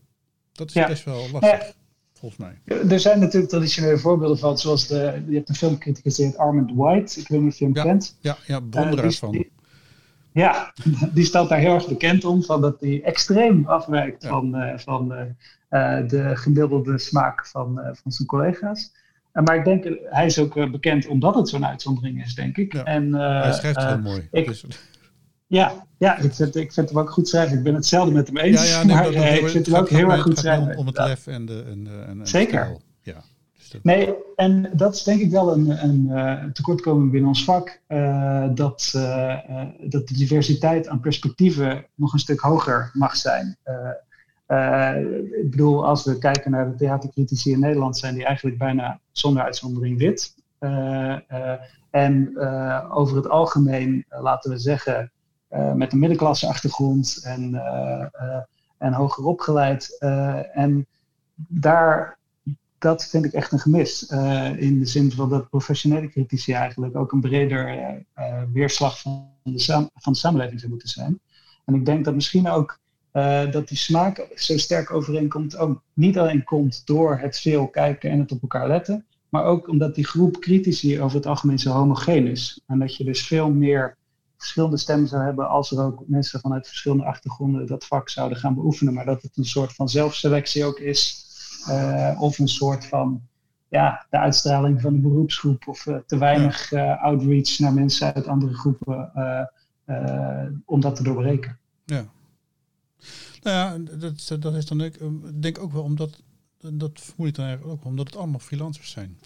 Dat 0.52 0.68
is 0.68 0.86
best 0.86 1.04
wel 1.04 1.30
lastig. 1.32 1.76
Volgens 2.12 2.40
mij. 2.40 2.78
Er 2.88 3.00
zijn 3.00 3.20
natuurlijk 3.20 3.50
traditionele 3.50 3.98
voorbeelden 3.98 4.38
van, 4.38 4.58
zoals 4.58 4.86
de, 4.86 5.22
je 5.28 5.34
hebt 5.34 5.48
een 5.48 5.54
film 5.54 5.72
gekritiseerd, 5.72 6.36
Armand 6.36 6.72
White. 6.74 7.20
Ik 7.20 7.28
weet 7.28 7.40
niet 7.40 7.52
of 7.52 7.58
je 7.58 7.64
hem 7.64 7.74
kent. 7.74 8.16
Ja, 8.20 8.36
ja 8.46 8.60
uh, 8.76 9.10
van. 9.10 9.44
ja, 10.32 10.72
die 11.14 11.24
stelt 11.24 11.48
daar 11.48 11.58
heel 11.58 11.74
erg 11.74 11.88
bekend 11.88 12.24
om, 12.24 12.42
van 12.42 12.60
dat 12.60 12.80
hij 12.80 13.02
extreem 13.02 13.66
afwijkt 13.66 14.26
van, 14.26 14.62
uh, 14.62 14.78
van 14.78 15.12
uh, 15.12 16.08
de 16.08 16.36
gemiddelde 16.36 16.98
smaak 16.98 17.46
van, 17.46 17.80
van 17.92 18.12
zijn 18.12 18.28
collega's. 18.28 18.92
Maar 19.44 19.56
ik 19.56 19.64
denk, 19.64 19.98
hij 20.04 20.26
is 20.26 20.38
ook 20.38 20.70
bekend 20.70 21.06
omdat 21.06 21.34
het 21.34 21.48
zo'n 21.48 21.66
uitzondering 21.66 22.24
is, 22.24 22.34
denk 22.34 22.56
ik. 22.56 22.72
Ja. 22.72 22.84
En, 22.84 23.12
hij 23.12 23.52
schrijft 23.52 23.84
heel 23.84 23.98
mooi. 23.98 24.28
Ik, 24.30 24.46
dus. 24.46 24.64
Ja, 25.48 25.86
ja 25.98 26.18
ik, 26.18 26.34
vind, 26.34 26.56
ik 26.56 26.72
vind 26.72 26.88
hem 26.88 26.98
ook 26.98 27.10
goed 27.10 27.28
schrijven. 27.28 27.58
Ik 27.58 27.62
ben 27.62 27.74
hetzelfde 27.74 28.12
met 28.12 28.26
hem 28.26 28.36
eens. 28.36 28.70
Ja, 28.70 28.78
ja, 28.78 28.84
nee, 28.84 28.94
maar 28.94 29.04
dat, 29.04 29.14
dat, 29.14 29.38
ik 29.38 29.48
vind 29.48 29.66
hem 29.66 29.74
ook 29.76 29.88
heel 29.88 30.10
erg 30.10 30.22
goed 30.22 30.38
schrijven. 30.38 30.68
Om, 30.68 30.76
om 30.76 30.86
het 30.86 30.98
lef 30.98 31.26
en 31.26 31.46
de 31.46 31.64
en, 31.66 31.88
en, 32.08 32.26
Zeker. 32.26 32.64
Stijl. 32.64 32.80
Ja, 33.02 33.22
dus 33.56 33.70
dat... 33.70 33.84
Nee, 33.84 34.14
en 34.36 34.70
dat 34.72 34.94
is 34.94 35.02
denk 35.02 35.20
ik 35.20 35.30
wel 35.30 35.52
een, 35.52 35.84
een 35.84 36.52
tekortkoming 36.52 37.10
binnen 37.10 37.28
ons 37.28 37.44
vak. 37.44 37.80
Uh, 37.88 38.46
dat, 38.54 38.92
uh, 38.96 39.38
dat 39.80 40.08
de 40.08 40.14
diversiteit 40.14 40.88
aan 40.88 41.00
perspectieven 41.00 41.86
nog 41.94 42.12
een 42.12 42.18
stuk 42.18 42.40
hoger 42.40 42.90
mag 42.92 43.16
zijn. 43.16 43.58
Ik 45.42 45.50
bedoel, 45.50 45.86
als 45.86 46.04
we 46.04 46.18
kijken 46.18 46.50
naar 46.50 46.70
de 46.70 46.76
theatercritici 46.76 47.52
in 47.52 47.60
Nederland, 47.60 47.98
zijn 47.98 48.14
die 48.14 48.24
eigenlijk 48.24 48.58
bijna 48.58 49.00
zonder 49.12 49.42
uitzondering 49.42 49.98
wit. 49.98 50.34
en 51.90 52.38
over 52.90 53.16
het 53.16 53.28
algemeen, 53.28 54.04
laten 54.08 54.50
we 54.50 54.58
zeggen, 54.58 55.10
uh, 55.50 55.72
met 55.72 55.92
een 55.92 55.98
middenklasse 55.98 56.46
achtergrond 56.46 57.20
en, 57.24 57.54
uh, 57.54 58.06
uh, 58.20 58.40
en 58.78 58.92
hoger 58.92 59.24
opgeleid. 59.24 59.96
en 60.52 60.86
daar, 61.36 62.18
dat 62.78 63.04
vind 63.04 63.24
ik 63.24 63.32
echt 63.32 63.52
een 63.52 63.58
gemis. 63.58 64.02
in 64.56 64.78
de 64.78 64.86
zin 64.86 65.12
van 65.12 65.28
dat 65.28 65.48
professionele 65.48 66.08
critici 66.08 66.52
eigenlijk 66.52 66.96
ook 66.96 67.12
een 67.12 67.20
breder 67.20 67.94
weerslag 68.52 69.00
van 69.00 69.30
de, 69.42 69.88
van 69.94 70.12
de 70.12 70.18
samenleving 70.18 70.58
zou 70.58 70.70
moeten 70.70 70.88
zijn. 70.88 71.20
En 71.64 71.74
ik 71.74 71.86
denk 71.86 72.04
dat 72.04 72.14
misschien 72.14 72.48
ook 72.48 72.78
dat 73.50 73.68
die 73.68 73.76
smaak 73.76 74.26
zo 74.34 74.56
sterk 74.56 74.92
overeenkomt, 74.92 75.56
ook 75.56 75.82
niet 75.94 76.18
alleen 76.18 76.44
komt 76.44 76.86
door 76.86 77.18
het 77.18 77.38
veel 77.38 77.68
kijken 77.68 78.10
en 78.10 78.18
het 78.18 78.32
op 78.32 78.42
elkaar 78.42 78.68
letten, 78.68 79.06
maar 79.28 79.44
ook 79.44 79.68
omdat 79.68 79.94
die 79.94 80.06
groep 80.06 80.38
critici 80.38 81.00
over 81.00 81.16
het 81.16 81.26
algemeen 81.26 81.58
zo 81.58 81.70
homogeen 81.70 82.26
is. 82.26 82.60
En 82.66 82.78
dat 82.78 82.96
je 82.96 83.04
dus 83.04 83.26
veel 83.26 83.50
meer 83.50 83.96
verschillende 84.36 84.76
stemmen 84.76 85.08
zou 85.08 85.24
hebben 85.24 85.48
als 85.48 85.70
er 85.70 85.84
ook 85.84 86.02
mensen 86.06 86.40
vanuit 86.40 86.66
verschillende 86.66 87.04
achtergronden 87.04 87.66
dat 87.66 87.86
vak 87.86 88.08
zouden 88.08 88.38
gaan 88.38 88.54
beoefenen. 88.54 88.94
Maar 88.94 89.04
dat 89.04 89.22
het 89.22 89.36
een 89.36 89.44
soort 89.44 89.72
van 89.72 89.88
zelfselectie 89.88 90.64
ook 90.64 90.78
is. 90.78 91.26
Uh, 91.68 92.16
of 92.20 92.38
een 92.38 92.48
soort 92.48 92.86
van 92.86 93.22
ja, 93.68 94.06
de 94.10 94.18
uitstraling 94.18 94.80
van 94.80 94.92
de 94.92 95.00
beroepsgroep. 95.00 95.68
Of 95.68 95.86
uh, 95.86 95.96
te 96.06 96.18
weinig 96.18 96.72
uh, 96.72 97.02
outreach 97.02 97.58
naar 97.58 97.72
mensen 97.72 98.14
uit 98.14 98.26
andere 98.26 98.54
groepen 98.54 99.12
om 100.64 100.80
dat 100.80 100.96
te 100.96 101.02
doorbreken. 101.02 101.58
Ja. 101.84 102.04
Nou 103.42 103.56
ja, 103.56 103.94
dat, 103.96 104.42
dat 104.42 104.54
is 104.54 104.66
dan 104.66 104.80
ik 104.80 104.98
denk 105.40 105.58
ook 105.58 105.72
wel 105.72 105.82
omdat, 105.82 106.22
dat 106.72 107.00
vermoed 107.00 107.28
ik 107.28 107.34
dan 107.34 107.44
eigenlijk 107.44 107.74
ook 107.76 107.84
omdat 107.84 108.06
het 108.06 108.16
allemaal 108.16 108.40
freelancers 108.40 108.90
zijn. 108.90 109.18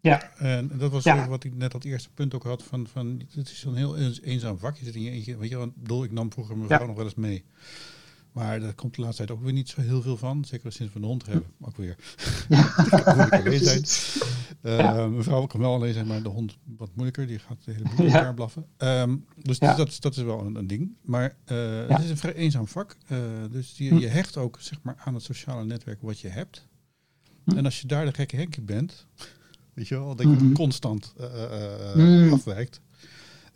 Ja. 0.00 0.36
En 0.36 0.70
dat 0.78 0.90
was 0.90 1.04
ja. 1.04 1.28
wat 1.28 1.44
ik 1.44 1.54
net 1.54 1.72
dat 1.72 1.84
eerste 1.84 2.10
punt 2.14 2.34
ook 2.34 2.42
had 2.42 2.62
van, 2.62 2.86
van 2.86 3.22
het 3.30 3.50
is 3.50 3.64
een 3.64 3.74
heel 3.74 3.96
eenzaam 4.22 4.58
vak. 4.58 4.76
Je 4.76 4.84
zit 4.84 4.94
in 4.94 5.02
je 5.02 5.10
eentje, 5.10 5.36
weet 5.36 5.50
je, 5.50 5.56
want 5.56 5.76
bedoel, 5.76 6.04
ik 6.04 6.12
nam 6.12 6.32
vroeger 6.32 6.56
mijn 6.56 6.68
vrouw 6.68 6.86
nog 6.86 6.96
wel 6.96 7.04
eens 7.04 7.14
mee. 7.14 7.44
Maar 8.36 8.60
daar 8.60 8.74
komt 8.74 8.94
de 8.94 9.00
laatste 9.00 9.24
tijd 9.26 9.38
ook 9.38 9.44
weer 9.44 9.52
niet 9.52 9.68
zo 9.68 9.80
heel 9.80 10.02
veel 10.02 10.16
van. 10.16 10.44
Zeker 10.44 10.72
sinds 10.72 10.92
we 10.92 10.98
een 10.98 11.04
hond 11.04 11.26
hebben, 11.26 11.50
ook 11.60 11.76
weer. 11.76 11.96
Ja. 12.48 12.70
Uh, 14.62 14.78
ja. 14.78 15.06
Mijn 15.06 15.22
vrouw 15.22 15.46
kan 15.46 15.60
wel 15.60 15.74
alleen 15.74 15.92
zijn, 15.92 16.06
maar 16.06 16.22
de 16.22 16.28
hond 16.28 16.56
wat 16.76 16.90
moeilijker. 16.94 17.26
Die 17.26 17.38
gaat 17.38 17.64
de 17.64 17.72
hele 17.72 17.84
boel 17.96 18.06
in 18.06 18.12
elkaar 18.12 18.34
blaffen. 18.34 18.66
Um, 18.78 19.24
dus 19.42 19.58
ja. 19.58 19.74
dat, 19.74 19.96
dat 20.00 20.16
is 20.16 20.22
wel 20.22 20.40
een, 20.40 20.54
een 20.54 20.66
ding. 20.66 20.96
Maar 21.02 21.36
uh, 21.52 21.88
het 21.88 22.02
is 22.02 22.10
een 22.10 22.16
vrij 22.16 22.34
eenzaam 22.34 22.68
vak. 22.68 22.96
Uh, 23.08 23.18
dus 23.50 23.72
je, 23.76 23.94
je 23.94 24.06
hecht 24.06 24.36
ook 24.36 24.56
zeg 24.60 24.78
maar, 24.82 24.96
aan 25.04 25.14
het 25.14 25.22
sociale 25.22 25.64
netwerk 25.64 26.02
wat 26.02 26.20
je 26.20 26.28
hebt. 26.28 26.66
En 27.44 27.64
als 27.64 27.80
je 27.80 27.86
daar 27.86 28.04
de 28.04 28.12
gekke 28.12 28.36
Henkie 28.36 28.62
bent, 28.62 29.06
Weet 29.74 29.88
je 29.88 29.94
wel, 29.94 30.14
dat 30.14 30.26
je 30.26 30.32
mm 30.32 30.38
-hmm. 30.38 30.52
constant 30.52 31.14
uh, 31.20 31.94
mm. 31.94 32.32
afwijkt. 32.32 32.80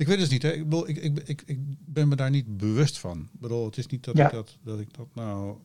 Ik 0.01 0.07
weet 0.07 0.19
dus 0.19 0.29
niet, 0.29 0.43
hè. 0.43 0.53
Ik, 0.53 0.65
bedoel, 0.65 0.89
ik, 0.89 0.97
ik, 0.97 1.19
ik, 1.19 1.43
ik 1.47 1.59
ben 1.87 2.09
me 2.09 2.17
daar 2.17 2.31
niet 2.31 2.57
bewust 2.57 2.99
van. 2.99 3.29
Ik 3.33 3.41
bedoel, 3.41 3.65
het 3.65 3.77
is 3.77 3.87
niet 3.87 4.05
dat, 4.05 4.17
ja. 4.17 4.27
ik, 4.27 4.33
dat, 4.33 4.59
dat 4.63 4.81
ik 4.81 4.95
dat 4.95 5.15
nou 5.15 5.57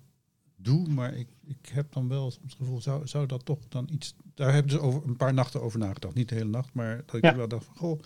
doe, 0.56 0.88
maar 0.88 1.14
ik, 1.14 1.28
ik 1.46 1.70
heb 1.72 1.94
dan 1.94 2.08
wel 2.08 2.32
soms 2.32 2.52
het 2.52 2.62
gevoel, 2.62 2.82
zou, 2.82 3.08
zou 3.08 3.26
dat 3.26 3.46
toch 3.46 3.60
dan 3.70 3.88
iets... 3.92 4.16
Daar 4.34 4.54
hebben 4.54 4.72
ze 4.72 4.80
over 4.80 5.02
een 5.06 5.16
paar 5.16 5.34
nachten 5.34 5.62
over 5.62 5.80
nagedacht. 5.80 6.14
Niet 6.16 6.30
de 6.30 6.36
hele 6.36 6.50
nacht, 6.50 6.74
maar 6.74 7.04
dat 7.06 7.16
ik 7.16 7.24
ja. 7.24 7.36
wel 7.36 7.48
dacht 7.48 7.66
van, 7.66 7.76
goh, 7.76 8.02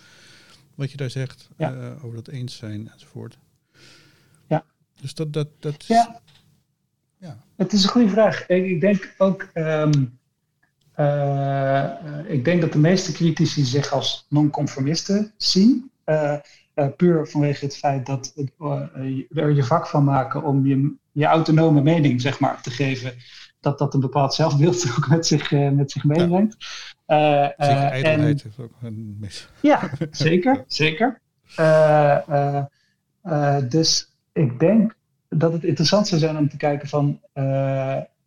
wat 0.75 0.91
je 0.91 0.97
daar 0.97 1.09
zegt 1.09 1.49
ja. 1.57 1.73
uh, 1.73 2.03
over 2.05 2.15
dat 2.15 2.27
eens 2.27 2.57
zijn 2.57 2.89
enzovoort. 2.91 3.37
Ja. 4.47 4.65
Dus 5.01 5.13
dat... 5.13 5.33
dat, 5.33 5.47
dat 5.59 5.85
ja. 5.85 6.21
ja. 7.17 7.43
Het 7.55 7.73
is 7.73 7.83
een 7.83 7.89
goede 7.89 8.09
vraag. 8.09 8.47
Ik, 8.47 8.65
ik 8.65 8.81
denk 8.81 9.15
ook... 9.17 9.49
Um, 9.53 10.19
uh, 10.99 11.91
ik 12.27 12.45
denk 12.45 12.61
dat 12.61 12.71
de 12.71 12.79
meeste 12.79 13.11
critici 13.11 13.63
zich 13.63 13.91
als 13.91 14.25
non-conformisten 14.29 15.33
zien. 15.37 15.91
Uh, 16.09 16.35
uh, 16.75 16.87
puur 16.97 17.27
vanwege 17.27 17.65
het 17.65 17.77
feit 17.77 18.05
dat 18.05 18.33
er 19.29 19.51
je 19.51 19.63
vak 19.63 19.87
van 19.87 20.03
maken 20.03 20.43
om 20.43 20.65
je, 20.67 20.95
je 21.11 21.25
autonome 21.25 21.81
mening 21.81 22.21
zeg 22.21 22.39
maar, 22.39 22.61
te 22.61 22.69
geven. 22.69 23.13
Dat 23.59 23.77
dat 23.77 23.93
een 23.93 23.99
bepaald 23.99 24.33
zelfbeeld 24.33 24.85
ook 24.97 25.07
met 25.07 25.25
zich, 25.25 25.51
met 25.51 25.91
zich 25.91 26.03
meebrengt. 26.03 26.55
zeker 27.05 27.55
ijdelheid 27.57 28.45
is 28.45 28.59
ook 28.59 28.71
een 28.81 29.17
mis. 29.19 29.49
Ja, 29.61 29.91
zeker. 30.11 30.63
zeker. 30.67 31.21
dus 33.69 34.15
ik 34.33 34.59
denk 34.59 34.95
dat 35.29 35.53
het 35.53 35.63
interessant 35.63 36.07
zou 36.07 36.21
zijn 36.21 36.37
om 36.37 36.49
te 36.49 36.57
kijken 36.57 36.87
van... 36.87 37.21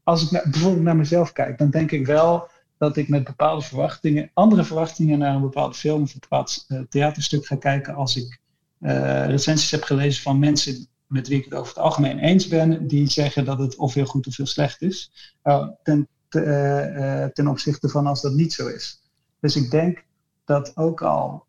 als 0.03 0.25
ik 0.25 0.31
naar, 0.31 0.43
bijvoorbeeld 0.51 0.85
naar 0.85 0.97
mezelf 0.97 1.33
kijk, 1.33 1.59
dan 1.59 1.71
denk 1.71 1.91
ik 1.91 2.07
wel 2.07 2.51
dat 2.83 2.97
ik 2.97 3.09
met 3.09 3.25
bepaalde 3.25 3.63
verwachtingen, 3.63 4.31
andere 4.35 4.65
verwachtingen 4.65 5.19
naar 5.19 5.35
een 5.35 5.41
bepaalde 5.41 5.75
film 5.75 6.03
of 6.03 6.15
een 6.15 6.21
bepaald 6.21 6.65
uh, 6.69 6.81
theaterstuk 6.89 7.47
ga 7.47 7.57
kijken 7.57 7.95
als 7.95 8.17
ik 8.17 8.41
uh, 8.81 9.27
recensies 9.27 9.71
heb 9.71 9.83
gelezen 9.83 10.23
van 10.23 10.39
mensen 10.39 10.87
met 11.07 11.29
wie 11.29 11.39
ik 11.39 11.45
het 11.45 11.55
over 11.55 11.75
het 11.75 11.83
algemeen 11.83 12.19
eens 12.19 12.49
ben, 12.49 12.87
die 12.87 13.11
zeggen 13.11 13.45
dat 13.45 13.59
het 13.59 13.77
of 13.77 13.95
heel 13.95 14.05
goed 14.05 14.27
of 14.27 14.37
heel 14.37 14.47
slecht 14.47 14.83
is, 14.83 15.13
uh, 15.45 15.69
ten, 15.83 16.09
te, 16.29 17.31
ten 17.33 17.49
opzichte 17.49 17.89
van 17.89 18.07
als 18.07 18.23
dat 18.23 18.33
niet 18.33 18.53
zo 18.53 18.67
is. 18.67 19.03
Dus 19.41 19.57
ik 19.57 19.71
denk 19.71 20.05
dat 20.45 20.77
ook 20.77 21.03
al 21.03 21.47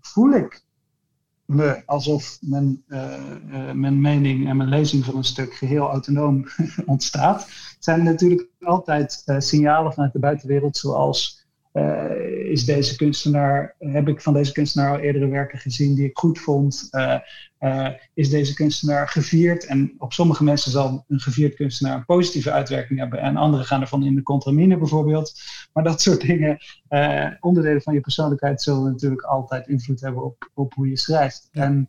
voel 0.00 0.30
ik 0.30 0.64
alsof 1.86 2.38
mijn, 2.40 2.84
mijn 3.72 4.00
mening 4.00 4.48
en 4.48 4.56
mijn 4.56 4.68
lezing 4.68 5.04
van 5.04 5.16
een 5.16 5.24
stuk 5.24 5.54
geheel 5.54 5.88
autonoom 5.88 6.46
ontstaat, 6.86 7.48
zijn 7.78 7.98
er 7.98 8.04
natuurlijk 8.04 8.48
altijd 8.60 9.22
uh, 9.26 9.38
signalen 9.38 9.92
vanuit 9.92 10.12
de 10.12 10.18
buitenwereld, 10.18 10.76
zoals 10.76 11.45
uh, 11.76 12.50
is 12.50 12.64
deze 12.64 12.96
kunstenaar, 12.96 13.74
heb 13.78 14.08
ik 14.08 14.20
van 14.20 14.32
deze 14.32 14.52
kunstenaar 14.52 14.90
al 14.90 14.98
eerdere 14.98 15.28
werken 15.28 15.58
gezien 15.58 15.94
die 15.94 16.04
ik 16.04 16.18
goed 16.18 16.38
vond? 16.38 16.88
Uh, 16.90 17.88
is 18.14 18.30
deze 18.30 18.54
kunstenaar 18.54 19.08
gevierd? 19.08 19.66
En 19.66 19.94
op 19.98 20.12
sommige 20.12 20.44
mensen 20.44 20.70
zal 20.70 21.04
een 21.08 21.20
gevierd 21.20 21.54
kunstenaar 21.54 21.96
een 21.96 22.04
positieve 22.04 22.50
uitwerking 22.50 22.98
hebben 22.98 23.20
en 23.20 23.36
anderen 23.36 23.66
gaan 23.66 23.80
ervan 23.80 24.04
in 24.04 24.14
de 24.14 24.22
contramine 24.22 24.78
bijvoorbeeld. 24.78 25.32
Maar 25.72 25.84
dat 25.84 26.00
soort 26.02 26.20
dingen, 26.20 26.58
onderdelen 27.40 27.82
van 27.82 27.94
je 27.94 28.00
persoonlijkheid, 28.00 28.62
zullen 28.62 28.90
natuurlijk 28.90 29.22
altijd 29.22 29.68
invloed 29.68 30.00
hebben 30.00 30.24
op, 30.24 30.50
op 30.54 30.74
hoe 30.74 30.88
je 30.88 30.98
schrijft. 30.98 31.48
En, 31.52 31.88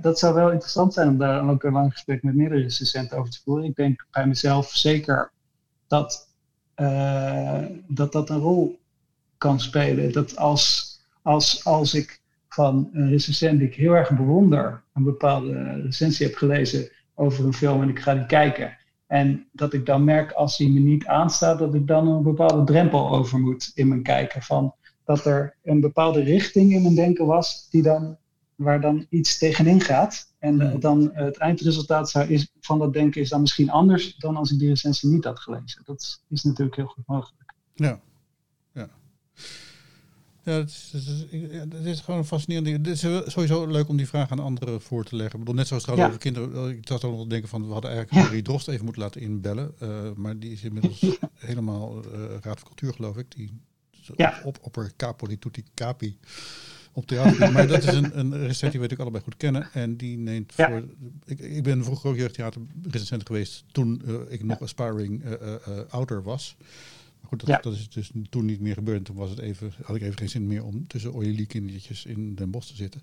dat 0.00 0.18
zou 0.18 0.34
wel 0.34 0.50
interessant 0.50 0.94
zijn 0.94 1.08
om 1.08 1.18
daar 1.18 1.50
ook 1.50 1.62
een 1.62 1.72
lang 1.72 1.92
gesprek 1.92 2.22
met 2.22 2.34
meerdere 2.34 2.62
recensenten 2.62 3.18
over 3.18 3.32
te 3.32 3.40
voeren. 3.44 3.64
Ik 3.64 3.76
denk 3.76 4.06
bij 4.10 4.26
mezelf 4.26 4.70
zeker 4.70 5.32
dat 5.86 6.27
uh, 6.80 7.64
dat, 7.86 8.12
dat 8.12 8.30
een 8.30 8.38
rol 8.38 8.78
kan 9.38 9.60
spelen. 9.60 10.12
Dat 10.12 10.36
als, 10.36 10.96
als, 11.22 11.64
als 11.64 11.94
ik 11.94 12.20
van 12.48 12.90
een 12.92 13.08
recensent 13.08 13.58
die 13.58 13.68
ik 13.68 13.74
heel 13.74 13.92
erg 13.92 14.16
bewonder, 14.16 14.82
een 14.94 15.02
bepaalde 15.02 15.80
recensie 15.82 16.26
heb 16.26 16.36
gelezen 16.36 16.90
over 17.14 17.44
een 17.44 17.54
film 17.54 17.82
en 17.82 17.88
ik 17.88 17.98
ga 17.98 18.14
die 18.14 18.26
kijken. 18.26 18.76
En 19.06 19.46
dat 19.52 19.72
ik 19.72 19.86
dan 19.86 20.04
merk 20.04 20.32
als 20.32 20.58
hij 20.58 20.68
me 20.68 20.80
niet 20.80 21.06
aanstaat, 21.06 21.58
dat 21.58 21.74
ik 21.74 21.86
dan 21.86 22.08
een 22.08 22.22
bepaalde 22.22 22.64
drempel 22.64 23.10
over 23.10 23.38
moet 23.38 23.70
in 23.74 23.88
mijn 23.88 24.02
kijken. 24.02 24.42
Van 24.42 24.74
dat 25.04 25.24
er 25.24 25.56
een 25.62 25.80
bepaalde 25.80 26.22
richting 26.22 26.72
in 26.72 26.82
mijn 26.82 26.94
denken 26.94 27.26
was 27.26 27.70
die 27.70 27.82
dan 27.82 28.16
waar 28.54 28.80
dan 28.80 29.06
iets 29.08 29.38
tegenin 29.38 29.80
gaat. 29.80 30.27
En 30.38 30.56
ja. 30.56 30.74
dan 30.74 31.10
het 31.12 31.36
eindresultaat 31.36 32.10
zou 32.10 32.28
is, 32.28 32.48
van 32.60 32.78
dat 32.78 32.92
denken 32.92 33.20
is 33.20 33.28
dan 33.28 33.40
misschien 33.40 33.70
anders 33.70 34.14
dan 34.14 34.36
als 34.36 34.52
ik 34.52 34.58
die 34.58 34.68
recensie 34.68 35.08
niet 35.08 35.24
had 35.24 35.40
gelezen. 35.40 35.82
Dat 35.84 36.22
is 36.28 36.42
natuurlijk 36.42 36.76
heel 36.76 36.86
goed 36.86 37.06
mogelijk. 37.06 37.54
Ja, 37.74 38.00
ja. 38.72 38.88
Ja, 40.42 40.52
het 40.52 40.68
is, 40.68 40.90
het, 40.92 41.06
is, 41.30 41.60
het 41.60 41.84
is 41.84 42.00
gewoon 42.00 42.20
een 42.20 42.26
fascinerende. 42.26 42.70
Het 42.70 42.86
is 42.86 43.32
sowieso 43.32 43.66
leuk 43.66 43.88
om 43.88 43.96
die 43.96 44.08
vraag 44.08 44.30
aan 44.30 44.38
anderen 44.38 44.80
voor 44.80 45.04
te 45.04 45.16
leggen. 45.16 45.34
Ik 45.34 45.44
bedoel, 45.44 45.58
net 45.58 45.66
zoals 45.66 45.82
trouwens 45.82 46.08
over 46.08 46.20
kinderen. 46.20 46.70
Ik 46.70 46.88
zat 46.88 47.04
ook 47.04 47.12
nog 47.12 47.22
te 47.22 47.28
denken 47.28 47.48
van 47.48 47.66
we 47.66 47.72
hadden 47.72 47.90
eigenlijk 47.90 48.24
Marie 48.24 48.42
Drost 48.42 48.68
even 48.68 48.84
moeten 48.84 49.02
laten 49.02 49.20
inbellen. 49.20 49.74
Uh, 49.82 50.10
maar 50.16 50.38
die 50.38 50.52
is 50.52 50.62
inmiddels 50.62 51.00
helemaal 51.34 52.04
uh, 52.04 52.20
Raad 52.40 52.58
van 52.58 52.66
Cultuur, 52.66 52.92
geloof 52.92 53.16
ik. 53.16 53.26
Die 53.36 53.52
ja. 54.16 54.40
op, 54.44 54.58
op 54.62 54.92
Capoli 54.96 55.38
Tutti 55.38 55.64
Capi 55.74 56.18
op 56.92 57.06
theater. 57.06 57.52
maar 57.52 57.66
dat 57.66 57.82
is 57.84 57.94
een, 57.94 58.18
een 58.18 58.30
recensent 58.32 58.72
die 58.72 58.80
we 58.80 58.86
natuurlijk 58.88 59.00
allebei 59.00 59.24
goed 59.24 59.36
kennen. 59.36 59.68
En 59.72 59.96
die 59.96 60.16
neemt 60.18 60.52
Ja. 60.56 60.68
voor... 60.68 60.84
Ik, 61.24 61.38
ik 61.38 61.62
ben 61.62 61.84
vroeger 61.84 62.10
ook 62.10 62.16
jeugdtheaterrecensent 62.16 63.26
geweest 63.26 63.64
toen 63.72 64.02
uh, 64.06 64.14
ik 64.28 64.42
nog 64.42 64.60
aspiring 64.60 65.24
uh, 65.24 65.30
uh, 65.32 65.78
ouder 65.88 66.22
was. 66.22 66.56
Maar 67.20 67.28
goed, 67.28 67.40
dat, 67.40 67.48
Ja. 67.48 67.58
dat 67.60 67.72
is 67.72 67.88
dus 67.88 68.10
toen 68.30 68.44
niet 68.44 68.60
meer 68.60 68.74
gebeurd. 68.74 69.04
Toen 69.04 69.16
was 69.16 69.30
het 69.30 69.38
even, 69.38 69.72
had 69.82 69.96
ik 69.96 70.02
even 70.02 70.18
geen 70.18 70.28
zin 70.28 70.46
meer 70.46 70.64
om 70.64 70.86
tussen 70.86 71.14
olie 71.14 71.46
kindertjes 71.46 72.04
in 72.04 72.34
Den 72.34 72.50
Bosch 72.50 72.68
te 72.70 72.76
zitten. 72.76 73.00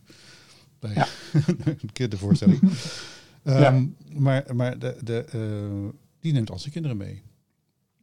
Bij 0.80 0.94
Ja. 0.94 1.08
een 1.66 1.92
kindervoorstelling. 1.94 2.60
Ehm, 3.44 3.86
Maar, 4.10 4.56
maar 4.56 4.80
de, 4.80 4.98
de, 5.04 5.18
eh, 5.24 6.00
die 6.20 6.34
neemt 6.34 6.52
al 6.52 6.60
zijn 6.60 6.72
kinderen 6.74 6.98
mee. 6.98 7.24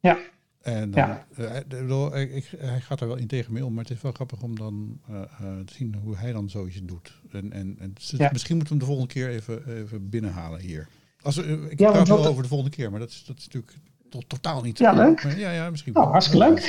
Ja. 0.00 0.18
En 0.62 0.90
dan, 0.90 1.02
Ja. 1.06 1.26
eh, 1.36 1.48
hij- 1.48 1.58
ik 1.58 1.68
bedoel, 1.68 2.16
ik, 2.18 2.32
ik- 2.32 2.52
hij 2.58 2.80
gaat 2.80 3.00
er 3.00 3.06
wel 3.06 3.16
integer 3.16 3.52
mee 3.52 3.64
om, 3.64 3.74
maar 3.74 3.84
het 3.84 3.92
is 3.96 4.02
wel 4.02 4.12
grappig 4.12 4.42
om 4.42 4.58
dan 4.58 5.00
eh, 5.08 5.14
eh, 5.20 5.24
te 5.64 5.74
zien 5.74 5.94
hoe 6.02 6.16
hij 6.16 6.32
dan 6.32 6.50
zoiets 6.50 6.80
doet. 6.82 7.12
En, 7.30 7.52
en, 7.52 7.76
en 7.80 7.92
Ja. 7.96 8.28
misschien 8.32 8.56
moeten 8.56 8.76
we 8.76 8.84
hem 8.84 8.88
de 8.88 8.94
volgende 8.98 9.12
keer 9.12 9.28
even, 9.28 9.76
even 9.82 10.08
binnenhalen 10.08 10.60
hier. 10.60 10.88
Als, 11.22 11.36
ik 11.36 11.78
Ja, 11.80 11.90
praat 11.90 12.08
wel 12.08 12.26
over 12.26 12.42
de 12.42 12.48
volgende 12.48 12.76
keer, 12.76 12.90
maar 12.90 13.00
dat 13.00 13.08
is, 13.08 13.24
dat 13.26 13.36
is 13.38 13.44
natuurlijk 13.44 13.72
to- 14.08 14.22
totaal 14.26 14.62
niet. 14.62 14.78
Ja, 14.78 14.92
leuk. 14.92 15.24
Maar 15.24 15.38
ja, 15.38 15.50
ja, 15.50 15.70
misschien 15.70 15.92
Nou, 15.92 16.04
wel. 16.04 16.14
hartstikke 16.14 16.48
leuk. 16.48 16.60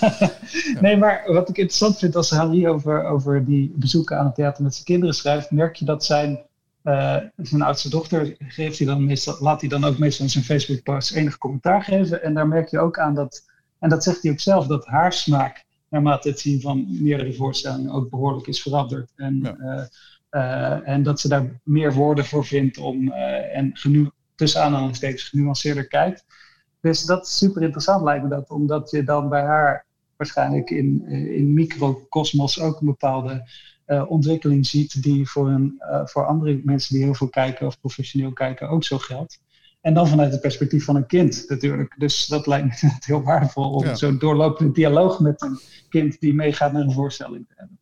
nee, 0.80 0.96
maar 0.96 1.22
wat 1.26 1.48
ik 1.48 1.56
interessant 1.56 1.98
vind 1.98 2.16
als 2.16 2.30
Harry 2.30 2.66
over, 2.66 3.04
over 3.04 3.44
die 3.44 3.72
bezoeken 3.76 4.18
aan 4.18 4.24
het 4.26 4.34
theater 4.34 4.62
met 4.62 4.72
zijn 4.74 4.84
kinderen 4.84 5.14
schrijft, 5.14 5.50
merk 5.50 5.76
je 5.76 5.84
dat 5.84 6.04
zijn, 6.04 6.40
eh, 6.82 7.16
zijn 7.36 7.62
oudste 7.62 7.88
dochter 7.90 8.34
geeft 8.38 8.78
hij 8.78 8.86
dan 8.86 9.04
meestal, 9.04 9.36
laat 9.40 9.60
hij 9.60 9.68
dan 9.68 9.84
ook 9.84 9.98
meestal 9.98 10.24
in 10.24 10.30
zijn 10.30 10.44
Facebook 10.44 10.82
post 10.82 11.12
enig 11.12 11.38
commentaar 11.38 11.82
geven. 11.82 12.22
En 12.22 12.34
daar 12.34 12.48
merk 12.48 12.68
je 12.68 12.78
ook 12.78 12.98
aan 12.98 13.14
dat, 13.14 13.50
en 13.78 13.88
dat 13.88 14.02
zegt 14.02 14.22
hij 14.22 14.32
ook 14.32 14.40
zelf, 14.40 14.66
dat 14.66 14.86
haar 14.86 15.12
smaak 15.12 15.64
naarmate 15.88 16.28
het 16.28 16.40
zien 16.40 16.60
van 16.60 16.86
meerdere 17.02 17.32
voorstellingen 17.32 17.92
ook 17.92 18.10
behoorlijk 18.10 18.46
is 18.46 18.62
veranderd. 18.62 19.12
En, 19.16 19.40
Ja. 19.40 19.56
eh, 19.56 19.84
eh, 20.28 20.88
en 20.88 21.02
dat 21.02 21.20
ze 21.20 21.28
daar 21.28 21.60
meer 21.64 21.92
woorden 21.92 22.24
voor 22.24 22.44
vindt 22.44 22.78
om, 22.78 23.12
en 23.12 23.70
genu 23.76 24.10
tussen 24.34 24.62
aanhalingstekens 24.62 25.28
genuanceerder 25.28 25.86
kijkt. 25.88 26.24
Dus 26.80 27.04
dat 27.04 27.26
is 27.26 27.36
super 27.36 27.62
interessant 27.62 28.04
lijkt 28.04 28.22
me 28.22 28.28
dat, 28.28 28.50
omdat 28.50 28.90
je 28.90 29.04
dan 29.04 29.28
bij 29.28 29.42
haar 29.42 29.86
waarschijnlijk 30.16 30.70
in, 30.70 31.06
in 31.08 31.52
microcosmos 31.52 32.60
ook 32.60 32.80
een 32.80 32.86
bepaalde 32.86 33.48
eh, 33.92 34.10
ontwikkeling 34.10 34.66
ziet 34.66 35.02
die 35.02 35.28
voor, 35.28 35.48
een, 35.48 35.74
eh, 35.78 36.06
voor 36.06 36.26
andere 36.26 36.60
mensen 36.64 36.94
die 36.94 37.04
heel 37.04 37.14
veel 37.14 37.28
kijken 37.28 37.66
of 37.66 37.80
professioneel 37.80 38.32
kijken 38.32 38.68
ook 38.68 38.84
zo 38.84 38.98
geldt. 38.98 39.40
En 39.80 39.94
dan 39.94 40.08
vanuit 40.08 40.32
het 40.32 40.40
perspectief 40.40 40.84
van 40.84 40.96
een 40.96 41.06
kind 41.06 41.44
natuurlijk. 41.48 41.94
Dus 41.98 42.26
dat 42.26 42.46
lijkt 42.46 42.82
me 42.82 42.90
heel 43.06 43.22
waardevol 43.22 43.70
om 43.70 43.84
Ja. 43.84 43.94
zo'n 43.94 44.18
doorlopende 44.18 44.72
dialoog 44.72 45.20
met 45.20 45.42
een 45.42 45.58
kind 45.88 46.20
die 46.20 46.34
meegaat 46.34 46.72
naar 46.72 46.82
een 46.82 46.92
voorstelling 46.92 47.46
te 47.48 47.54
hebben. 47.56 47.78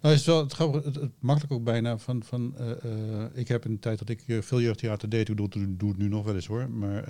Nou, 0.00 0.14
is 0.14 0.20
het 0.20 0.28
wel 0.34 0.42
het, 0.42 0.52
grappige- 0.52 0.84
het, 0.86 0.94
het 0.94 1.10
makkelijk 1.18 1.52
ook 1.52 1.64
bijna 1.64 1.98
van. 1.98 2.22
van 2.22 2.54
eh, 2.58 3.24
ik 3.34 3.48
heb 3.48 3.64
in 3.64 3.72
de 3.72 3.78
tijd 3.78 3.98
dat 3.98 4.08
ik 4.08 4.24
veel 4.40 4.60
jeugdtheater 4.60 5.08
deed, 5.08 5.28
ik 5.28 5.36
doe, 5.36 5.48
het- 5.52 5.78
doe 5.80 5.88
het 5.88 5.98
nu 5.98 6.08
nog 6.08 6.24
wel 6.24 6.34
eens 6.34 6.46
hoor. 6.46 6.70
Maar 6.70 7.04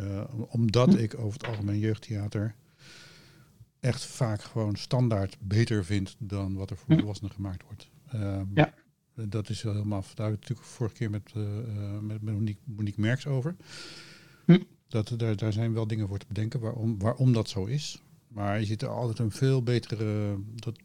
omdat 0.48 0.94
Hm. 0.94 0.98
ik 0.98 1.18
over 1.18 1.32
het 1.40 1.46
algemeen 1.48 1.78
jeugdtheater 1.78 2.54
echt 3.82 4.04
vaak 4.04 4.42
gewoon 4.42 4.76
standaard 4.76 5.36
beter 5.40 5.84
vind 5.84 6.16
dan 6.18 6.54
wat 6.54 6.70
er 6.70 6.76
voor 6.76 6.90
Hm. 6.94 6.98
volwassenen 6.98 7.32
gemaakt 7.32 7.62
wordt. 7.64 7.88
Ehm, 8.08 8.44
Ja. 8.54 8.74
Dat 9.14 9.48
is 9.48 9.62
wel 9.62 9.72
helemaal. 9.72 10.04
Daar 10.14 10.26
heb 10.26 10.34
ik 10.34 10.40
natuurlijk 10.40 10.68
vorige 10.68 10.94
keer 10.96 11.10
met, 11.10 11.30
eh, 11.34 11.58
eh, 11.58 11.98
met, 12.00 12.22
Monique, 12.22 12.60
Monique 12.64 13.00
Merks 13.00 13.26
over. 13.26 13.56
Hm. 14.46 14.58
Dat, 14.88 15.14
daar, 15.16 15.36
daar 15.36 15.52
zijn 15.52 15.72
wel 15.72 15.86
dingen 15.86 16.08
voor 16.08 16.18
te 16.18 16.26
bedenken 16.26 16.60
waarom, 16.60 16.98
waarom 16.98 17.32
dat 17.32 17.48
zo 17.48 17.64
is. 17.64 18.02
Maar 18.28 18.58
je 18.60 18.64
ziet 18.66 18.82
er 18.82 18.88
altijd 18.88 19.18
een 19.18 19.30
veel 19.30 19.62
betere. 19.62 20.36
Dat 20.54 20.78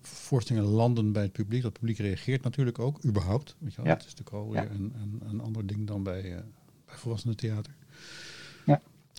voorstellingen 0.00 0.68
landen 0.70 1.12
bij 1.12 1.22
het 1.22 1.32
publiek. 1.32 1.62
Dat 1.62 1.72
publiek 1.72 1.98
reageert 1.98 2.42
natuurlijk 2.42 2.78
ook, 2.78 3.04
überhaupt. 3.04 3.56
Weet 3.58 3.70
je 3.74 3.76
wel? 3.76 3.86
Ja. 3.86 3.92
Dat 3.96 4.06
is 4.06 4.14
natuurlijk 4.14 4.36
alweer 4.44 4.62
Ja. 4.62 4.70
een, 4.70 4.92
een, 5.00 5.20
een 5.28 5.40
ander 5.40 5.66
ding 5.66 5.86
dan 5.86 6.02
bij, 6.02 6.34
eh 6.36 6.42
bij 6.86 6.96
volwassenen 6.96 7.36
theater. 7.36 7.74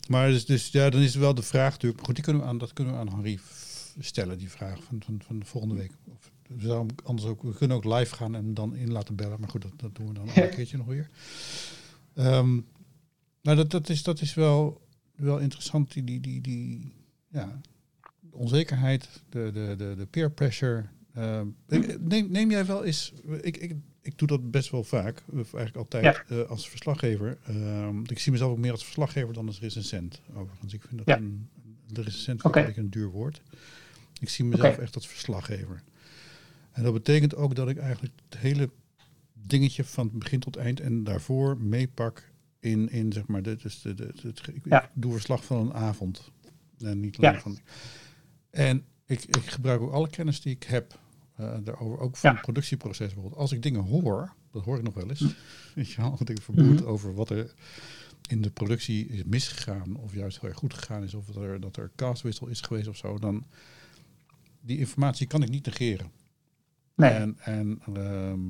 Maar 0.07 0.29
dus, 0.29 0.45
dus 0.45 0.69
ja, 0.69 0.89
dan 0.89 1.01
is 1.01 1.15
wel 1.15 1.33
de 1.33 1.41
vraag 1.41 1.71
natuurlijk. 1.71 1.95
maar 1.95 2.05
Goed, 2.05 2.15
die 2.15 2.23
kunnen 2.23 2.41
we 2.41 2.47
aan, 2.47 2.57
dat 2.57 2.73
kunnen 2.73 2.93
we 2.93 2.99
aan 2.99 3.09
Henri 3.09 3.39
stellen, 3.99 4.37
die 4.37 4.49
vraag 4.49 4.83
van, 4.83 5.01
van, 5.05 5.21
van 5.25 5.39
de 5.39 5.45
volgende 5.45 5.75
week. 5.75 5.91
Of, 6.03 6.31
we, 6.47 6.85
anders 7.03 7.27
ook, 7.27 7.43
we 7.43 7.53
kunnen 7.53 7.77
ook 7.77 7.83
live 7.83 8.15
gaan 8.15 8.35
en 8.35 8.53
dan 8.53 8.75
in 8.75 8.91
laten 8.91 9.15
bellen. 9.15 9.39
Maar 9.39 9.49
goed, 9.49 9.61
dat, 9.61 9.71
dat 9.75 9.95
doen 9.95 10.07
we 10.07 10.13
dan 10.13 10.27
een 10.35 10.49
keertje 10.49 10.77
nog 10.77 10.85
weer. 10.85 11.09
Ehm, 12.13 12.59
nou, 13.41 13.57
dat, 13.57 13.71
dat, 13.71 13.89
is, 13.89 14.03
dat 14.03 14.21
is 14.21 14.33
wel, 14.33 14.81
wel 15.15 15.39
interessant. 15.39 15.93
Die, 15.93 16.03
die, 16.03 16.19
die, 16.19 16.41
die 16.41 16.93
ja, 17.27 17.61
de 18.19 18.37
onzekerheid, 18.37 19.09
de, 19.29 19.51
de, 19.53 19.75
de, 19.77 19.95
de 19.97 20.05
peer 20.05 20.31
pressure. 20.31 20.85
Ehm, 21.13 21.47
neem, 21.99 22.31
neem 22.31 22.51
jij 22.51 22.65
wel 22.65 22.83
eens. 22.83 23.13
Ik, 23.41 23.57
ik, 23.57 23.75
ik 24.03 24.17
doe 24.17 24.27
dat 24.27 24.51
best 24.51 24.69
wel 24.69 24.83
vaak, 24.83 25.23
of 25.31 25.53
eigenlijk 25.53 25.75
altijd 25.75 26.23
eh, 26.27 26.49
als 26.49 26.69
verslaggever. 26.69 27.37
Ehm, 27.45 27.99
ik 28.05 28.19
zie 28.19 28.31
mezelf 28.31 28.51
ook 28.51 28.57
meer 28.57 28.71
als 28.71 28.83
verslaggever 28.83 29.33
dan 29.33 29.47
als 29.47 29.59
recensent. 29.59 30.21
Overigens, 30.35 30.73
ik 30.73 30.81
vind 30.81 30.97
dat 30.97 31.07
Ja. 31.07 31.17
een, 31.17 31.49
de 31.87 32.01
recensent 32.01 32.41
vind 32.41 32.67
ik 32.67 32.77
een 32.77 32.89
duur 32.89 33.09
woord. 33.09 33.41
Ik 34.19 34.29
zie 34.29 34.45
mezelf 34.45 34.77
echt 34.77 34.95
als 34.95 35.07
verslaggever. 35.07 35.83
En 36.71 36.83
dat 36.83 36.93
betekent 36.93 37.35
ook 37.35 37.55
dat 37.55 37.69
ik 37.69 37.77
eigenlijk 37.77 38.13
het 38.29 38.39
hele 38.39 38.69
dingetje 39.33 39.83
van 39.83 40.09
begin 40.13 40.39
tot 40.39 40.55
eind 40.55 40.79
en 40.79 41.03
daarvoor 41.03 41.57
meepak 41.57 42.31
in, 42.59 42.89
in 42.89 43.11
zeg 43.13 43.27
maar, 43.27 43.41
de, 43.41 43.55
dus 43.55 43.81
de, 43.81 43.93
de, 43.93 44.11
het, 44.21 44.41
ik, 44.53 44.61
Ja. 44.65 44.83
ik 44.83 44.89
doe 44.93 45.11
verslag 45.11 45.45
van 45.45 45.57
een 45.67 45.73
avond. 45.73 46.31
En 46.79 46.99
niet 46.99 47.17
alleen 47.17 47.33
Ja. 47.33 47.39
van. 47.39 47.57
En 48.49 48.85
ik, 49.05 49.23
ik 49.25 49.45
gebruik 49.45 49.81
ook 49.81 49.91
alle 49.91 50.09
kennis 50.09 50.41
die 50.41 50.55
ik 50.55 50.63
heb 50.63 50.99
eh, 51.35 51.57
daarover, 51.63 51.99
ook 51.99 52.17
van 52.17 52.29
Ja. 52.29 52.35
het 52.35 52.45
productieproces 52.45 53.13
bijvoorbeeld. 53.13 53.41
Als 53.41 53.51
ik 53.51 53.61
dingen 53.61 53.81
hoor, 53.81 54.33
dat 54.51 54.63
hoor 54.63 54.77
ik 54.77 54.83
nog 54.83 54.93
wel 54.93 55.09
eens, 55.09 55.19
weet 55.75 55.91
je 55.91 56.01
wel, 56.01 56.19
ik 56.25 56.41
vermoed 56.41 56.79
Mhm. 56.79 56.85
over 56.89 57.13
wat 57.13 57.29
er 57.29 57.53
in 58.29 58.41
de 58.41 58.49
productie 58.51 59.07
is 59.07 59.23
misgegaan, 59.23 59.95
of 59.95 60.13
juist 60.15 60.39
heel 60.39 60.49
erg 60.49 60.57
goed 60.59 60.73
gegaan 60.73 61.03
is, 61.03 61.13
of 61.13 61.25
dat 61.25 61.35
er, 61.43 61.59
dat 61.59 61.77
er 61.77 61.91
castwissel 61.95 62.47
is 62.47 62.61
geweest 62.61 62.87
of 62.87 62.97
zo, 62.97 63.19
dan 63.19 63.45
die 64.61 64.77
informatie 64.77 65.27
kan 65.27 65.43
ik 65.43 65.49
niet 65.49 65.65
negeren. 65.65 66.11
Nee, 66.95 67.09
En, 67.09 67.35
en 67.39 67.79
ehm, 67.93 68.41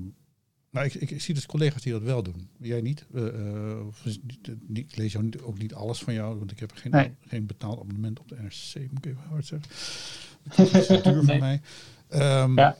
nou, 0.70 0.86
ik, 0.86 0.94
ik, 0.94 1.12
ik 1.12 1.22
zie 1.22 1.34
dus 1.34 1.46
collega's 1.46 1.82
die 1.82 1.92
dat 1.92 2.02
wel 2.02 2.24
doen. 2.24 2.50
Jij 2.60 2.82
niet? 2.82 3.06
Eh, 3.14 3.28
eh, 3.28 3.72
eh, 3.80 4.16
ik 4.74 4.96
lees 4.96 5.12
jou 5.12 5.24
niet, 5.24 5.42
ook 5.42 5.58
niet 5.58 5.74
alles 5.74 6.00
van 6.00 6.14
jou, 6.14 6.38
want 6.38 6.52
ik 6.52 6.60
heb 6.60 6.72
geen, 6.76 6.92
Nee. 6.92 7.12
geen 7.28 7.46
betaald 7.46 7.80
abonnement 7.80 8.20
op 8.20 8.28
de 8.30 8.36
NRC, 8.36 8.92
moet 8.92 9.06
ik 9.06 9.12
even 9.12 9.24
hard 9.30 9.46
zeggen. 9.46 9.70
Dat 10.56 10.74
is 10.74 10.88
duur 10.88 11.14
voor 11.14 11.24
Nee. 11.26 11.40
mij. 11.40 11.62
Ehm, 12.14 12.56
Ja. 12.60 12.78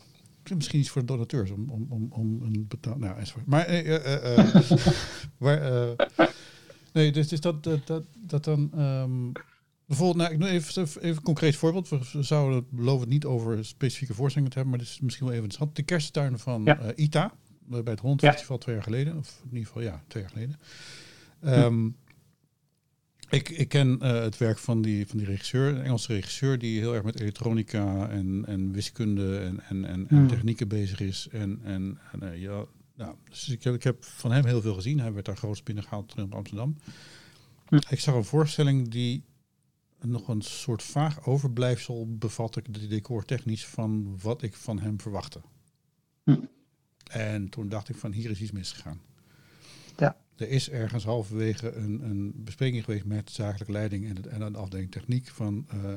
Misschien 0.56 0.80
iets 0.80 0.90
voor 0.90 1.02
de 1.02 1.08
donateurs 1.08 1.52
om, 1.52 1.70
om, 1.70 1.86
om, 1.90 2.08
om 2.12 2.42
een 2.42 2.66
betaal. 2.68 2.98
Nou, 2.98 3.18
enzovoort. 3.18 3.46
Maar, 3.46 3.66
eh, 3.66 3.96
eh, 3.96 4.24
eh, 5.40 5.90
eh, 5.90 5.98
nee, 6.94 7.12
dus 7.12 7.32
is 7.32 7.42
dat, 7.42 7.64
dat, 7.64 7.88
dat, 7.88 8.04
dat 8.18 8.44
dan. 8.44 8.72
ehm, 8.74 9.32
bijvoorbeeld, 9.86 10.18
nou, 10.18 10.34
ik 10.34 10.40
doe 10.40 10.50
even, 10.50 10.84
even 10.84 11.02
een 11.18 11.22
concreet 11.22 11.56
voorbeeld. 11.56 11.90
We 11.90 12.24
zouden 12.24 12.66
het 13.00 13.08
niet 13.08 13.26
over 13.26 13.66
specifieke 13.66 14.14
voorstellingen 14.14 14.52
te 14.54 14.60
hebben, 14.60 14.78
maar 14.78 14.86
dit 14.86 14.94
is 14.96 15.02
misschien 15.02 15.26
wel 15.26 15.34
even 15.36 15.46
interessant. 15.46 15.76
De 15.76 15.84
kersttuin 15.84 16.40
van 16.40 16.62
Ja. 16.64 16.96
ITA, 16.96 17.34
bij 17.68 17.82
het 17.86 18.00
Holland 18.00 18.22
Ja. 18.22 18.34
Twee 18.34 18.76
jaar 18.76 18.84
geleden. 18.84 19.18
Of 19.18 19.40
in 19.44 19.50
ieder 19.58 19.68
geval, 19.68 19.82
ja, 19.82 20.04
twee 20.08 20.24
jaar 20.24 20.32
geleden. 20.32 20.60
Ehm, 21.42 21.90
ik, 23.30 23.50
ik 23.50 23.68
ken 23.68 24.00
eh, 24.02 24.22
het 24.22 24.38
werk 24.38 24.58
van 24.58 24.82
die, 24.82 25.08
van 25.08 25.18
die 25.18 25.28
regisseur, 25.28 25.76
een 25.76 25.82
Engelse 25.82 26.14
regisseur, 26.14 26.60
die 26.60 26.80
heel 26.80 26.94
erg 26.94 27.04
met 27.04 27.20
elektronica 27.20 28.10
en, 28.10 28.44
en 28.48 28.72
wiskunde 28.72 29.40
en, 29.40 29.60
en, 29.60 29.86
en, 29.86 30.08
en 30.10 30.18
Hmm. 30.18 30.28
technieken 30.28 30.68
bezig 30.68 31.00
is. 31.00 31.28
En, 31.32 31.60
en, 31.64 32.00
en 32.12 32.32
eh, 32.32 32.42
ja, 32.42 32.66
nou, 32.96 33.16
dus 33.30 33.50
ik 33.50 33.64
heb, 33.64 33.74
ik 33.74 33.84
heb 33.84 34.04
van 34.04 34.32
hem 34.32 34.46
heel 34.46 34.62
veel 34.62 34.74
gezien. 34.74 35.00
Hij 35.00 35.14
werd 35.14 35.26
daar 35.26 35.38
groot 35.38 35.64
binnengehaald 35.64 36.14
in 36.18 36.32
Amsterdam. 36.32 36.78
Hm. 37.68 37.80
Ik 37.90 38.00
zag 38.00 38.16
een 38.16 38.24
voorstelling 38.24 38.88
die 38.88 39.24
nog 40.02 40.28
een 40.28 40.42
soort 40.42 40.84
vaag 40.84 41.26
overblijfsel 41.26 42.18
bevatte, 42.18 42.62
de 42.70 42.88
decortechnisch, 42.88 43.66
van 43.66 44.20
wat 44.22 44.42
ik 44.42 44.54
van 44.54 44.80
hem 44.80 45.02
verwachtte. 45.02 45.42
Hm. 46.24 46.36
En 47.12 47.50
toen 47.50 47.70
dacht 47.70 47.90
ik 47.90 47.96
van 47.96 48.12
hier 48.12 48.30
is 48.30 48.42
iets 48.42 48.52
misgegaan. 48.52 49.02
Ja. 49.98 50.18
Er 50.44 50.50
is 50.50 50.70
ergens 50.70 51.04
halverwege 51.04 51.72
een, 51.72 52.02
een 52.10 52.34
bespreking 52.36 52.84
geweest 52.84 53.06
met 53.06 53.32
zakelijke 53.32 53.72
leiding 53.72 54.08
en, 54.08 54.16
het, 54.16 54.28
en 54.28 54.42
een 54.42 54.56
afdeling 54.56 54.92
techniek 54.92 55.28
van 55.28 55.66
eh, 55.70 55.94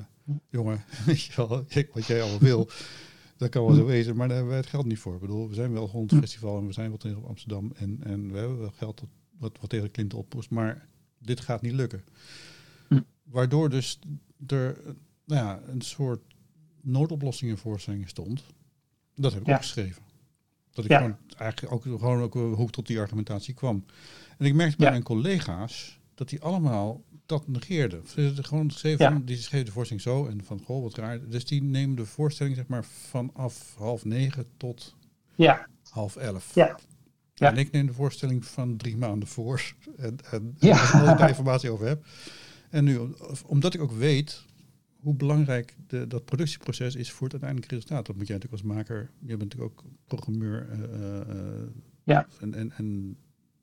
jongen, 0.50 0.84
wel, 1.36 1.48
wat 1.92 2.06
jij 2.06 2.22
allemaal 2.22 2.38
wil, 2.38 2.70
dat 3.36 3.48
kan 3.48 3.66
wel 3.66 3.74
zo 3.74 3.84
wezen, 3.86 4.16
maar 4.16 4.26
daar 4.26 4.36
hebben 4.36 4.54
wij 4.54 4.62
het 4.62 4.70
geld 4.72 4.86
niet 4.86 4.98
voor. 4.98 5.14
Ik 5.14 5.20
bedoel, 5.20 5.48
we 5.48 5.54
zijn 5.54 5.72
wel 5.72 5.88
gewoon 5.88 6.06
het 6.06 6.18
festival 6.18 6.58
en 6.58 6.66
we 6.66 6.72
zijn 6.72 6.90
wat 6.90 7.04
in 7.04 7.24
Amsterdam 7.24 7.72
en, 7.76 7.98
en 8.02 8.32
we 8.32 8.38
hebben 8.38 8.58
wel 8.58 8.70
geld 8.70 8.98
dat, 9.00 9.08
wat, 9.38 9.58
wat 9.60 9.70
tegen 9.70 9.90
Clinton 9.90 10.18
oppoest, 10.18 10.50
maar 10.50 10.88
dit 11.18 11.40
gaat 11.40 11.62
niet 11.62 11.72
lukken. 11.72 12.04
Hm. 12.88 13.00
Waardoor 13.22 13.70
dus 13.70 13.98
er 14.46 14.80
nou 15.24 15.44
ja, 15.44 15.60
een 15.66 15.80
soort 15.82 16.20
noodoplossingen 16.80 17.58
voorstellingen 17.58 18.08
stond, 18.08 18.44
dat 19.14 19.32
heb 19.32 19.40
ik 19.40 19.46
Ja. 19.46 19.54
opgeschreven. 19.54 20.02
Dat 20.76 20.84
ik 20.84 20.90
Ja. 20.90 20.98
gewoon 20.98 21.16
eigenlijk 21.36 21.72
ook, 21.74 21.82
gewoon 21.82 22.22
ook 22.22 22.34
hoe 22.34 22.66
ik 22.66 22.70
tot 22.70 22.86
die 22.86 23.00
argumentatie 23.00 23.54
kwam. 23.54 23.84
En 24.38 24.46
ik 24.46 24.54
merkte 24.54 24.76
bij 24.76 24.90
mijn 24.90 25.02
collega's 25.02 25.98
dat 26.14 26.28
die 26.28 26.42
allemaal 26.42 27.02
dat 27.26 27.48
negeerden. 27.48 28.02
Ze 28.06 28.34
gewoon 28.42 28.72
geschreven, 28.72 29.04
Ja. 29.04 29.12
van, 29.12 29.24
die 29.24 29.36
schreef 29.36 29.64
de 29.64 29.72
voorstelling 29.72 30.04
zo 30.04 30.26
en 30.26 30.44
van, 30.44 30.60
goh, 30.64 30.82
wat 30.82 30.94
raar. 30.96 31.28
Dus 31.28 31.44
die 31.44 31.62
nemen 31.62 31.96
de 31.96 32.06
voorstelling 32.06 32.56
zeg 32.56 32.66
maar 32.66 32.84
vanaf 32.84 33.74
half 33.78 34.04
negen 34.04 34.46
tot 34.56 34.94
Ja, 35.34 35.66
half 35.90 36.16
elf. 36.16 36.54
Ja. 36.54 36.78
Ja. 37.34 37.50
En 37.50 37.56
ik 37.56 37.70
neem 37.70 37.86
de 37.86 37.92
voorstelling 37.92 38.44
van 38.44 38.76
drie 38.76 38.96
maanden 38.96 39.28
voor. 39.28 39.72
En, 39.96 40.18
en 40.30 40.56
Ja. 40.58 41.10
ik 41.12 41.18
daar 41.18 41.28
informatie 41.28 41.70
over 41.70 41.86
heb. 41.86 42.04
En 42.70 42.84
nu, 42.84 42.96
om- 42.96 43.14
omdat 43.46 43.74
ik 43.74 43.80
ook 43.80 43.92
weet 43.92 44.44
hoe 45.00 45.14
belangrijk 45.14 45.76
de, 45.86 46.06
dat 46.06 46.24
productieproces 46.24 46.94
is 46.94 47.10
voor 47.10 47.22
het 47.22 47.32
uiteindelijke 47.32 47.74
resultaat. 47.74 48.06
Dat 48.06 48.16
moet 48.16 48.26
jij 48.26 48.36
natuurlijk 48.36 48.62
als 48.62 48.74
maker, 48.74 49.10
je 49.20 49.36
bent 49.36 49.52
natuurlijk 49.52 49.80
ook 49.80 49.84
programmeur. 50.06 50.68
eh, 50.70 51.20
eh, 51.20 51.66
Ja. 52.04 52.26
En, 52.40 52.54
en, 52.54 52.72
en 52.76 53.16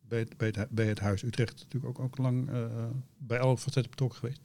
bij, 0.07 0.19
het, 0.19 0.37
bij, 0.37 0.53
het, 0.55 0.69
bij 0.69 0.87
het 0.87 0.99
Huis 0.99 1.23
Utrecht 1.23 1.55
natuurlijk 1.59 1.99
ook, 1.99 2.05
ook 2.05 2.17
lang 2.17 2.49
eh, 2.49 2.65
bij 3.17 3.39
alle 3.39 3.57
facetten 3.57 3.89
betrokken 3.89 4.19
geweest. 4.19 4.41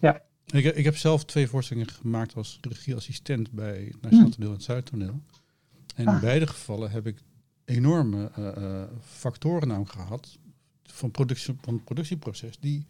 Ja. 0.00 0.22
Ik, 0.46 0.64
ik 0.64 0.84
heb 0.84 0.96
zelf 0.96 1.24
twee 1.24 1.48
voorstellingen 1.48 1.90
gemaakt 1.90 2.34
als 2.34 2.58
regieassistent 2.60 3.50
bij 3.50 3.84
het 3.84 4.00
Nationaal 4.00 4.30
Toneel 4.30 4.48
en 4.48 4.54
het 4.54 4.62
Zuidtoneel. 4.62 5.20
En 5.94 6.02
in 6.02 6.04
Hmm. 6.04 6.14
Ah. 6.14 6.20
beide 6.20 6.46
gevallen 6.46 6.90
heb 6.90 7.06
ik 7.06 7.18
enorme 7.64 8.30
eh, 8.30 8.82
factoren 9.00 9.68
namelijk 9.68 9.92
gehad 9.92 10.38
van, 10.82 11.10
productie, 11.10 11.54
van 11.60 11.74
het 11.74 11.84
productieproces 11.84 12.58
die 12.60 12.86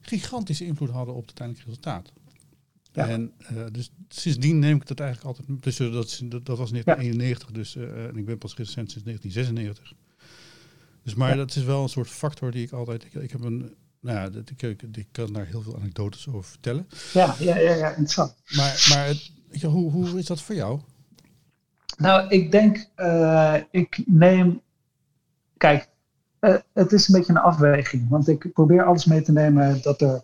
gigantische 0.00 0.64
invloed 0.64 0.90
hadden 0.90 1.14
op 1.14 1.26
het 1.26 1.40
uiteindelijke 1.40 1.68
resultaat. 1.70 2.12
Ja. 2.98 3.08
En 3.08 3.32
eh, 3.38 3.64
dus 3.72 3.90
sindsdien 4.08 4.58
neem 4.58 4.76
ik 4.76 4.86
dat 4.86 5.00
eigenlijk 5.00 5.38
altijd. 5.38 5.62
Dus 5.62 5.80
eh, 5.80 5.92
dat, 5.92 6.20
dat, 6.24 6.46
dat 6.46 6.58
was 6.58 6.70
1991, 6.70 7.50
dus 7.50 7.76
eh, 7.76 8.04
en 8.04 8.16
ik 8.16 8.24
ben 8.26 8.38
pas 8.38 8.56
recent 8.56 8.90
sinds 8.90 9.04
1996. 9.04 9.92
Dus 11.02 11.14
maar 11.14 11.30
Ja. 11.30 11.36
dat 11.36 11.54
is 11.56 11.64
wel 11.64 11.82
een 11.82 11.88
soort 11.88 12.08
factor 12.08 12.50
die 12.50 12.62
ik 12.62 12.72
altijd. 12.72 13.04
Ik, 13.04 13.14
ik 13.14 13.30
heb 13.30 13.44
een. 13.44 13.74
Nou 14.00 14.16
ja, 14.18 14.40
ik, 14.44 14.62
ik, 14.62 14.96
ik 14.96 15.06
kan 15.12 15.32
daar 15.32 15.46
heel 15.46 15.62
veel 15.62 15.76
anekdotes 15.76 16.28
over 16.28 16.44
vertellen. 16.44 16.86
ja, 17.12 17.34
ja, 17.38 17.56
ja, 17.58 17.74
ja 17.74 17.88
interessant. 17.88 18.34
Maar, 18.56 18.86
maar 18.88 19.06
het, 19.06 19.32
weet 19.50 19.60
je, 19.60 19.66
hoe, 19.66 19.90
hoe 19.92 20.18
is 20.18 20.26
dat 20.26 20.42
voor 20.42 20.54
jou? 20.54 20.80
Nou, 21.96 22.28
ik 22.28 22.50
denk, 22.52 22.76
ik 23.70 24.02
neem. 24.06 24.60
Kijk, 25.56 25.88
het 26.72 26.92
is 26.92 27.08
een 27.08 27.18
beetje 27.18 27.32
een 27.32 27.38
afweging. 27.38 28.08
Want 28.08 28.28
ik 28.28 28.52
probeer 28.52 28.84
alles 28.84 29.04
mee 29.04 29.22
te 29.22 29.32
nemen 29.32 29.82
dat, 29.82 30.00
er, 30.00 30.22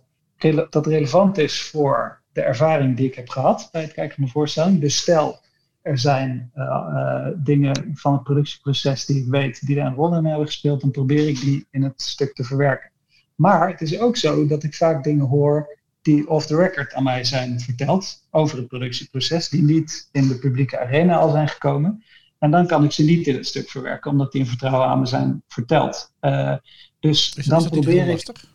dat 0.70 0.86
relevant 0.86 1.38
is 1.38 1.62
voor 1.62 2.22
de 2.34 2.42
ervaring 2.42 2.96
die 2.96 3.06
ik 3.06 3.14
heb 3.14 3.28
gehad 3.28 3.68
bij 3.72 3.82
het 3.82 3.92
kijken 3.92 4.14
van 4.14 4.24
de 4.24 4.30
voorstelling. 4.30 4.80
Dus 4.80 4.96
stel, 4.96 5.40
er 5.82 5.98
zijn 5.98 6.50
eh, 6.54 6.64
eh, 6.64 7.26
dingen 7.36 7.90
van 7.94 8.12
het 8.12 8.22
productieproces 8.22 9.06
die 9.06 9.22
ik 9.22 9.28
weet 9.28 9.66
die 9.66 9.76
daar 9.76 9.86
een 9.86 9.94
rol 9.94 10.16
in 10.16 10.24
hebben 10.24 10.46
gespeeld, 10.46 10.80
dan 10.80 10.90
probeer 10.90 11.28
ik 11.28 11.40
die 11.40 11.66
in 11.70 11.82
het 11.82 12.02
stuk 12.02 12.34
te 12.34 12.44
verwerken. 12.44 12.90
Maar 13.34 13.68
het 13.68 13.80
is 13.80 13.98
ook 13.98 14.16
zo 14.16 14.46
dat 14.46 14.62
ik 14.62 14.74
vaak 14.74 15.04
dingen 15.04 15.26
hoor 15.26 15.78
die 16.02 16.28
off 16.28 16.46
the 16.46 16.56
record 16.56 16.92
aan 16.92 17.02
mij 17.02 17.24
zijn 17.24 17.60
verteld 17.60 18.26
over 18.30 18.58
het 18.58 18.68
productieproces, 18.68 19.48
die 19.48 19.62
niet 19.62 20.08
in 20.12 20.28
de 20.28 20.38
publieke 20.38 20.78
arena 20.78 21.16
al 21.16 21.30
zijn 21.30 21.48
gekomen. 21.48 22.04
En 22.38 22.50
dan 22.50 22.66
kan 22.66 22.84
ik 22.84 22.92
ze 22.92 23.04
niet 23.04 23.26
in 23.26 23.34
het 23.34 23.46
stuk 23.46 23.70
verwerken, 23.70 24.10
omdat 24.10 24.32
die 24.32 24.40
in 24.40 24.46
vertrouwen 24.46 24.88
aan 24.88 24.98
me 25.00 25.06
zijn 25.06 25.42
verteld. 25.48 26.12
Eh, 26.20 26.54
dus 27.00 27.30
dan 27.30 27.68
probeer 27.68 28.02
ik. 28.02 28.12
lastig? 28.12 28.52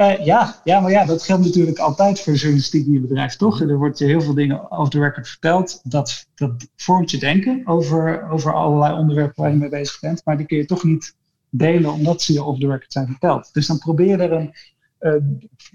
Eh, 0.00 0.24
ja, 0.24 0.60
ja, 0.64 0.80
maar 0.80 0.90
ja, 0.90 1.04
dat 1.04 1.22
geldt 1.22 1.44
natuurlijk 1.44 1.78
altijd 1.78 2.20
voor 2.20 2.32
journalistiek 2.32 2.86
in 2.86 2.92
je 2.92 3.00
bedrijf, 3.00 3.36
toch? 3.36 3.60
Er 3.60 3.78
wordt 3.78 3.98
je 3.98 4.04
heel 4.04 4.20
veel 4.20 4.34
dingen 4.34 4.70
off 4.70 4.90
the 4.90 4.98
record 4.98 5.28
verteld. 5.28 5.80
Dat, 5.82 6.26
dat 6.34 6.68
vormt 6.76 7.10
je 7.10 7.18
denken 7.18 7.62
over, 7.64 8.30
over 8.30 8.54
allerlei 8.54 8.94
onderwerpen 8.94 9.42
waar 9.42 9.52
je 9.52 9.58
mee 9.58 9.68
bezig 9.68 10.00
bent. 10.00 10.24
Maar 10.24 10.36
die 10.36 10.46
kun 10.46 10.56
je 10.56 10.64
toch 10.64 10.84
niet 10.84 11.14
delen 11.50 11.92
omdat 11.92 12.22
ze 12.22 12.32
je 12.32 12.42
off 12.42 12.58
the 12.58 12.66
record 12.66 12.92
zijn 12.92 13.06
verteld. 13.06 13.50
Dus 13.52 13.66
dan 13.66 13.78
probeer 13.78 14.06
je 14.06 14.16
er 14.16 14.32
een, 14.32 14.52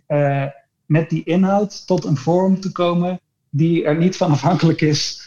eh, 0.08 0.46
met 0.86 1.10
die 1.10 1.24
inhoud 1.24 1.88
tot 1.88 2.06
een 2.06 2.18
vorm 2.18 2.60
te 2.60 2.72
komen 2.72 3.20
die 3.50 3.84
er 3.84 3.98
niet 3.98 4.18
van 4.18 4.32
afhankelijk 4.32 4.82
is 4.82 5.25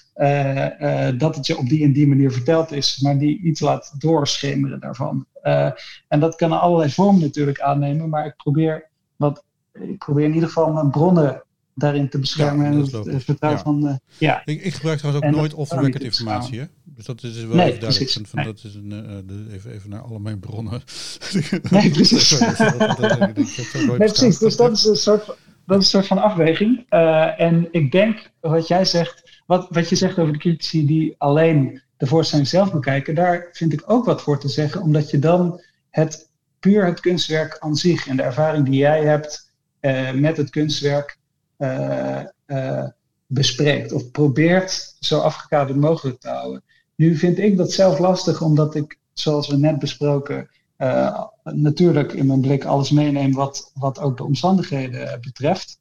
dat 1.18 1.36
het 1.36 1.46
je 1.46 1.58
op 1.58 1.68
die 1.68 1.84
en 1.84 1.92
die 1.92 2.06
manier 2.08 2.32
verteld 2.32 2.72
is, 2.72 3.00
maar 3.00 3.18
die 3.18 3.40
iets 3.42 3.60
laat 3.60 3.94
doorschemeren 3.98 4.80
daarvan. 4.80 5.26
Eh, 5.42 5.70
en 6.08 6.20
dat 6.20 6.36
kan 6.36 6.60
allerlei 6.60 6.90
vormen 6.90 7.20
natuurlijk 7.20 7.60
aannemen, 7.60 8.08
maar 8.08 8.26
ik 8.26 8.36
probeer, 8.36 8.88
wat, 9.16 9.44
ik 9.72 9.98
probeer 9.98 10.24
in 10.24 10.34
ieder 10.34 10.48
geval 10.48 10.72
mijn 10.72 10.90
bronnen 10.90 11.42
daarin 11.74 12.08
te 12.08 12.18
beschermen 12.18 12.64
Ja, 12.64 12.70
en 12.72 12.78
het 12.78 13.06
eh, 13.06 13.14
vertrouwen 13.18 13.62
Ja. 13.64 13.70
van, 13.70 13.88
eh, 13.88 13.94
ja, 14.18 14.42
Ik, 14.44 14.62
ik 14.62 14.74
gebruik 14.74 14.98
trouwens 14.98 15.24
ook 15.26 15.30
En 15.32 15.38
nooit 15.38 15.82
niet 15.82 16.02
informatie. 16.02 16.58
Hè? 16.58 16.64
Dus 16.84 17.04
dat 17.06 17.22
is 17.22 17.44
wel 17.44 17.56
Nee, 17.56 17.66
even 17.66 17.80
duidelijk. 17.80 18.10
Van, 18.10 18.24
Nee. 18.32 18.44
Dat 18.44 18.64
is 18.64 18.74
een, 18.74 18.92
eh, 18.92 19.16
de, 19.26 19.46
even, 19.52 19.72
even 19.72 19.90
naar 19.90 20.00
alle 20.00 20.18
mijn 20.18 20.38
bronnen. 20.40 20.82
Nee, 21.70 21.90
precies. 21.90 22.28
Dat- 22.38 23.18
Nee, 23.88 23.96
precies. 23.96 24.38
Dus 24.38 24.56
dat 24.56 24.72
is 24.72 24.84
een 24.84 24.96
soort, 24.96 25.24
van- 25.24 25.34
dat 25.66 25.78
is 25.78 25.84
een 25.84 25.90
soort 25.90 26.06
van 26.06 26.18
afweging. 26.18 26.84
Eh, 26.88 27.40
en 27.40 27.68
ik 27.70 27.92
denk 27.92 28.30
wat 28.40 28.68
jij 28.68 28.84
zegt, 28.84 29.27
wat, 29.48 29.66
wat 29.70 29.88
je 29.88 29.96
zegt 29.96 30.18
over 30.18 30.32
de 30.32 30.38
critici 30.38 30.86
die 30.86 31.14
alleen 31.18 31.82
de 31.96 32.06
voorstelling 32.06 32.48
zelf 32.48 32.72
bekijken, 32.72 33.14
daar 33.14 33.48
vind 33.52 33.72
ik 33.72 33.82
ook 33.86 34.04
wat 34.04 34.22
voor 34.22 34.38
te 34.40 34.48
zeggen, 34.48 34.82
omdat 34.82 35.10
je 35.10 35.18
dan 35.18 35.60
het 35.90 36.30
puur 36.58 36.86
het 36.86 37.00
kunstwerk 37.00 37.58
aan 37.58 37.76
zich 37.76 38.06
en 38.06 38.16
de 38.16 38.22
ervaring 38.22 38.64
die 38.64 38.78
jij 38.78 39.04
hebt 39.04 39.52
eh, 39.80 40.12
met 40.12 40.36
het 40.36 40.50
kunstwerk 40.50 41.18
eh, 41.56 42.20
eh, 42.46 42.84
bespreekt 43.26 43.92
of 43.92 44.10
probeert 44.10 44.96
zo 45.00 45.18
afgekaderd 45.18 45.78
mogelijk 45.78 46.20
te 46.20 46.28
houden. 46.28 46.62
Nu 46.94 47.16
vind 47.16 47.38
ik 47.38 47.56
dat 47.56 47.72
zelf 47.72 47.98
lastig, 47.98 48.42
omdat 48.42 48.74
ik, 48.74 48.98
zoals 49.12 49.48
we 49.48 49.56
net 49.56 49.78
besproken, 49.78 50.50
natuurlijk 51.42 52.12
in 52.12 52.26
mijn 52.26 52.40
blik 52.40 52.64
alles 52.64 52.90
meeneem 52.90 53.32
wat, 53.32 53.70
wat 53.74 53.98
ook 53.98 54.16
de 54.16 54.24
omstandigheden 54.24 55.20
betreft. 55.20 55.80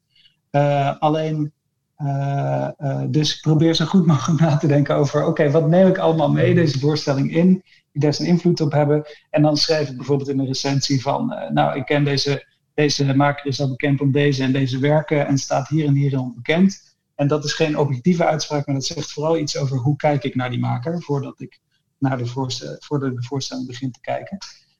Alleen, 0.98 1.52
eh, 1.98 3.02
dus 3.08 3.34
ik 3.34 3.40
probeer 3.40 3.74
zo 3.74 3.84
goed 3.84 4.06
mogelijk 4.06 4.40
na 4.40 4.56
te 4.56 4.66
denken 4.66 4.94
over, 4.94 5.26
oké, 5.26 5.50
wat 5.50 5.68
neem 5.68 5.86
ik 5.86 5.98
allemaal 5.98 6.30
mee 6.30 6.54
deze 6.54 6.78
voorstelling 6.78 7.34
in, 7.34 7.62
die 7.92 8.02
daar 8.02 8.14
zijn 8.14 8.28
invloed 8.28 8.60
op 8.60 8.72
hebben. 8.72 9.04
En 9.30 9.42
dan 9.42 9.56
schrijf 9.56 9.88
ik 9.88 9.96
bijvoorbeeld 9.96 10.28
in 10.28 10.38
een 10.38 10.46
recensie 10.46 11.02
van, 11.02 11.32
eh, 11.32 11.50
nou, 11.50 11.76
ik 11.76 11.84
ken 11.84 12.04
deze, 12.04 12.46
deze 12.74 13.14
maker 13.14 13.46
is 13.46 13.60
al 13.60 13.68
bekend 13.68 14.00
om 14.00 14.12
deze 14.12 14.42
en 14.42 14.52
deze 14.52 14.78
werken 14.78 15.26
en 15.26 15.38
staat 15.38 15.68
hier 15.68 15.86
en 15.86 15.94
hier 15.94 16.18
onbekend. 16.18 16.96
En 17.14 17.28
dat 17.28 17.44
is 17.44 17.52
geen 17.52 17.78
objectieve 17.78 18.24
uitspraak, 18.24 18.66
maar 18.66 18.74
dat 18.74 18.84
zegt 18.84 19.12
vooral 19.12 19.38
iets 19.38 19.56
over 19.56 19.76
hoe 19.76 19.96
kijk 19.96 20.24
ik 20.24 20.34
naar 20.34 20.50
die 20.50 20.58
maker 20.58 21.02
voordat 21.02 21.40
ik 21.40 21.60
naar 21.98 22.18
de, 22.18 22.26
voorstel, 22.26 22.76
voordat 22.78 23.10
ik 23.10 23.16
de 23.16 23.26
voorstelling 23.26 23.66
begin 23.66 23.90
te 23.90 24.00
kijken. 24.00 24.38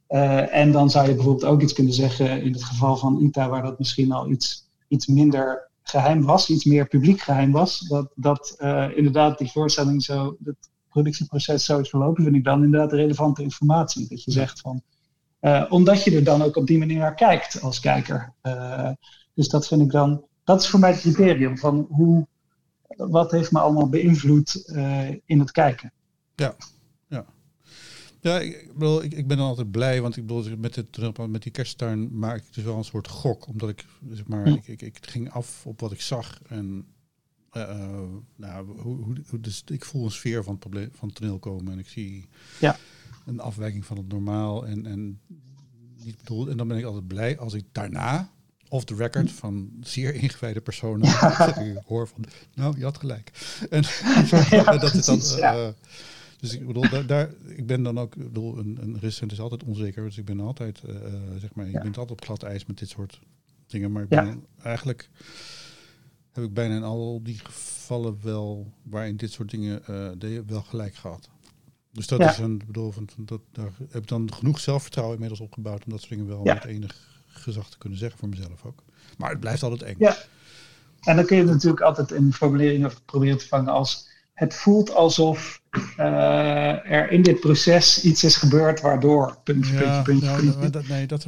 Uh, 0.08 0.54
en 0.54 0.72
dan 0.72 0.90
zou 0.90 1.08
je 1.08 1.14
bijvoorbeeld 1.14 1.50
ook 1.50 1.62
iets 1.62 1.72
kunnen 1.72 1.92
zeggen 1.92 2.42
in 2.42 2.52
het 2.52 2.64
geval 2.64 2.96
van 2.96 3.20
ITA, 3.20 3.48
waar 3.48 3.62
dat 3.62 3.78
misschien 3.78 4.12
al 4.12 4.30
iets, 4.30 4.68
iets 4.88 5.06
minder 5.06 5.67
geheim 5.90 6.22
was, 6.22 6.48
iets 6.48 6.64
meer 6.64 6.86
publiek 6.86 7.20
geheim 7.20 7.52
was. 7.52 7.80
Dat, 7.80 8.12
dat 8.14 8.56
uh, 8.58 8.96
inderdaad 8.96 9.38
die 9.38 9.50
voorstelling 9.50 10.02
zo, 10.02 10.36
het 10.44 10.70
productieproces 10.88 11.64
zo 11.64 11.78
is 11.78 11.88
verlopen, 11.88 12.24
vind 12.24 12.36
ik 12.36 12.44
dan 12.44 12.64
inderdaad 12.64 12.92
relevante 12.92 13.42
informatie. 13.42 14.08
Dat 14.08 14.24
je 14.24 14.32
zegt 14.32 14.60
van, 14.60 14.82
uh, 15.40 15.64
omdat 15.68 16.04
je 16.04 16.16
er 16.16 16.24
dan 16.24 16.42
ook 16.42 16.56
op 16.56 16.66
die 16.66 16.78
manier 16.78 16.98
naar 16.98 17.14
kijkt 17.14 17.60
als 17.62 17.80
kijker. 17.80 18.32
Uh, 18.42 18.90
dus 19.34 19.48
dat 19.48 19.66
vind 19.66 19.80
ik 19.80 19.90
dan, 19.90 20.24
dat 20.44 20.60
is 20.60 20.68
voor 20.68 20.80
mij 20.80 20.90
het 20.90 21.00
criterium 21.00 21.58
van 21.58 21.86
hoe, 21.90 22.26
wat 22.86 23.30
heeft 23.30 23.52
me 23.52 23.58
allemaal 23.58 23.88
beïnvloed 23.88 24.72
in 25.24 25.38
het 25.38 25.50
kijken. 25.50 25.92
Ja, 26.34 26.54
ja. 28.20 28.40
Ik, 28.40 28.72
bedoel, 28.72 29.02
ik, 29.02 29.14
ik 29.14 29.26
ben 29.26 29.36
dan 29.36 29.46
altijd 29.46 29.70
blij, 29.70 30.00
want 30.00 30.16
ik 30.16 30.26
bedoel, 30.26 30.56
met, 30.58 30.76
het, 30.76 31.28
met 31.28 31.42
die 31.42 31.52
kersttuin 31.52 32.18
maak 32.18 32.36
ik 32.36 32.54
dus 32.54 32.64
wel 32.64 32.76
een 32.76 32.84
soort 32.84 33.08
gok. 33.08 33.46
Omdat 33.46 33.68
ik, 33.68 33.84
zeg 34.10 34.26
maar, 34.26 34.46
hm. 34.46 34.52
ik, 34.52 34.68
ik, 34.68 34.82
ik 34.82 34.98
ging 35.00 35.30
af 35.30 35.66
op 35.66 35.80
wat 35.80 35.92
ik 35.92 36.00
zag. 36.00 36.40
En 36.48 36.86
uh, 37.52 38.00
nou, 38.36 38.80
hoe, 38.80 39.16
hoe, 39.28 39.40
dus 39.40 39.62
ik 39.66 39.84
voel 39.84 40.04
een 40.04 40.10
sfeer 40.10 40.42
van 40.42 40.52
het, 40.52 40.60
probleem, 40.60 40.88
van 40.92 41.08
het 41.08 41.16
toneel 41.16 41.38
komen. 41.38 41.72
En 41.72 41.78
ik 41.78 41.88
zie 41.88 42.28
ja. 42.60 42.76
een 43.26 43.40
afwijking 43.40 43.86
van 43.86 43.96
het 43.96 44.08
normaal. 44.08 44.66
En, 44.66 44.86
en, 44.86 45.20
niet 46.04 46.16
bedoeld, 46.16 46.48
en 46.48 46.56
dan 46.56 46.68
ben 46.68 46.78
ik 46.78 46.84
altijd 46.84 47.06
blij 47.06 47.38
als 47.38 47.54
ik 47.54 47.64
daarna, 47.72 48.32
off 48.68 48.84
the 48.84 48.94
record, 48.94 49.32
van 49.32 49.70
zeer 49.80 50.14
ingewijde 50.14 50.60
personen, 50.60 51.08
ja. 51.08 51.52
hoor 51.86 52.08
van, 52.08 52.24
nou, 52.54 52.78
je 52.78 52.84
had 52.84 52.98
gelijk. 52.98 53.32
En, 53.70 53.82
ja, 54.50 54.78
dat 54.78 54.94
is 54.94 55.04
dan... 55.04 55.20
ja. 55.36 55.74
Dus 56.40 56.54
ik 56.54 56.66
bedoel, 56.66 56.88
daar, 56.90 57.06
daar, 57.06 57.30
ik 57.46 57.66
ben 57.66 57.82
dan 57.82 57.98
ook, 57.98 58.16
ik 58.16 58.24
bedoel, 58.24 58.58
een, 58.58 58.78
een 58.80 58.98
recent 59.00 59.32
is 59.32 59.40
altijd 59.40 59.64
onzeker. 59.64 60.04
Dus 60.04 60.18
ik 60.18 60.24
ben 60.24 60.40
altijd, 60.40 60.82
uh, 60.88 60.94
zeg 61.38 61.54
maar, 61.54 61.66
ja. 61.66 61.82
bent 61.82 61.98
altijd 61.98 62.10
op 62.10 62.24
glad 62.24 62.42
ijs 62.42 62.66
met 62.66 62.78
dit 62.78 62.88
soort 62.88 63.20
dingen. 63.66 63.92
Maar 63.92 64.02
ik 64.02 64.08
ben 64.08 64.44
eigenlijk, 64.62 65.10
heb 66.32 66.44
ik 66.44 66.54
bijna 66.54 66.76
in 66.76 66.82
al 66.82 67.20
die 67.22 67.38
gevallen 67.38 68.18
wel, 68.22 68.72
waarin 68.82 69.16
dit 69.16 69.32
soort 69.32 69.50
dingen 69.50 69.82
uh, 70.20 70.40
wel 70.46 70.62
gelijk 70.62 70.94
gehad. 70.94 71.28
Dus 71.92 72.06
dat 72.06 72.20
is 72.20 72.38
een, 72.38 72.62
bedoel, 72.66 72.90
van, 72.90 73.08
van, 73.14 73.24
dat, 73.24 73.40
daar 73.52 73.70
heb 73.88 74.02
ik 74.02 74.08
dan 74.08 74.32
genoeg 74.32 74.60
zelfvertrouwen 74.60 75.14
inmiddels 75.14 75.42
opgebouwd 75.42 75.84
om 75.84 75.90
dat 75.90 76.00
soort 76.00 76.12
dingen 76.12 76.26
wel 76.26 76.42
met 76.42 76.64
enig 76.64 77.22
gezag 77.26 77.70
te 77.70 77.78
kunnen 77.78 77.98
zeggen 77.98 78.18
voor 78.18 78.28
mezelf 78.28 78.64
ook. 78.64 78.82
Maar 79.16 79.30
het 79.30 79.40
blijft 79.40 79.62
altijd 79.62 79.82
eng. 79.82 79.96
Ja. 79.98 80.16
En 81.00 81.16
dan 81.16 81.24
kun 81.24 81.36
je 81.36 81.44
natuurlijk 81.44 81.82
altijd 81.82 82.10
in 82.10 82.32
formuleringen 82.32 82.92
proberen 83.04 83.38
te 83.38 83.46
vangen 83.46 83.72
als 83.72 84.07
het 84.38 84.54
voelt 84.54 84.94
alsof 84.94 85.62
uh, 85.98 86.90
er 86.90 87.10
in 87.10 87.22
dit 87.22 87.40
proces 87.40 88.02
iets 88.02 88.24
is 88.24 88.36
gebeurd 88.36 88.80
waardoor. 88.80 89.38
Puntje, 89.44 89.72
ja, 89.72 90.02
puntje, 90.02 90.32
puntje, 90.32 90.58
nou, 90.58 90.70
dat, 90.70 90.86
nee, 90.86 91.06
dat 91.06 91.26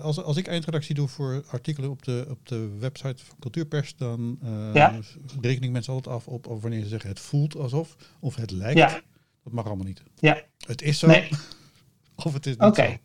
als, 0.00 0.22
als 0.22 0.36
ik 0.36 0.46
eindredactie 0.46 0.94
doe 0.94 1.08
voor 1.08 1.44
artikelen 1.50 1.90
op 1.90 2.02
de, 2.02 2.26
op 2.30 2.48
de 2.48 2.76
website 2.78 3.24
van 3.24 3.36
Cultuurpers, 3.40 3.96
dan 3.96 4.38
uh, 4.44 4.74
ja. 4.74 4.98
reken 5.40 5.62
ik 5.62 5.70
mensen 5.70 5.92
altijd 5.92 6.14
af 6.14 6.26
op, 6.26 6.46
op 6.46 6.62
wanneer 6.62 6.82
ze 6.82 6.88
zeggen 6.88 7.08
het 7.08 7.20
voelt 7.20 7.56
alsof 7.56 7.96
of 8.20 8.34
het 8.34 8.50
lijkt. 8.50 8.78
Ja. 8.78 9.00
Dat 9.44 9.52
mag 9.52 9.66
allemaal 9.66 9.86
niet. 9.86 10.02
Ja. 10.18 10.42
Het 10.66 10.82
is 10.82 10.98
zo 10.98 11.06
nee. 11.06 11.28
of 12.24 12.32
het 12.32 12.46
is 12.46 12.56
niet 12.56 12.62
okay. 12.62 13.00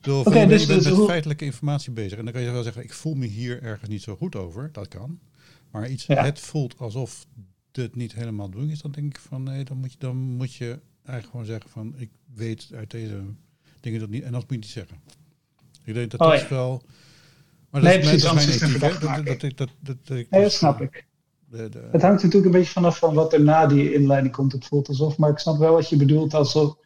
zo. 0.00 0.18
Oké, 0.18 0.28
okay, 0.28 0.46
dus, 0.46 0.60
je 0.60 0.66
bent 0.66 0.84
dus 0.84 0.96
met 0.96 1.06
feitelijke 1.06 1.44
informatie 1.44 1.92
bezig 1.92 2.18
en 2.18 2.24
dan 2.24 2.32
kan 2.32 2.42
je 2.42 2.50
wel 2.50 2.62
zeggen, 2.62 2.82
ik 2.82 2.92
voel 2.92 3.14
me 3.14 3.26
hier 3.26 3.62
ergens 3.62 3.90
niet 3.90 4.02
zo 4.02 4.16
goed 4.16 4.36
over. 4.36 4.68
Dat 4.72 4.88
kan. 4.88 5.18
Maar 5.70 5.88
iets, 5.88 6.06
het 6.06 6.40
voelt 6.40 6.78
alsof 6.78 7.26
het 7.82 7.96
niet 7.96 8.14
helemaal 8.14 8.50
doen 8.50 8.68
is, 8.68 8.80
dan 8.80 8.90
denk 8.90 9.16
ik 9.16 9.20
van 9.20 9.42
nee, 9.42 9.64
dan 9.64 9.76
moet 9.76 9.92
je, 9.92 9.98
dan 9.98 10.16
moet 10.16 10.54
je 10.54 10.78
eigenlijk 11.04 11.30
gewoon 11.30 11.46
zeggen 11.46 11.70
van 11.70 11.94
ik 11.96 12.10
weet 12.34 12.68
uit 12.74 12.90
deze 12.90 13.20
dingen 13.80 14.00
dat 14.00 14.08
niet. 14.08 14.22
En 14.22 14.32
dat 14.32 14.40
moet 14.40 14.50
je 14.50 14.56
niet 14.56 14.66
zeggen. 14.66 14.96
Ik 15.84 15.94
denk 15.94 16.10
dat 16.10 16.20
oh, 16.20 16.30
dat 16.30 16.40
is 16.40 16.48
wel. 16.48 16.82
Maar 17.70 17.80
dat 17.80 17.90
nee, 17.90 18.00
is, 18.00 18.08
precies, 18.08 18.32
mijn 18.32 18.48
ethiek. 18.48 18.80
Dat, 18.80 19.00
dat, 19.00 19.40
dat, 19.40 19.56
dat, 19.56 19.96
dat, 20.04 20.08
nee, 20.08 20.42
dat 20.42 20.52
snap 20.52 20.80
ik. 20.80 21.06
De, 21.48 21.68
de, 21.68 21.88
het 21.92 22.02
hangt 22.02 22.22
natuurlijk 22.22 22.44
een 22.44 22.58
beetje 22.58 22.72
vanaf 22.72 22.98
van 22.98 23.14
wat 23.14 23.32
er 23.32 23.42
na 23.42 23.66
die 23.66 23.94
inleiding 23.94 24.34
komt. 24.34 24.52
Het 24.52 24.66
voelt 24.66 24.88
alsof, 24.88 25.18
maar 25.18 25.30
ik 25.30 25.38
snap 25.38 25.58
wel 25.58 25.72
wat 25.72 25.88
je 25.88 25.96
bedoelt 25.96 26.34
alsof 26.34 26.76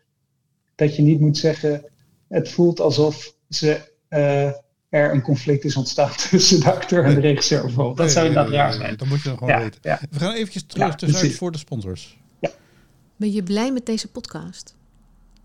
dat 0.74 0.96
je 0.96 1.02
niet 1.02 1.20
moet 1.20 1.38
zeggen. 1.38 1.84
Het 2.28 2.50
voelt 2.50 2.80
alsof 2.80 3.34
ze 3.48 3.92
uh, 4.08 4.52
er 4.90 5.12
een 5.12 5.22
conflict 5.22 5.64
is 5.64 5.76
ontstaan 5.76 6.10
tussen 6.30 6.60
de 6.60 6.72
acteur 6.72 7.04
en 7.04 7.14
de 7.14 7.20
regisseur 7.20 7.62
bijvoorbeeld. 7.62 7.96
Dat 7.96 8.10
zou 8.10 8.26
inderdaad 8.26 8.52
raar 8.52 8.72
zijn. 8.72 8.96
Dat 8.96 9.08
moet 9.08 9.22
je 9.22 9.28
dan 9.28 9.38
gewoon 9.38 9.58
weten. 9.58 9.80
We 10.10 10.18
gaan 10.18 10.32
eventjes 10.32 10.62
terug 10.62 10.94
tussenuit 10.94 11.34
voor 11.34 11.52
de 11.52 11.58
sponsors. 11.58 12.18
Ben 13.16 13.32
je 13.32 13.42
blij 13.42 13.72
met 13.72 13.86
deze 13.86 14.08
podcast? 14.08 14.74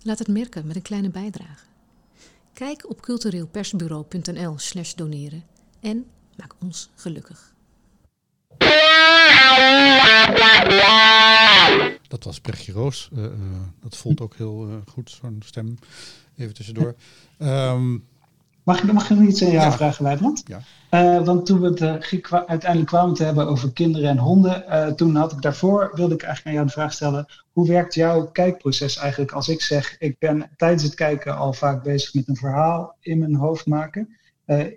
Laat 0.01 0.19
het 0.19 0.27
merken 0.27 0.67
met 0.67 0.75
een 0.75 0.81
kleine 0.81 1.09
bijdrage. 1.09 1.65
Kijk 2.53 2.89
op 2.89 3.01
cultureelpersbureau.nl 3.01 4.53
slash 4.57 4.93
doneren 4.93 5.43
en 5.79 6.05
maak 6.37 6.53
ons 6.61 6.89
gelukkig. 6.95 7.53
Dat 12.07 12.23
was 12.23 12.39
Brechtje 12.39 12.71
Roos. 12.71 13.09
Uh, 13.13 13.23
uh, 13.23 13.31
dat 13.81 13.97
voelt 13.97 14.21
ook 14.21 14.35
heel 14.35 14.67
uh, 14.69 14.75
goed, 14.85 15.09
zo'n 15.21 15.41
stem. 15.45 15.77
Even 16.37 16.53
tussendoor. 16.53 16.95
Um, 17.39 18.05
Mag 18.65 18.83
ik, 18.83 18.93
mag 18.93 19.09
ik 19.09 19.17
nog 19.17 19.27
iets 19.27 19.43
aan 19.43 19.51
jou 19.51 19.71
vragen, 19.71 20.03
Wijbrand? 20.03 20.43
Ja. 20.47 20.59
Uh, 21.17 21.25
want 21.25 21.45
toen 21.45 21.59
we 21.59 21.67
het 21.67 21.81
uh, 21.81 22.41
uiteindelijk 22.45 22.85
kwamen 22.85 23.15
te 23.15 23.23
hebben 23.23 23.47
over 23.47 23.73
kinderen 23.73 24.09
en 24.09 24.17
honden, 24.17 24.65
uh, 24.69 24.87
toen 24.87 25.15
had 25.15 25.31
ik 25.31 25.41
daarvoor, 25.41 25.91
wilde 25.93 26.13
ik 26.13 26.21
eigenlijk 26.21 26.47
aan 26.47 26.53
jou 26.53 26.65
de 26.65 26.71
vraag 26.71 26.93
stellen, 26.93 27.25
hoe 27.51 27.67
werkt 27.67 27.93
jouw 27.93 28.25
kijkproces 28.25 28.97
eigenlijk 28.97 29.31
als 29.31 29.49
ik 29.49 29.61
zeg, 29.61 29.95
ik 29.99 30.19
ben 30.19 30.49
tijdens 30.57 30.83
het 30.83 30.93
kijken 30.93 31.37
al 31.37 31.53
vaak 31.53 31.83
bezig 31.83 32.13
met 32.13 32.27
een 32.27 32.35
verhaal 32.35 32.95
in 32.99 33.19
mijn 33.19 33.35
hoofd 33.35 33.65
maken. 33.65 34.17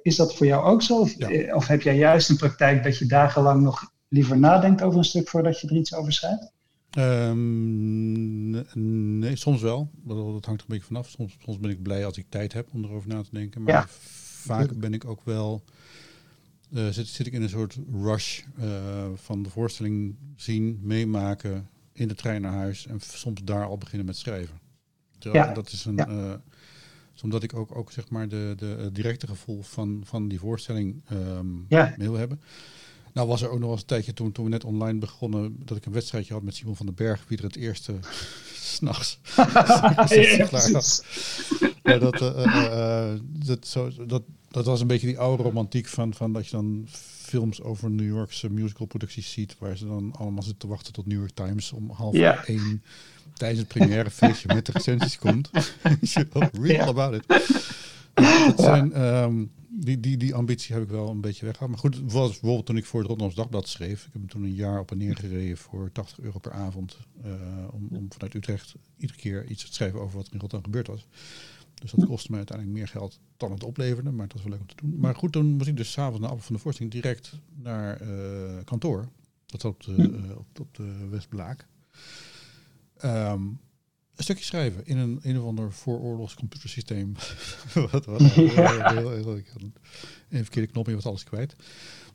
is 0.02 0.16
dat 0.16 0.34
voor 0.34 0.46
jou 0.46 0.64
ook 0.64 0.82
zo? 0.82 0.98
Of, 0.98 1.14
of 1.54 1.66
heb 1.66 1.82
jij 1.82 1.96
juist 1.96 2.30
een 2.30 2.36
praktijk 2.36 2.84
dat 2.84 2.98
je 2.98 3.06
dagenlang 3.06 3.62
nog 3.62 3.92
liever 4.08 4.38
nadenkt 4.38 4.82
over 4.82 4.98
een 4.98 5.04
stuk 5.04 5.28
voordat 5.28 5.60
je 5.60 5.68
er 5.68 5.76
iets 5.76 5.94
over 5.94 6.12
schrijft? 6.12 6.52
Um, 6.98 8.50
nee, 9.18 9.36
soms 9.36 9.60
wel. 9.60 9.90
Dat 10.04 10.44
hangt 10.44 10.46
er 10.46 10.50
een 10.50 10.64
beetje 10.66 10.84
vanaf. 10.84 11.08
Soms, 11.08 11.36
soms 11.38 11.58
ben 11.58 11.70
ik 11.70 11.82
blij 11.82 12.06
als 12.06 12.16
ik 12.16 12.26
tijd 12.28 12.52
heb 12.52 12.68
om 12.72 12.84
erover 12.84 13.08
na 13.08 13.22
te 13.22 13.30
denken. 13.32 13.62
Maar 13.62 13.88
vaak 13.88 14.78
ben 14.78 14.94
ik 14.94 15.04
ook 15.04 15.24
wel. 15.24 15.64
Uh, 16.70 16.88
zit, 16.88 17.06
zit 17.06 17.26
ik 17.26 17.32
in 17.32 17.42
een 17.42 17.48
soort 17.48 17.78
rush 17.92 18.42
uh, 18.60 19.06
van 19.14 19.42
de 19.42 19.50
voorstelling 19.50 20.16
zien, 20.36 20.78
meemaken, 20.82 21.68
in 21.92 22.08
de 22.08 22.14
trein 22.14 22.42
naar 22.42 22.52
huis 22.52 22.86
en 22.86 23.00
soms 23.00 23.44
daar 23.44 23.66
al 23.66 23.78
beginnen 23.78 24.06
met 24.06 24.16
schrijven. 24.16 24.58
Ja. 25.18 25.52
Dat 25.52 25.72
is 25.72 25.84
een. 25.84 25.96
Ja. 25.96 26.08
Uh, 26.08 26.34
omdat 27.22 27.42
ik 27.42 27.54
ook, 27.54 27.76
ook 27.76 27.92
zeg 27.92 28.08
maar 28.08 28.28
de, 28.28 28.54
de 28.56 28.90
directe 28.92 29.26
gevoel 29.26 29.62
van, 29.62 30.00
van 30.04 30.28
die 30.28 30.38
voorstelling 30.38 31.02
um, 31.12 31.64
ja. 31.68 31.94
wil 31.96 32.14
hebben. 32.14 32.40
Nou 33.18 33.30
was 33.30 33.42
er 33.42 33.50
ook 33.50 33.58
nog 33.58 33.70
eens 33.70 33.80
een 33.80 33.86
tijdje 33.86 34.12
toen, 34.12 34.32
toen 34.32 34.44
we 34.44 34.50
net 34.50 34.64
online 34.64 34.98
begonnen, 34.98 35.56
dat 35.64 35.76
ik 35.76 35.86
een 35.86 35.92
wedstrijdje 35.92 36.32
had 36.32 36.42
met 36.42 36.54
Simon 36.54 36.76
van 36.76 36.86
den 36.86 36.94
Berg, 36.94 37.24
wie 37.28 37.38
er 37.38 37.44
het 37.44 37.56
eerste 37.56 37.94
s'nachts 38.54 39.18
ja, 41.82 41.98
dat, 41.98 42.20
uh, 42.20 42.44
uh, 42.46 43.10
dat, 43.22 43.66
zo, 43.66 43.90
dat, 44.06 44.22
dat 44.48 44.64
was 44.64 44.80
een 44.80 44.86
beetje 44.86 45.06
die 45.06 45.18
oude 45.18 45.42
romantiek 45.42 45.86
van, 45.86 46.14
van 46.14 46.32
dat 46.32 46.44
je 46.44 46.50
dan 46.50 46.86
films 47.20 47.62
over 47.62 47.90
New 47.90 48.06
Yorkse 48.06 48.50
musicalproducties 48.50 49.32
ziet, 49.32 49.56
waar 49.58 49.76
ze 49.76 49.86
dan 49.86 50.14
allemaal 50.18 50.42
zitten 50.42 50.60
te 50.60 50.66
wachten 50.74 50.92
tot 50.92 51.06
New 51.06 51.18
York 51.18 51.34
Times 51.34 51.72
om 51.72 51.90
half 51.90 52.14
ja. 52.14 52.44
één 52.44 52.82
tijdens 53.34 53.60
het 53.60 53.68
première 53.68 54.10
feestje 54.10 54.54
met 54.54 54.66
de 54.66 54.72
recensies 54.72 55.18
komt. 55.18 55.50
Read 56.62 56.80
all 56.80 56.88
about 56.88 57.14
it. 57.14 57.26
dat 58.14 58.60
zijn, 58.60 59.02
um, 59.02 59.50
die, 59.80 60.00
die, 60.00 60.16
die 60.16 60.34
ambitie 60.34 60.74
heb 60.74 60.84
ik 60.84 60.90
wel 60.90 61.10
een 61.10 61.20
beetje 61.20 61.44
weggehaald. 61.44 61.70
Maar 61.70 61.80
goed, 61.80 61.94
het 61.94 62.12
was 62.12 62.30
bijvoorbeeld 62.30 62.66
toen 62.66 62.76
ik 62.76 62.84
voor 62.84 63.00
het 63.00 63.08
Rotterdams 63.08 63.38
Dagblad 63.38 63.68
schreef. 63.68 64.06
Ik 64.06 64.12
heb 64.12 64.28
toen 64.28 64.42
een 64.42 64.54
jaar 64.54 64.80
op 64.80 64.90
en 64.90 64.98
neer 64.98 65.16
gereden 65.16 65.56
voor 65.56 65.92
80 65.92 66.20
euro 66.20 66.38
per 66.38 66.52
avond. 66.52 66.98
Uh, 67.24 67.32
om, 67.70 67.88
om 67.90 68.12
vanuit 68.12 68.34
Utrecht 68.34 68.74
iedere 68.96 69.18
keer 69.18 69.46
iets 69.46 69.64
te 69.64 69.72
schrijven 69.72 70.00
over 70.00 70.16
wat 70.16 70.26
er 70.26 70.32
in 70.32 70.40
Rotterdam 70.40 70.64
gebeurd 70.64 70.86
was. 70.86 71.06
Dus 71.74 71.90
dat 71.90 72.06
kostte 72.06 72.30
me 72.30 72.36
uiteindelijk 72.36 72.78
meer 72.78 72.88
geld 72.88 73.20
dan 73.36 73.50
het 73.50 73.64
opleverde. 73.64 74.10
Maar 74.10 74.24
het 74.24 74.32
was 74.32 74.42
wel 74.42 74.50
leuk 74.50 74.60
om 74.60 74.66
te 74.66 74.74
doen. 74.76 74.98
Maar 74.98 75.14
goed, 75.14 75.32
toen 75.32 75.46
moest 75.52 75.68
ik 75.68 75.76
dus 75.76 75.92
s'avonds 75.92 76.20
na 76.20 76.26
afloop 76.26 76.42
van 76.42 76.54
de 76.54 76.60
voorstelling 76.60 76.94
direct 76.94 77.32
naar 77.54 78.02
uh, 78.02 78.58
kantoor. 78.64 79.08
Dat 79.46 79.60
zat 79.60 79.72
op 79.72 79.82
de, 79.82 80.10
uh, 80.10 80.38
op, 80.38 80.60
op 80.60 80.74
de 80.74 81.06
Westblaak. 81.10 81.66
Um, 83.04 83.60
een 84.18 84.24
stukje 84.24 84.44
schrijven 84.44 84.86
in 84.86 84.96
een 84.96 85.18
een 85.22 85.38
of 85.38 85.46
ander 85.46 85.72
vooroorlogs 85.72 86.34
computersysteem. 86.34 87.14
wat, 87.90 88.04
wat, 88.04 88.20
ja. 88.34 88.92
heel, 88.92 89.10
heel, 89.10 89.10
heel, 89.10 89.40
een 90.28 90.42
verkeerde 90.42 90.72
knop 90.72 90.86
je 90.86 90.94
was 90.94 91.06
alles 91.06 91.24
kwijt. 91.24 91.56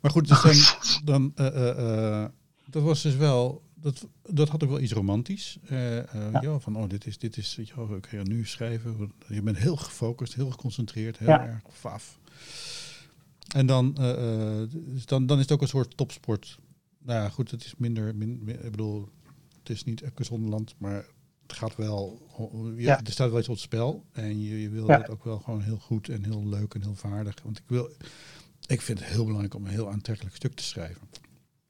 Maar 0.00 0.10
goed, 0.10 0.28
dus 0.28 1.00
dan, 1.04 1.32
dan 1.34 1.46
uh, 1.46 1.76
uh, 1.78 2.24
dat 2.66 2.82
was 2.82 3.02
dus 3.02 3.16
wel, 3.16 3.62
dat, 3.74 4.06
dat 4.22 4.48
had 4.48 4.64
ook 4.64 4.70
wel 4.70 4.80
iets 4.80 4.92
romantisch. 4.92 5.58
Ja. 5.68 6.06
ja. 6.40 6.58
van 6.58 6.76
oh, 6.76 6.88
dit 6.88 7.06
is, 7.06 7.18
dit 7.18 7.36
is, 7.36 7.60
wel, 7.74 7.96
ik 7.96 8.06
ga 8.06 8.22
nu 8.22 8.46
schrijven. 8.46 9.12
Je 9.28 9.42
bent 9.42 9.56
heel 9.56 9.76
gefocust, 9.76 10.34
heel 10.34 10.50
geconcentreerd, 10.50 11.18
heel 11.18 11.28
ja. 11.28 11.46
erg 11.46 11.62
faf. 11.72 12.18
En 13.54 13.66
dan, 13.66 13.94
dus 14.70 15.06
dan, 15.06 15.26
dan 15.26 15.36
is 15.36 15.42
het 15.42 15.52
ook 15.52 15.62
een 15.62 15.68
soort 15.68 15.96
topsport. 15.96 16.58
Nou 16.98 17.22
ja, 17.22 17.28
goed, 17.28 17.50
het 17.50 17.64
is 17.64 17.74
minder, 17.76 18.16
min, 18.16 18.48
ik 18.48 18.70
bedoel, 18.70 19.08
het 19.58 19.70
is 19.70 19.84
niet 19.84 20.02
een 20.30 20.48
land, 20.48 20.74
maar 20.78 21.06
het 21.46 21.56
gaat 21.56 21.76
wel, 21.76 22.28
ja. 22.76 23.00
er 23.04 23.12
staat 23.12 23.30
wel 23.30 23.38
iets 23.38 23.48
op 23.48 23.54
het 23.54 23.62
spel. 23.62 24.04
En 24.12 24.42
je, 24.42 24.60
je 24.60 24.68
wil 24.68 24.88
het 24.88 25.08
ook 25.08 25.24
wel 25.24 25.38
gewoon 25.38 25.62
heel 25.62 25.78
goed 25.78 26.08
en 26.08 26.24
heel 26.24 26.46
leuk 26.46 26.74
en 26.74 26.82
heel 26.82 26.94
vaardig. 26.94 27.34
Want 27.42 27.58
ik 27.58 27.64
wil, 27.66 27.90
ik 28.66 28.80
vind 28.80 28.98
het 28.98 29.08
heel 29.08 29.24
belangrijk 29.24 29.54
om 29.54 29.64
een 29.64 29.70
heel 29.70 29.90
aantrekkelijk 29.90 30.36
stuk 30.36 30.54
te 30.54 30.62
schrijven. 30.62 31.08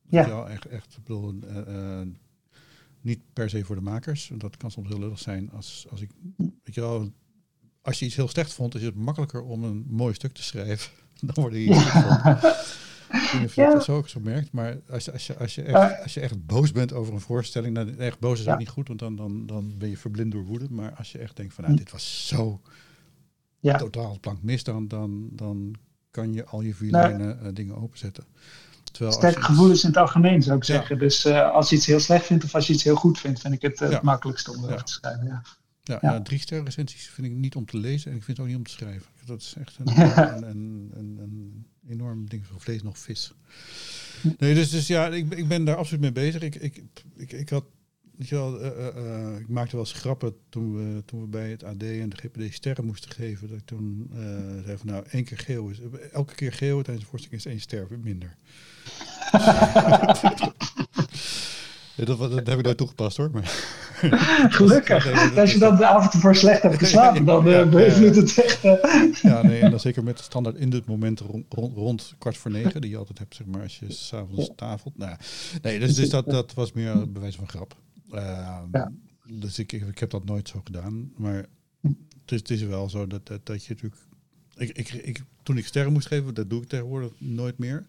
Ja. 0.09 0.27
ja 0.27 0.47
echt, 0.47 0.67
echt, 0.67 0.97
ik 0.97 1.05
bedoel, 1.05 1.35
uh, 1.35 1.57
uh, 1.69 2.01
niet 3.01 3.21
per 3.33 3.51
se 3.51 3.65
voor 3.65 3.77
de 3.77 3.83
makers. 3.83 4.31
Dat 4.37 4.57
kan 4.57 4.71
soms 4.71 4.89
heel 4.89 4.99
lullig 4.99 5.19
zijn 5.19 5.51
als, 5.51 5.87
als 5.91 6.01
ik, 6.01 6.11
weet 6.37 6.75
je 6.75 6.81
wel, 6.81 7.13
als 7.83 7.99
je 7.99 8.05
iets 8.05 8.17
heel 8.17 8.29
slecht 8.29 8.53
vond, 8.53 8.75
is 8.75 8.83
het 8.83 8.95
makkelijker 8.95 9.43
om 9.43 9.65
een 9.65 9.85
mooi 9.89 10.15
stuk 10.15 10.33
te 10.33 10.43
schrijven 10.43 10.91
dan 11.21 11.35
worden 11.35 11.59
je 11.59 11.67
iets 11.67 11.93
weet 13.15 13.45
of 13.45 13.55
je 13.55 13.71
dat 13.73 13.85
zo 13.85 13.97
ook 13.97 14.09
zo 14.09 14.21
merkt, 14.21 14.53
maar 14.53 14.79
als, 14.91 15.13
als, 15.13 15.27
je, 15.27 15.37
als, 15.37 15.55
je 15.55 15.63
echt, 15.63 16.03
als 16.03 16.15
je 16.15 16.21
echt 16.21 16.47
boos 16.47 16.73
bent 16.73 16.93
over 16.93 17.15
een 17.15 17.21
voorstelling, 17.21 17.75
dan 17.75 17.99
echt 17.99 18.19
boos 18.19 18.41
is 18.41 18.49
ook 18.49 18.59
niet 18.59 18.69
goed, 18.69 18.89
want 18.89 19.01
dan, 19.01 19.17
dan, 19.17 19.47
dan 19.47 19.75
ben 19.79 19.89
je 19.89 19.97
verblind 19.97 20.33
door 20.33 20.45
woede. 20.45 20.67
Maar 20.71 20.93
als 20.93 21.13
je 21.13 21.19
echt 21.19 21.37
denkt 21.37 21.55
van, 21.55 21.65
nou, 21.65 21.77
dit 21.77 21.91
was 21.91 22.27
zo 22.27 22.61
ja. 23.61 23.77
totaal 23.77 24.19
plank 24.21 24.43
mis, 24.43 24.65
dan, 24.65 24.89
dan, 24.89 25.29
dan 25.33 25.75
kan 26.11 26.33
je 26.33 26.45
al 26.45 26.61
je 26.61 26.75
vier 26.75 26.91
lijnen 26.91 27.39
uh, 27.43 27.49
dingen 27.53 27.77
openzetten. 27.77 28.25
Terwijl 28.93 29.17
Sterke 29.17 29.43
gevoelens 29.43 29.83
in 29.83 29.89
het 29.89 29.99
algemeen, 29.99 30.43
zou 30.43 30.57
ik 30.57 30.65
zeggen. 30.65 30.99
Dus 30.99 31.27
uh, 31.27 31.51
als 31.51 31.71
je 31.71 31.77
iets 31.77 31.87
heel 31.87 32.01
slecht 32.01 32.27
vindt 32.27 32.45
of 32.45 32.55
als 32.55 32.67
je 32.67 32.73
iets 32.73 32.85
heel 32.85 32.97
goed 32.97 33.19
vindt, 33.19 33.41
vind 33.41 33.55
ik 33.55 33.63
het 33.63 33.81
uh, 33.81 33.89
het 33.89 34.03
makkelijkste 34.03 34.51
om 34.51 34.65
erover 34.65 34.85
te 34.85 34.93
schrijven. 34.93 35.27
Ja. 35.27 35.43
Ja, 35.85 35.99
ja. 36.01 36.23
drie 36.23 36.39
sterren 36.39 36.65
recensies 36.65 37.09
vind 37.09 37.27
ik 37.27 37.33
niet 37.33 37.55
om 37.55 37.67
te 37.67 37.77
lezen 37.77 38.11
en 38.11 38.17
ik 38.17 38.23
vind 38.23 38.37
het 38.37 38.47
ook 38.47 38.53
niet 38.53 38.61
om 38.63 38.65
te 38.65 38.71
schrijven. 38.71 39.07
Dat 39.25 39.41
is 39.41 39.55
echt 39.61 39.79
een, 39.79 39.89
een, 40.49 40.91
een, 40.95 41.19
een, 41.21 41.67
enorm 41.89 42.29
ding 42.29 42.47
van 42.47 42.61
vlees 42.61 42.83
nog 42.83 42.99
vis. 42.99 43.33
Nee, 44.39 44.55
dus, 44.55 44.71
dus 44.71 44.87
ja, 44.87 45.09
ik, 45.09 45.35
ik 45.35 45.49
ben 45.49 45.65
daar 45.65 45.77
absoluut 45.77 46.01
mee 46.01 46.13
bezig. 46.13 46.43
Ik, 46.43 46.55
ik, 46.55 46.83
ik, 47.17 47.33
ik 47.33 47.49
had, 47.49 47.65
weet 48.17 48.29
je 48.29 48.35
wel, 48.35 48.65
uh, 48.65 48.71
uh, 48.97 49.39
ik 49.39 49.49
maakte 49.49 49.77
wel 49.77 49.85
eens 49.85 49.95
grappen 49.95 50.35
toen 50.49 50.77
we, 50.77 51.05
toen 51.05 51.21
we 51.21 51.27
bij 51.27 51.51
het 51.51 51.65
AD 51.65 51.83
en 51.83 52.09
de 52.09 52.17
GPD 52.17 52.55
sterren 52.55 52.85
moesten 52.85 53.11
geven. 53.11 53.49
Dat 53.49 53.59
ik 53.59 53.65
toen 53.65 54.11
uh, 54.13 54.19
zei 54.65 54.77
van 54.77 54.87
nou, 54.87 55.05
één 55.11 55.25
keer 55.25 55.39
geel 55.39 55.69
is, 55.69 55.79
elke 56.13 56.35
keer 56.35 56.53
geel 56.53 56.83
tijdens 56.83 57.05
de 57.05 57.11
voorstelling 57.11 57.41
is 57.41 57.51
één 57.51 57.61
ster 57.61 57.87
minder. 58.03 58.37
ja, 62.07 62.17
dat, 62.17 62.31
dat 62.31 62.47
heb 62.47 62.59
ik 62.59 62.65
daar 62.65 62.75
toegepast 62.75 63.17
hoor. 63.17 63.31
Maar 63.31 63.83
Gelukkig. 64.59 65.37
Als 65.37 65.53
je 65.53 65.59
dan 65.59 65.77
de 65.77 65.87
avond 65.87 66.13
ervoor 66.13 66.37
slecht 66.37 66.63
hebt 66.63 66.79
geslapen, 66.79 67.25
dan 67.35 67.49
uh, 67.49 67.69
beïnvloedt 67.69 68.17
het 68.17 68.39
echt. 68.39 68.65
Uh... 68.65 69.13
Ja, 69.23 69.43
nee, 69.47 69.61
en 69.61 69.71
dan 69.71 69.81
zeker 69.81 70.05
met 70.05 70.17
de 70.17 70.23
standaard 70.23 70.57
in 70.57 70.71
dit 70.71 70.87
moment 70.87 71.21
rond, 71.21 71.45
rond, 71.49 71.77
rond, 71.77 72.15
kwart 72.19 72.37
voor 72.37 72.51
negen, 72.51 72.81
die 72.81 72.91
je 72.91 72.97
altijd 72.97 73.19
hebt, 73.19 73.35
zeg 73.35 73.47
maar, 73.47 73.63
als 73.63 73.79
je 73.79 73.93
s'avonds 73.93 74.51
tafelt. 74.57 74.99
Nou, 74.99 75.17
nee, 75.63 75.79
dus, 75.79 75.95
dus 75.95 76.11
dat, 76.11 76.25
dat 76.31 76.55
was 76.55 76.73
meer 76.73 77.13
bewijs 77.13 77.37
van 77.37 77.49
grap. 77.49 77.77
Uh, 78.11 78.59
ja. 78.73 78.93
Dus 79.27 79.59
ik, 79.59 79.73
ik, 79.73 79.87
ik, 79.89 79.99
heb 79.99 80.11
dat 80.11 80.25
nooit 80.25 80.49
zo 80.49 80.61
gedaan. 80.65 81.13
Maar 81.17 81.47
het 81.81 82.33
is, 82.33 82.39
het 82.39 82.51
is 82.51 82.63
wel 82.63 82.89
zo 82.89 83.07
dat, 83.07 83.27
dat, 83.27 83.47
dat 83.47 83.65
je 83.65 83.73
natuurlijk. 83.73 84.01
Ik, 84.57 84.77
ik, 84.77 84.93
ik, 84.93 85.23
toen 85.43 85.57
ik 85.57 85.67
sterren 85.67 85.93
moest 85.93 86.07
geven, 86.07 86.35
dat 86.35 86.51
doe 86.51 86.63
ik 86.63 86.69
tegenwoordig 86.69 87.11
nooit 87.19 87.59
meer. 87.59 87.87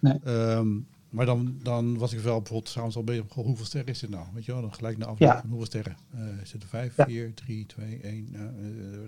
Nee. 0.00 0.18
Um, 0.24 0.86
maar 1.10 1.26
dan, 1.26 1.58
dan 1.62 1.98
was 1.98 2.12
ik 2.12 2.20
wel 2.20 2.38
bijvoorbeeld 2.38 2.68
s'avonds 2.72 2.96
al 2.96 3.04
bezig. 3.04 3.24
Goh, 3.28 3.44
hoeveel 3.44 3.64
sterren 3.64 3.90
is 3.90 4.00
het 4.00 4.10
nou? 4.10 4.26
Weet 4.34 4.44
je 4.44 4.52
wel, 4.52 4.60
dan 4.60 4.74
gelijk 4.74 4.98
naar 4.98 5.08
afloop. 5.08 5.28
Ja. 5.28 5.44
Hoeveel 5.48 5.66
sterren? 5.66 5.96
Uh, 6.14 6.42
is 6.42 6.52
het 6.52 6.64
vijf, 6.68 6.94
vier, 6.96 7.34
drie, 7.34 7.66
twee, 7.66 8.00
één? 8.02 8.28
Uh, 8.32 8.98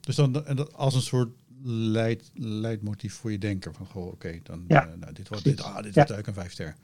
dus 0.00 0.14
dan 0.16 0.46
en 0.46 0.74
als 0.74 0.94
een 0.94 1.00
soort 1.00 1.28
leid, 1.64 2.30
leidmotief 2.34 3.14
voor 3.14 3.32
je 3.32 3.38
denken. 3.38 3.74
Van, 3.74 3.86
goh, 3.86 4.04
oké, 4.04 4.14
okay, 4.14 4.40
dan 4.42 4.64
ja. 4.68 4.86
uh, 4.86 4.94
nou, 5.00 5.12
dit 5.12 5.28
wordt 5.28 5.44
dit, 5.44 5.62
ah, 5.62 5.74
dit 5.74 5.94
wordt 5.94 5.96
eigenlijk 5.96 6.26
een 6.26 6.34
vijf 6.34 6.52
ster. 6.52 6.74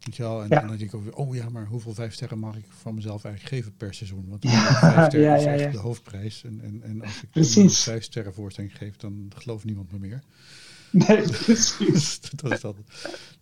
Weet 0.00 0.16
je 0.16 0.22
wel? 0.22 0.42
En, 0.42 0.48
dan 0.48 0.66
denk 0.66 0.80
ik 0.80 0.94
ook 0.94 1.18
oh 1.18 1.34
ja, 1.34 1.48
maar 1.48 1.66
hoeveel 1.66 1.94
vijf 1.94 2.12
sterren 2.12 2.38
mag 2.38 2.56
ik 2.56 2.64
van 2.68 2.94
mezelf 2.94 3.24
eigenlijk 3.24 3.54
geven 3.54 3.76
per 3.76 3.94
seizoen? 3.94 4.28
Want 4.28 4.44
vijf 4.48 5.06
sterren 5.06 5.36
is 5.40 5.44
echt 5.44 5.72
de 5.72 5.78
hoofdprijs. 5.78 6.44
En, 6.44 6.60
en, 6.62 6.82
en 6.82 7.02
als 7.02 7.56
ik 7.56 7.70
vijf 7.70 8.02
sterren 8.02 8.34
voorstelling 8.34 8.76
geef, 8.76 8.96
dan 8.96 9.30
gelooft 9.36 9.64
niemand 9.64 9.92
me 9.92 9.98
meer. 9.98 10.22
Nee, 10.90 11.22
precies. 11.44 12.20
dat 12.42 12.52
is 12.52 12.60
dat. 12.60 12.76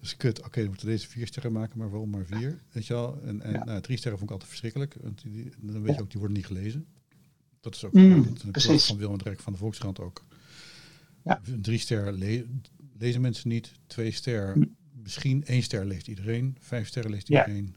Dus 0.01 0.17
kut, 0.17 0.39
oké, 0.39 0.47
okay, 0.47 0.63
we 0.63 0.69
moeten 0.69 0.87
deze 0.87 1.09
vier 1.09 1.27
sterren 1.27 1.53
maken, 1.53 1.79
maar 1.79 1.91
waarom 1.91 2.11
maar 2.11 2.27
vier? 2.27 2.59
Weet 2.73 2.87
je 2.87 2.93
wel? 2.93 3.21
En, 3.23 3.43
en 3.43 3.53
ja. 3.53 3.65
nou, 3.65 3.81
drie 3.81 3.97
sterren 3.97 4.19
vond 4.19 4.31
ik 4.31 4.37
altijd 4.37 4.51
verschrikkelijk. 4.51 4.97
Want 5.01 5.23
die, 5.23 5.53
dan 5.61 5.83
weet 5.83 5.95
je 5.95 6.01
ook, 6.01 6.11
die 6.11 6.19
worden 6.19 6.37
niet 6.37 6.47
gelezen. 6.47 6.87
Dat 7.61 7.75
is 7.75 7.85
ook 7.85 7.93
mm, 7.93 8.37
een 8.53 8.81
van 8.81 8.97
Willem 8.97 9.19
Drek 9.19 9.41
van 9.41 9.53
de 9.53 9.59
Volkskrant 9.59 10.01
ook. 10.01 10.25
Ja. 11.25 11.41
Drie 11.61 11.79
ster 11.79 12.13
le 12.13 12.47
lezen 12.99 13.21
mensen 13.21 13.49
niet. 13.49 13.73
Twee 13.87 14.11
ster, 14.11 14.57
mm. 14.57 14.77
misschien 14.93 15.45
één 15.45 15.63
ster 15.63 15.87
leest 15.87 16.09
iedereen. 16.09 16.57
Vijf 16.61 16.89
sterren 16.89 17.11
leest 17.11 17.29
iedereen. 17.29 17.75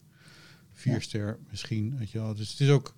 Vier 0.74 1.02
ster 1.02 1.40
misschien, 1.50 1.98
weet 1.98 2.12
je 2.12 2.20
wel. 2.20 2.36
Dus 2.36 2.50
het 2.50 2.60
is 2.60 2.70
ook... 2.70 2.96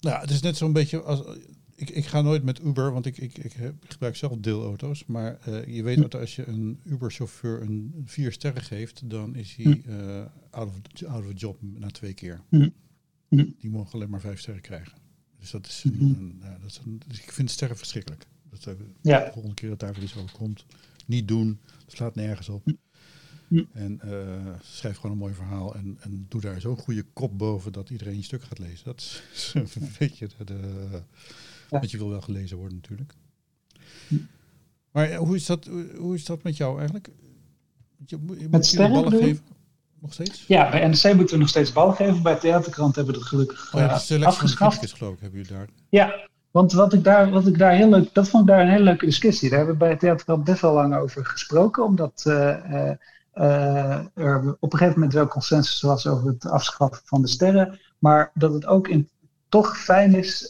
Nou, 0.00 0.20
het 0.20 0.30
is 0.30 0.40
net 0.40 0.56
zo'n 0.56 0.72
beetje 0.72 1.02
als 1.02 1.38
ik, 1.78 1.90
ik 1.90 2.06
ga 2.06 2.20
nooit 2.20 2.42
met 2.42 2.60
Uber, 2.64 2.92
want 2.92 3.06
ik, 3.06 3.18
ik, 3.18 3.38
ik, 3.38 3.56
gebruik 3.88 4.16
zelf 4.16 4.36
deelauto's. 4.36 5.06
Maar 5.06 5.38
uh, 5.48 5.66
je 5.66 5.82
weet 5.82 5.96
hm. 5.96 6.02
dat 6.02 6.14
als 6.14 6.36
je 6.36 6.46
een 6.46 6.80
Uber-chauffeur 6.84 7.60
een 7.62 8.02
vier 8.04 8.32
sterren 8.32 8.62
geeft, 8.62 9.10
dan 9.10 9.34
is 9.34 9.54
hij 9.54 9.82
uh, 9.86 10.24
out, 10.50 10.68
of, 10.68 11.02
out 11.08 11.24
of 11.24 11.32
job 11.34 11.58
na 11.60 11.90
twee 11.90 12.14
keer. 12.14 12.40
Hm. 12.48 12.68
Die 13.28 13.70
mogen 13.70 13.92
alleen 13.92 14.10
maar 14.10 14.20
vijf 14.20 14.38
sterren 14.38 14.62
krijgen. 14.62 14.98
Dus 15.38 15.50
dat 15.50 15.66
is, 15.66 15.84
een, 15.84 16.38
ja, 16.42 16.58
dat 16.60 16.70
is 16.70 16.80
een, 16.84 17.00
dus 17.06 17.22
ik 17.22 17.32
vind 17.32 17.50
sterren 17.50 17.76
verschrikkelijk. 17.76 18.26
Dat, 18.50 18.66
uh, 18.66 18.74
ja. 19.00 19.24
De 19.24 19.32
volgende 19.32 19.54
keer 19.54 19.68
dat 19.68 19.80
daar 19.80 19.92
weer 19.94 20.02
iets 20.02 20.16
over 20.16 20.36
komt, 20.36 20.64
niet 21.06 21.28
doen. 21.28 21.58
Dat 21.84 21.94
slaat 21.96 22.14
nergens 22.14 22.48
op. 22.48 22.66
En 23.72 24.00
schrijf 24.62 24.96
gewoon 24.96 25.12
een 25.12 25.18
mooi 25.22 25.34
verhaal 25.34 25.74
en, 25.74 25.96
en 26.00 26.26
doe 26.28 26.40
daar 26.40 26.60
zo'n 26.60 26.78
goede 26.78 27.04
kop 27.12 27.38
boven 27.38 27.72
dat 27.72 27.90
iedereen 27.90 28.16
je 28.16 28.22
stuk 28.22 28.42
gaat 28.42 28.58
lezen. 28.58 28.84
Dat 28.84 29.22
is 29.34 29.52
een 29.54 29.90
beetje 29.98 30.28
de, 30.44 31.02
want 31.68 31.90
je 31.90 31.98
wil 31.98 32.08
wel 32.08 32.20
gelezen 32.20 32.56
worden 32.56 32.76
natuurlijk. 32.76 33.14
Hm. 34.08 34.14
Maar 34.90 35.14
hoe 35.14 35.36
is, 35.36 35.46
dat, 35.46 35.68
hoe 35.98 36.14
is 36.14 36.24
dat 36.24 36.42
met 36.42 36.56
jou 36.56 36.78
eigenlijk? 36.78 37.08
Je, 38.06 38.18
je 38.38 38.48
met 38.50 38.66
sterren 38.66 38.92
ballen 38.92 39.18
geven? 39.18 39.44
Nog 40.00 40.12
steeds? 40.12 40.44
Ja, 40.46 40.70
bij 40.70 40.88
NRC 40.88 41.14
moeten 41.14 41.34
we 41.34 41.40
nog 41.40 41.48
steeds 41.48 41.72
ballen 41.72 41.94
geven. 41.94 42.22
Bij 42.22 42.34
Theaterkrant 42.38 42.96
hebben 42.96 43.14
we 43.14 43.20
het 43.20 43.28
gelukkig 43.28 43.74
oh, 43.74 43.80
ja, 43.80 44.18
de 44.18 44.26
afgeschaft. 44.26 44.78
Van 44.78 44.88
geloof 44.88 45.14
ik, 45.14 45.20
hebben 45.20 45.40
jullie 45.40 45.56
daar. 45.56 45.68
Ja, 45.88 46.28
want 46.50 46.72
wat 46.72 46.92
ik, 46.92 47.04
daar, 47.04 47.30
wat 47.30 47.46
ik 47.46 47.58
daar 47.58 47.72
heel 47.72 47.88
leuk, 47.88 48.14
dat 48.14 48.28
vond 48.28 48.42
ik 48.42 48.48
daar 48.48 48.60
een 48.60 48.70
hele 48.70 48.84
leuke 48.84 49.04
discussie. 49.04 49.48
Daar 49.48 49.58
hebben 49.58 49.78
we 49.78 49.84
bij 49.84 49.96
Theaterkrant 49.96 50.44
best 50.44 50.60
wel 50.60 50.72
lang 50.72 50.96
over 50.96 51.26
gesproken, 51.26 51.84
omdat 51.84 52.24
uh, 52.26 52.34
uh, 53.34 53.98
er 54.14 54.56
op 54.60 54.72
een 54.72 54.78
gegeven 54.78 54.94
moment 54.94 55.12
wel 55.12 55.26
consensus 55.26 55.80
was 55.80 56.06
over 56.06 56.26
het 56.26 56.46
afschaffen 56.46 57.02
van 57.04 57.22
de 57.22 57.28
sterren. 57.28 57.78
Maar 57.98 58.30
dat 58.34 58.52
het 58.52 58.66
ook 58.66 58.88
in, 58.88 59.08
toch 59.48 59.78
fijn 59.78 60.14
is 60.14 60.48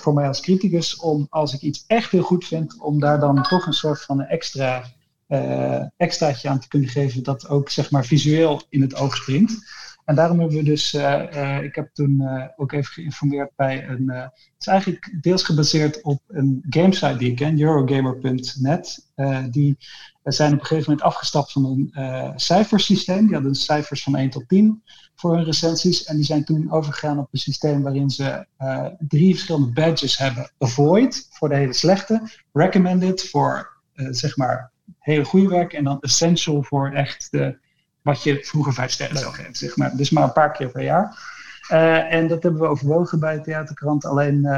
voor 0.00 0.14
mij 0.14 0.28
als 0.28 0.40
criticus 0.40 0.96
om, 0.96 1.26
als 1.30 1.54
ik 1.54 1.60
iets 1.60 1.84
echt 1.86 2.10
heel 2.10 2.22
goed 2.22 2.44
vind, 2.44 2.80
om 2.80 3.00
daar 3.00 3.20
dan 3.20 3.42
toch 3.42 3.66
een 3.66 3.72
soort 3.72 4.02
van 4.02 4.20
een 4.20 4.26
extra 4.26 4.84
uh, 5.28 5.82
extraatje 5.96 6.48
aan 6.48 6.60
te 6.60 6.68
kunnen 6.68 6.88
geven 6.88 7.22
dat 7.22 7.48
ook 7.48 7.70
zeg 7.70 7.90
maar 7.90 8.04
visueel 8.04 8.62
in 8.68 8.80
het 8.80 8.94
oog 8.94 9.16
springt. 9.16 9.84
En 10.04 10.14
daarom 10.14 10.38
hebben 10.38 10.56
we 10.56 10.62
dus, 10.62 10.94
uh, 10.94 11.22
uh, 11.34 11.62
ik 11.62 11.74
heb 11.74 11.88
toen 11.92 12.28
ook 12.56 12.72
even 12.72 12.92
geïnformeerd 12.92 13.50
bij 13.56 13.88
een, 13.88 14.08
het 14.08 14.54
is 14.58 14.66
eigenlijk 14.66 15.16
deels 15.20 15.42
gebaseerd 15.42 16.02
op 16.02 16.22
een 16.28 16.64
gamesite 16.68 17.16
die 17.16 17.30
ik 17.30 17.36
ken, 17.36 17.60
Eurogamer.net. 17.60 19.10
die 19.50 19.76
zijn 20.22 20.52
op 20.52 20.60
een 20.60 20.66
gegeven 20.66 20.90
moment 20.90 21.06
afgestapt 21.06 21.52
van 21.52 21.64
een 21.64 22.32
cijfersysteem. 22.40 23.24
Die 23.24 23.34
hadden 23.34 23.54
cijfers 23.54 24.02
van 24.02 24.16
1 24.16 24.30
tot 24.30 24.48
10 24.48 24.82
voor 25.16 25.34
hun 25.34 25.44
recensies. 25.44 26.04
En 26.04 26.16
die 26.16 26.24
zijn 26.24 26.44
toen 26.44 26.72
overgegaan 26.72 27.18
op 27.18 27.28
een 27.30 27.38
systeem 27.38 27.82
waarin 27.82 28.10
ze 28.10 28.46
uh, 28.58 28.86
drie 28.98 29.34
verschillende 29.34 29.72
badges 29.72 30.18
hebben. 30.18 30.50
Avoid 30.58 31.26
voor 31.30 31.48
de 31.48 31.54
hele 31.54 31.72
slechte, 31.72 32.22
recommended 32.52 33.28
voor 33.28 33.72
uh, 33.94 34.08
zeg 34.10 34.36
maar 34.36 34.70
hele 34.98 35.24
goede 35.24 35.48
werk 35.48 35.72
en 35.72 35.84
dan 35.84 36.00
essential 36.00 36.62
voor 36.62 36.90
echt 36.92 37.28
de, 37.30 37.58
wat 38.02 38.22
je 38.22 38.44
vroeger 38.44 38.72
vijf 38.72 38.90
sterren 38.90 39.18
zou 39.18 39.34
geven. 39.34 39.54
Zeg 39.54 39.76
maar. 39.76 39.96
Dus 39.96 40.10
maar 40.10 40.22
een 40.22 40.32
paar 40.32 40.52
keer 40.52 40.68
per 40.68 40.82
jaar. 40.82 41.34
Uh, 41.70 42.12
en 42.12 42.28
dat 42.28 42.42
hebben 42.42 42.60
we 42.60 42.66
overwogen 42.66 43.20
bij 43.20 43.34
de 43.34 43.40
Theaterkrant. 43.40 44.04
Alleen 44.04 44.48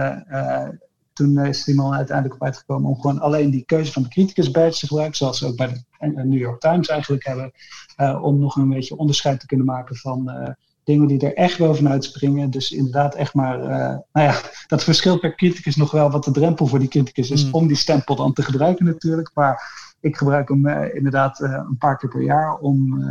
toen 1.13 1.39
is 1.47 1.63
Simon 1.63 1.95
uiteindelijk 1.95 2.35
op 2.41 2.47
uitgekomen 2.47 2.91
om 2.91 3.01
gewoon 3.01 3.21
alleen 3.21 3.51
die 3.51 3.65
keuze 3.65 3.93
van 3.93 4.03
de 4.03 4.09
criticus 4.09 4.51
badge 4.51 4.81
te 4.81 4.87
gebruiken, 4.87 5.17
zoals 5.17 5.39
ze 5.39 5.47
ook 5.47 5.57
bij 5.57 5.67
de 5.67 5.83
New 5.99 6.39
York 6.39 6.61
Times 6.61 6.89
eigenlijk 6.89 7.25
hebben, 7.25 7.53
uh, 7.97 8.23
om 8.23 8.39
nog 8.39 8.57
een 8.57 8.69
beetje 8.69 8.97
onderscheid 8.97 9.41
te 9.41 9.47
kunnen 9.47 9.67
maken 9.67 9.97
van 9.97 10.31
uh, 10.31 10.49
dingen 10.85 11.07
die 11.07 11.21
er 11.21 11.35
echt 11.35 11.59
bovenuit 11.59 12.05
springen. 12.05 12.51
Dus 12.51 12.73
inderdaad 12.73 13.15
echt 13.15 13.35
maar, 13.35 13.61
uh, 13.61 13.69
nou 14.13 14.27
ja, 14.27 14.41
dat 14.67 14.85
verschilt 14.85 15.21
per 15.21 15.35
criticus 15.35 15.77
nog 15.77 15.91
wel 15.91 16.11
wat 16.11 16.25
de 16.25 16.31
drempel 16.31 16.67
voor 16.67 16.79
die 16.79 16.89
criticus 16.89 17.31
is 17.31 17.45
mm. 17.45 17.55
om 17.55 17.67
die 17.67 17.77
stempel 17.77 18.17
dan 18.17 18.33
te 18.33 18.43
gebruiken 18.43 18.85
natuurlijk. 18.85 19.31
Maar 19.35 19.87
ik 20.01 20.17
gebruik 20.17 20.49
hem 20.49 20.69
inderdaad 20.69 21.41
een 21.41 21.77
paar 21.79 21.97
keer 21.97 22.11
per 22.11 22.23
jaar 22.23 22.59
om, 22.59 23.05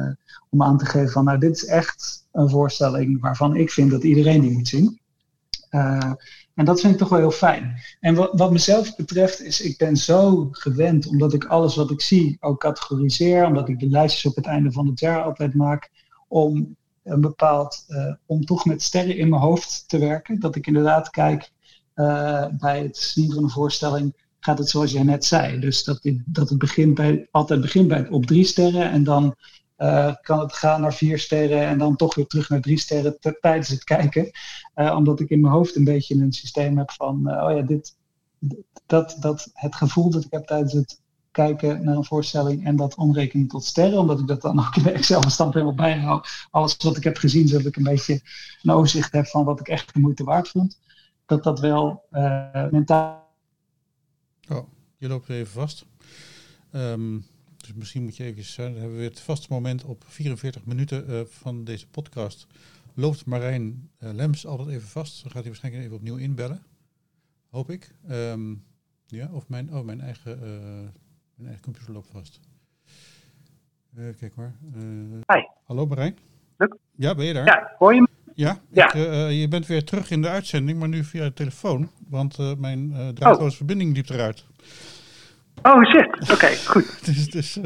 om 0.50 0.64
aan 0.64 0.78
te 0.78 0.86
geven 0.86 1.10
van, 1.10 1.24
nou 1.24 1.38
dit 1.38 1.56
is 1.56 1.66
echt 1.66 2.28
een 2.32 2.50
voorstelling 2.50 3.22
waarvan 3.22 3.56
ik 3.56 3.72
vind 3.72 3.92
dat 3.92 4.04
iedereen 4.04 4.42
die 4.42 4.52
moet 4.52 4.68
zien. 4.68 5.00
En 6.58 6.66
dat 6.66 6.80
vind 6.80 6.94
ik 6.94 7.00
toch 7.00 7.10
wel 7.10 7.20
heel 7.20 7.32
fijn. 7.32 7.82
En 8.00 8.16
wat, 8.16 8.30
wat 8.34 8.52
mezelf 8.52 8.96
betreft 8.96 9.42
is, 9.42 9.62
ik 9.62 9.78
ben 9.78 9.98
zo 9.98 10.48
gewend, 10.52 11.08
omdat 11.08 11.34
ik 11.34 11.46
alles 11.46 11.76
wat 11.76 11.92
ik 11.92 12.02
zie 12.02 12.38
ook 12.40 12.60
categoriseer, 12.60 13.46
omdat 13.46 13.70
ik 13.70 13.80
de 13.80 13.90
lijstjes 13.90 14.26
op 14.26 14.36
het 14.36 14.46
einde 14.46 14.72
van 14.72 14.88
het 14.88 15.00
jaar 15.00 15.24
altijd 15.24 15.54
maak, 15.54 15.92
om 16.28 16.76
een 17.04 17.22
bepaald, 17.22 17.86
uh, 17.88 18.14
om 18.26 18.46
toch 18.46 18.66
met 18.66 18.82
sterren 18.82 19.18
in 19.18 19.30
mijn 19.30 19.42
hoofd 19.42 19.84
te 19.88 20.00
werken. 20.00 20.40
Dat 20.40 20.56
ik 20.56 20.68
inderdaad 20.68 21.10
kijk 21.10 21.52
uh, 21.96 22.46
bij 22.52 22.82
het 22.82 22.98
zien 22.98 23.34
van 23.34 23.44
een 23.44 23.50
voorstelling, 23.50 24.14
gaat 24.40 24.58
het 24.58 24.70
zoals 24.70 24.92
jij 24.92 25.04
net 25.04 25.26
zei. 25.26 25.60
Dus 25.60 25.84
dat, 25.84 26.00
dat 26.26 26.50
het 26.50 26.58
begint 26.58 26.94
bij, 26.94 27.28
altijd 27.32 27.62
begint 27.62 27.88
bij 27.88 28.08
op 28.08 28.26
drie 28.26 28.46
sterren 28.46 28.92
en 28.92 29.04
dan 29.04 29.36
uh, 29.78 30.16
kan 30.22 30.40
het 30.40 30.54
gaan 30.54 30.82
naar 30.82 30.94
vier 30.94 31.20
sterren 31.20 31.68
en 31.68 31.78
dan 31.78 31.96
toch 31.96 32.16
weer 32.16 32.28
terug 32.28 32.50
naar 32.50 32.62
drie 32.62 32.80
sterren 32.80 33.18
tijdens 33.40 33.68
het 33.68 33.84
kijken. 33.84 34.32
Uh, 34.76 34.96
omdat 34.96 35.20
ik 35.20 35.30
in 35.30 35.42
mijn 35.42 35.54
hoofd 35.54 35.76
een 35.76 35.84
beetje 35.84 36.16
een 36.16 36.32
systeem 36.32 36.78
heb 36.78 36.92
van, 36.92 37.22
uh, 37.26 37.44
oh 37.44 37.56
ja, 37.56 37.62
dit, 37.62 37.96
dat, 38.86 39.18
dat, 39.20 39.50
het 39.54 39.76
gevoel 39.76 40.10
dat 40.10 40.24
ik 40.24 40.32
heb 40.32 40.46
tijdens 40.46 40.74
het 40.74 41.02
kijken 41.32 41.84
naar 41.84 41.96
een 41.96 42.06
voorstelling 42.06 42.66
en 42.66 42.76
dat 42.76 42.96
omrekenen 42.96 43.48
tot 43.48 43.64
sterren, 43.64 44.00
omdat 44.00 44.20
ik 44.20 44.28
dat 44.28 44.42
dan 44.42 44.60
ook 44.60 44.76
in 44.76 44.84
de 44.84 44.92
Excel-bestand 44.92 45.54
helemaal 45.54 45.76
bijhoud. 45.76 46.48
Alles 46.52 46.78
wat 46.78 46.98
ik 46.98 47.04
heb 47.04 47.18
gezien, 47.18 47.48
zodat 47.48 47.66
ik 47.66 47.76
een 47.76 47.84
beetje 47.84 48.22
een 48.62 48.72
overzicht 48.72 49.12
heb 49.12 49.28
van 49.28 49.46
wat 49.46 49.60
ik 49.60 49.68
echt 49.68 49.94
de 49.94 50.00
moeite 50.00 50.24
waard 50.24 50.50
vond. 50.50 50.80
Dat 51.26 51.44
dat 51.44 51.60
wel 51.60 52.04
mentaal. 52.72 53.28
Oh, 54.50 54.70
je 54.98 55.08
loopt 55.08 55.30
even 55.30 55.54
vast. 55.54 55.86
Um, 56.72 57.26
dus 57.68 57.76
misschien 57.76 58.04
moet 58.04 58.18
je 58.18 58.24
even, 58.24 58.44
uh, 58.44 58.56
dan 58.56 58.66
hebben 58.66 58.92
we 58.92 58.98
weer 58.98 59.10
het 59.10 59.20
vaste 59.20 59.48
moment 59.50 59.84
op 59.84 60.04
44 60.08 60.66
minuten 60.66 61.10
uh, 61.10 61.22
van 61.26 61.64
deze 61.64 61.88
podcast. 61.88 62.48
Loopt 62.94 63.26
Marijn 63.26 63.90
uh, 64.00 64.14
Lems 64.14 64.46
altijd 64.46 64.68
even 64.70 64.88
vast. 64.88 65.22
Dan 65.22 65.32
gaat 65.32 65.42
hij 65.42 65.52
waarschijnlijk 65.52 65.84
even 65.84 65.98
opnieuw 65.98 66.16
inbellen. 66.16 66.64
Hoop 67.50 67.70
ik. 67.70 67.92
Um, 68.10 68.64
ja, 69.06 69.30
of 69.32 69.50
mijn, 69.50 69.74
oh, 69.74 69.86
mijn 69.86 70.02
eigen, 70.02 70.40
mijn 71.36 71.48
eigen 71.48 71.64
computer 71.64 71.94
loopt 71.94 72.10
vast. 72.12 72.40
kijk 74.18 74.34
hoor. 74.36 74.54
Hi. 75.28 75.42
Hallo 75.64 75.86
Marijn. 75.86 76.18
Ja, 76.96 77.16
ben 77.16 77.26
je 77.26 77.34
daar? 77.34 77.46
Ja, 77.46 77.76
hoor 77.78 77.94
je 77.94 78.02
me? 78.02 78.08
Ja, 78.34 78.62
ja. 78.72 78.94
Ik, 78.94 79.32
je 79.40 79.48
bent 79.50 79.66
weer 79.66 79.84
terug 79.84 80.12
in 80.12 80.22
de 80.22 80.28
uitzending, 80.28 80.80
maar 80.80 80.88
nu 80.88 81.04
via 81.04 81.24
de 81.24 81.34
telefoon. 81.34 81.92
Want 82.08 82.60
mijn 82.60 83.14
draadloze 83.14 83.52
oh. 83.52 83.58
verbinding 83.58 83.96
liep 83.96 84.10
eruit. 84.10 84.46
Oh 85.62 85.84
shit, 85.86 86.32
oké, 86.32 86.56
goed. 86.66 87.06
dus 87.06 87.30
dus 87.30 87.58
uh, 87.58 87.64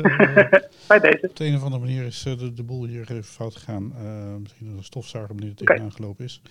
Bij 0.88 1.00
deze. 1.00 1.20
op 1.30 1.36
de 1.36 1.46
een 1.46 1.56
of 1.56 1.64
andere 1.64 1.82
manier 1.84 2.04
is 2.06 2.26
uh, 2.26 2.38
de, 2.38 2.54
de 2.54 2.64
boel 2.64 2.86
hier 2.86 3.02
even 3.02 3.24
fout 3.24 3.56
gegaan. 3.56 3.94
Uh, 4.04 4.36
misschien 4.42 4.68
dat 4.68 4.78
een 4.78 4.84
stofzuiger 4.84 5.36
er 5.36 5.44
Oké. 5.44 5.54
tegenaan 5.66 5.92
gelopen 5.92 6.26
is. 6.26 6.42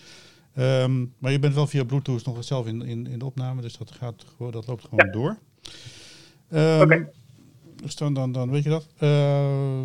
Ehm, 0.54 1.04
maar 1.18 1.32
je 1.32 1.38
bent 1.38 1.54
wel 1.54 1.66
via 1.66 1.84
Bluetooth 1.84 2.24
nog 2.26 2.44
zelf 2.44 2.66
in, 2.66 2.82
in, 2.82 3.06
in 3.06 3.18
de 3.18 3.24
opname, 3.24 3.62
dus 3.62 3.76
dat, 3.78 3.90
gaat, 3.90 4.24
gewoon- 4.36 4.52
dat 4.52 4.66
loopt 4.66 4.84
gewoon 4.84 5.06
Ja. 5.06 5.12
door. 5.12 5.36
Ehm, 6.50 6.80
Oké. 6.82 7.10
Dus 7.82 7.96
dan, 7.96 8.14
dan, 8.14 8.32
dan 8.32 8.50
weet 8.50 8.62
je 8.62 8.70
dat. 8.70 8.86
Eh, 8.98 9.80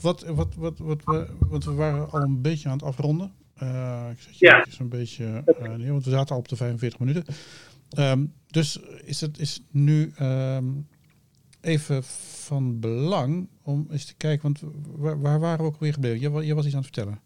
wat, 0.00 0.22
wat, 0.26 0.54
wat, 0.54 0.78
wat, 0.78 1.00
we, 1.04 1.26
want 1.38 1.64
we 1.64 1.72
waren 1.72 2.10
al 2.10 2.20
een 2.20 2.40
beetje 2.40 2.68
aan 2.68 2.76
het 2.76 2.86
afronden. 2.86 3.32
Eh, 3.56 4.06
ik 4.12 4.20
zet 4.20 4.38
je 4.38 4.46
Ja. 4.46 4.66
een 4.78 4.88
beetje 4.88 5.42
eh, 5.60 5.76
neer, 5.76 5.90
want 5.92 6.04
we 6.04 6.10
zaten 6.10 6.34
al 6.34 6.40
op 6.40 6.48
de 6.48 6.56
45 6.56 6.98
minuten. 7.00 7.24
Ehm, 7.96 8.24
dus 8.46 8.80
is 9.04 9.20
het, 9.20 9.38
is 9.38 9.62
nu 9.72 10.10
ehm, 10.16 10.64
even 11.62 12.02
van 12.46 12.80
belang 12.80 13.48
om 13.64 13.86
eens 13.90 14.06
te 14.06 14.16
kijken, 14.16 14.42
want 14.42 14.62
waar, 14.96 15.20
waar 15.20 15.40
waren 15.40 15.58
we 15.58 15.64
ook 15.70 15.80
weer 15.80 15.92
gebleven? 15.92 16.20
Je, 16.20 16.46
je 16.46 16.54
was 16.54 16.64
iets 16.64 16.74
aan 16.74 16.82
het 16.82 16.90
vertellen. 16.94 17.20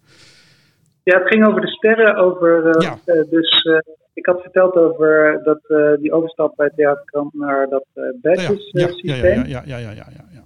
Ja, 1.02 1.18
het 1.18 1.28
ging 1.28 1.46
over 1.46 1.60
de 1.60 1.66
sterren. 1.68 2.16
Over, 2.16 2.66
eh, 2.66 2.80
Ja. 2.80 2.98
eh, 3.04 3.30
dus 3.30 3.62
eh, 3.62 3.78
ik 4.12 4.26
had 4.26 4.40
verteld 4.42 4.74
over 4.74 5.40
dat, 5.44 5.60
die 6.00 6.12
overstap 6.12 6.56
bij 6.56 6.70
Theaterkrant 6.76 7.34
naar 7.34 7.68
dat 7.68 7.84
ja, 7.92 8.12
badges 8.20 8.70
ja, 8.70 8.80
ja, 8.80 8.92
systeem. 8.92 9.44
ja, 9.46 9.62
ja, 9.64 9.76
ja, 9.78 9.90
ja, 9.90 10.06
ja. 10.10 10.42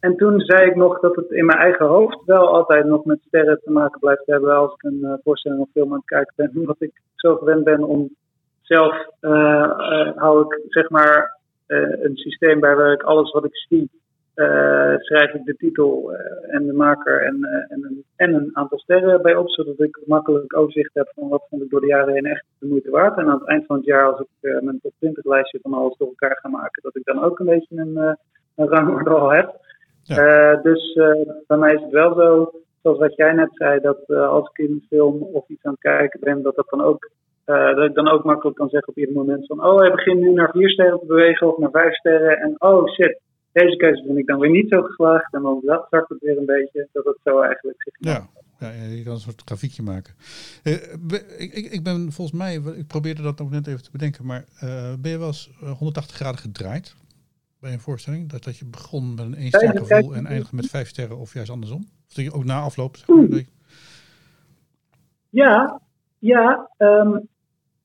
En 0.00 0.16
toen 0.16 0.40
zei 0.40 0.70
ik 0.70 0.76
nog 0.76 1.00
dat 1.00 1.16
het 1.16 1.30
in 1.30 1.46
mijn 1.46 1.58
eigen 1.58 1.86
hoofd 1.86 2.18
wel 2.26 2.48
altijd 2.54 2.84
nog 2.84 3.04
met 3.04 3.18
sterren 3.26 3.60
te 3.64 3.70
maken 3.70 4.00
blijft 4.00 4.26
hebben 4.26 4.56
als 4.56 4.74
ik 4.74 4.82
een 4.82 5.20
voorstelling 5.24 5.60
of 5.60 5.68
film 5.72 5.90
aan 5.90 5.96
het 5.96 6.06
kijken 6.06 6.32
ben. 6.36 6.50
Omdat 6.60 6.76
ik 6.78 7.00
zo 7.14 7.36
gewend 7.36 7.64
ben 7.64 7.82
om 7.84 8.16
zelf, 8.68 9.06
eh, 9.20 9.62
eh, 9.62 10.16
hou 10.16 10.40
ik 10.40 10.60
zeg 10.68 10.90
maar 10.90 11.38
eh, 11.66 12.02
een 12.02 12.16
systeem 12.16 12.60
bij 12.60 12.74
waar 12.74 12.92
ik 12.92 13.02
alles 13.02 13.30
wat 13.30 13.44
ik 13.44 13.56
zie, 13.56 13.90
schrijf 14.98 15.34
ik 15.34 15.44
de 15.44 15.56
titel 15.56 16.12
en 16.48 16.66
de 16.66 16.72
maker 16.72 17.22
en, 17.22 17.44
en, 17.68 17.84
een, 17.84 18.04
en 18.16 18.34
een 18.34 18.50
aantal 18.52 18.78
sterren 18.78 19.22
bij 19.22 19.36
op, 19.36 19.50
zodat 19.50 19.80
ik 19.80 20.00
makkelijk 20.06 20.56
overzicht 20.56 20.94
heb 20.94 21.12
van 21.14 21.28
wat 21.28 21.46
vond 21.50 21.62
ik 21.62 21.70
door 21.70 21.80
de 21.80 21.86
jaren 21.86 22.14
heen 22.14 22.24
echt 22.26 22.44
de 22.58 22.66
moeite 22.66 22.90
waard. 22.90 23.18
En 23.18 23.26
aan 23.26 23.38
het 23.38 23.48
eind 23.48 23.66
van 23.66 23.76
het 23.76 23.84
jaar, 23.84 24.12
als 24.12 24.20
ik 24.20 24.62
mijn 24.62 24.80
top 24.82 24.92
20 24.98 25.24
lijstje 25.24 25.58
van 25.62 25.72
alles 25.72 25.96
door 25.96 26.08
elkaar 26.08 26.38
ga 26.40 26.48
maken, 26.48 26.82
dat 26.82 26.96
ik 26.96 27.04
dan 27.04 27.22
ook 27.22 27.38
een 27.38 27.46
beetje 27.46 27.76
een, 27.76 27.96
een 28.56 28.68
rangorde 28.68 29.10
al 29.10 29.32
heb. 29.32 29.54
Ja. 30.02 30.56
Dus 30.56 30.92
bij 31.46 31.56
mij 31.56 31.74
is 31.74 31.82
het 31.82 31.92
wel 31.92 32.14
zo, 32.14 32.52
zoals 32.82 32.98
wat 32.98 33.16
jij 33.16 33.32
net 33.32 33.50
zei, 33.52 33.80
dat 33.80 34.08
als 34.08 34.50
ik 34.50 34.58
in 34.58 34.72
een 34.72 34.86
film 34.88 35.22
of 35.22 35.48
iets 35.48 35.64
aan 35.64 35.72
het 35.72 35.80
kijken 35.80 36.20
ben, 36.20 36.42
dat, 36.42 36.56
dat, 36.56 36.68
dan 36.68 36.82
ook, 36.82 37.10
eh, 37.48 37.74
dat 37.76 37.88
ik 37.88 37.94
dan 37.94 38.08
ook 38.08 38.24
makkelijk 38.24 38.56
kan 38.56 38.68
zeggen 38.68 38.88
op 38.92 38.98
ieder 38.98 39.14
moment 39.14 39.46
van, 39.46 39.64
oh, 39.64 39.78
hij 39.78 39.90
begint 39.90 40.20
nu 40.20 40.32
naar 40.32 40.50
vier 40.50 40.70
sterren 40.70 40.98
te 41.00 41.06
bewegen 41.06 41.46
of 41.52 41.58
naar 41.58 41.70
vijf 41.70 41.94
sterren. 41.94 42.38
En 42.38 42.54
oh 42.58 42.88
shit, 42.92 43.20
deze 43.52 43.76
keuze 43.76 44.02
vind 44.06 44.18
ik 44.18 44.26
dan 44.26 44.38
weer 44.38 44.50
niet 44.50 44.68
zo 44.68 44.82
geslaagd. 44.82 45.34
En 45.34 45.42
dan 45.42 45.60
zakt 45.90 46.08
het 46.08 46.18
weer 46.20 46.38
een 46.38 46.46
beetje, 46.46 46.88
dat 46.92 47.04
het 47.04 47.18
zo 47.24 47.40
eigenlijk 47.40 47.82
zich 47.82 47.94
Ja, 47.98 48.26
ja, 48.58 48.70
je 48.96 49.02
kan 49.02 49.12
een 49.12 49.18
soort 49.20 49.42
grafiekje 49.44 49.82
maken. 49.82 50.14
Eh, 50.62 50.72
ik, 51.38 51.52
ik, 51.52 51.72
ik 51.72 51.82
ben 51.82 52.12
volgens 52.12 52.38
mij, 52.38 52.54
ik 52.76 52.86
probeerde 52.86 53.22
dat 53.22 53.40
ook 53.40 53.50
net 53.50 53.66
even 53.66 53.82
te 53.82 53.90
bedenken, 53.90 54.26
maar 54.26 54.44
eh, 54.60 54.92
ben 55.00 55.10
je 55.10 55.18
wel 55.18 55.26
eens 55.26 55.50
eh, 55.62 55.70
180 55.70 56.16
graden 56.16 56.40
gedraaid 56.40 56.96
bij 57.60 57.72
een 57.72 57.80
voorstelling? 57.80 58.28
Dat, 58.30 58.44
dat 58.44 58.58
je 58.58 58.64
begon 58.66 59.14
met 59.14 59.24
een 59.24 59.34
één 59.34 59.46
ster 59.48 59.78
gevoel 59.78 60.14
en 60.14 60.26
eindigde 60.26 60.56
met 60.56 60.66
vijf 60.66 60.88
sterren 60.88 61.18
of 61.18 61.34
juist 61.34 61.50
andersom? 61.50 61.80
Of 62.08 62.14
dat 62.14 62.24
je 62.24 62.32
ook 62.32 62.44
na 62.44 62.60
afloop, 62.60 62.96
zeg 62.96 63.08
maar, 63.08 63.28
dat 63.28 63.38
je- 63.38 63.46
Ja, 65.30 65.80
ja. 66.18 66.70
ehm, 66.76 67.18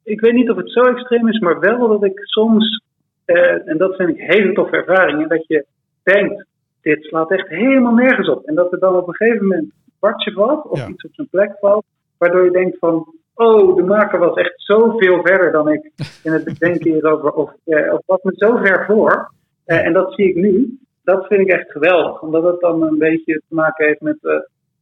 ik 0.03 0.21
weet 0.21 0.33
niet 0.33 0.49
of 0.49 0.57
het 0.57 0.71
zo 0.71 0.81
extreem 0.81 1.27
is, 1.27 1.39
maar 1.39 1.59
wel 1.59 1.87
dat 1.87 2.03
ik 2.03 2.19
soms, 2.23 2.83
eh, 3.25 3.67
en 3.69 3.77
dat 3.77 3.95
vind 3.95 4.09
ik 4.09 4.17
hele 4.17 4.53
toffe 4.53 4.75
ervaringen, 4.75 5.29
dat 5.29 5.47
je 5.47 5.65
denkt, 6.03 6.45
dit 6.81 7.03
slaat 7.03 7.31
echt 7.31 7.47
helemaal 7.47 7.93
nergens 7.93 8.29
op. 8.29 8.45
En 8.45 8.55
dat 8.55 8.71
er 8.73 8.79
dan 8.79 8.95
op 8.95 9.07
een 9.07 9.15
gegeven 9.15 9.47
moment 9.47 9.63
een 9.63 9.93
kwartje 9.99 10.31
valt, 10.31 10.65
of 10.65 10.79
Ja. 10.79 10.87
iets 10.87 11.03
op 11.03 11.13
zijn 11.13 11.27
plek 11.29 11.51
valt, 11.59 11.85
waardoor 12.17 12.43
je 12.43 12.51
denkt 12.51 12.77
van, 12.79 13.13
oh, 13.33 13.75
de 13.75 13.83
maker 13.83 14.19
was 14.19 14.35
echt 14.35 14.53
zoveel 14.55 15.21
verder 15.23 15.51
dan 15.51 15.69
ik 15.69 15.91
in 16.23 16.31
het 16.31 16.43
bedenken 16.43 16.91
hierover, 16.91 17.31
of, 17.31 17.51
eh, 17.65 17.93
of 17.93 17.99
was 18.05 18.21
me 18.21 18.31
zo 18.35 18.55
ver 18.55 18.85
voor. 18.85 19.31
Eh, 19.65 19.85
en 19.85 19.93
dat 19.93 20.13
zie 20.13 20.29
ik 20.29 20.35
nu. 20.35 20.77
Dat 21.03 21.27
vind 21.27 21.41
ik 21.41 21.47
echt 21.51 21.71
geweldig, 21.71 22.21
omdat 22.21 22.43
het 22.43 22.59
dan 22.59 22.81
een 22.83 22.97
beetje 22.97 23.33
te 23.47 23.55
maken 23.55 23.85
heeft 23.85 24.01
met, 24.01 24.17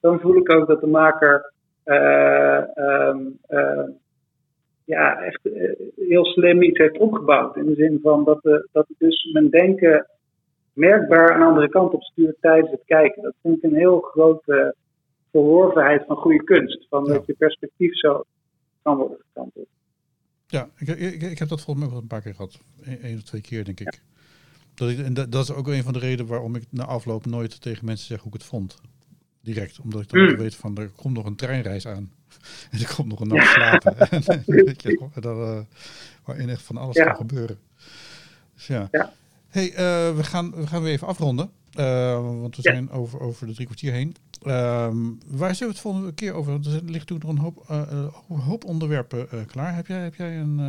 dan 0.01 0.19
voel 0.19 0.35
ik 0.35 0.51
ook 0.51 0.67
dat 0.67 0.81
de 0.81 0.87
maker 0.87 1.51
eh, 1.83 2.77
ehm, 2.77 3.17
eh, 3.47 3.83
ja, 4.85 5.21
echt 5.21 5.45
eh, 5.45 5.71
heel 5.95 6.25
slim 6.25 6.61
iets 6.61 6.77
heeft 6.77 6.97
opgebouwd. 6.97 7.55
In 7.55 7.65
de 7.65 7.75
zin 7.75 7.99
van 8.03 8.23
dat, 8.23 8.41
de, 8.41 8.67
dat 8.71 8.87
dus 8.97 9.29
mijn 9.33 9.49
denken 9.49 10.07
merkbaar 10.73 11.35
een 11.35 11.47
andere 11.47 11.69
kant 11.69 11.93
op 11.93 12.03
stuurt 12.03 12.35
tijdens 12.39 12.71
het 12.71 12.81
kijken. 12.85 13.23
Dat 13.23 13.33
vind 13.41 13.57
ik 13.57 13.63
een 13.63 13.75
heel 13.75 13.99
grote 13.99 14.75
verworvenheid 15.31 16.03
van 16.07 16.15
goede 16.15 16.43
kunst. 16.43 16.85
Van 16.89 17.05
Ja. 17.05 17.13
dat 17.13 17.25
je 17.25 17.33
perspectief 17.33 17.97
zo 17.97 18.23
kan 18.81 18.97
worden 18.97 19.17
gekanteld. 19.27 19.67
Ja, 20.47 20.69
ik, 20.77 20.87
ik, 20.87 21.21
ik 21.21 21.39
heb 21.39 21.47
dat 21.47 21.61
volgens 21.61 21.75
mij 21.75 21.85
ook 21.85 21.91
wel 21.91 22.01
een 22.01 22.07
paar 22.07 22.21
keer 22.21 22.35
gehad. 22.35 22.59
Eén 23.01 23.15
of 23.15 23.23
twee 23.23 23.41
keer, 23.41 23.65
denk 23.65 23.79
ik. 23.79 24.01
Dat 24.73 24.89
ik 24.89 24.99
en 24.99 25.13
dat, 25.13 25.31
dat 25.31 25.43
is 25.43 25.53
ook 25.53 25.67
een 25.67 25.83
van 25.83 25.93
de 25.93 25.99
redenen 25.99 26.31
waarom 26.31 26.55
ik 26.55 26.63
na 26.69 26.85
afloop 26.85 27.25
nooit 27.25 27.61
tegen 27.61 27.85
mensen 27.85 28.05
zeg 28.05 28.19
hoe 28.19 28.27
ik 28.27 28.33
het 28.33 28.43
vond. 28.43 28.81
Direct, 29.41 29.79
omdat 29.79 30.01
ik 30.01 30.09
dan 30.09 30.21
Mm. 30.21 30.35
weet 30.37 30.55
van 30.55 30.77
er 30.77 30.89
komt 30.95 31.13
nog 31.15 31.25
een 31.25 31.35
treinreis 31.35 31.87
aan. 31.87 32.11
En 32.71 32.79
er 32.79 32.93
komt 32.95 33.07
nog 33.07 33.19
een 33.19 33.27
nacht 33.27 33.51
slapen. 33.53 33.97
En, 34.09 34.43
weet 34.45 34.81
je, 34.81 35.09
dat, 35.19 35.37
eh, 35.37 35.59
waarin 36.25 36.49
echt 36.49 36.61
van 36.61 36.77
alles 36.77 36.97
kan 37.03 37.15
gebeuren. 37.15 37.57
Dus 38.53 38.67
ja. 38.67 38.87
Ja. 38.91 39.13
Hey, 39.49 39.69
eh, 39.73 40.15
we, 40.15 40.23
gaan, 40.23 40.51
we 40.55 40.67
gaan 40.67 40.81
weer 40.83 40.91
even 40.91 41.07
afronden. 41.07 41.49
Eh, 41.73 42.13
want 42.41 42.55
we 42.55 42.61
zijn 42.61 42.89
over, 42.91 43.19
over 43.19 43.47
de 43.47 43.53
drie 43.53 43.65
kwartier 43.65 43.91
heen. 43.91 44.15
Ehm, 44.41 44.97
waar 45.27 45.55
zullen 45.55 45.73
we 45.73 45.79
het 45.79 45.79
volgende 45.79 46.13
keer 46.13 46.33
over? 46.33 46.53
Er 46.53 46.59
ligt 46.69 47.09
natuurlijk 47.09 47.23
nog 47.23 47.29
een 47.29 47.37
hoop, 47.43 47.63
een 48.29 48.39
hoop 48.39 48.65
onderwerpen 48.65 49.27
klaar. 49.45 49.75
Heb 49.75 49.87
jij, 49.87 49.99
heb 49.99 50.15
jij 50.15 50.37
een... 50.39 50.59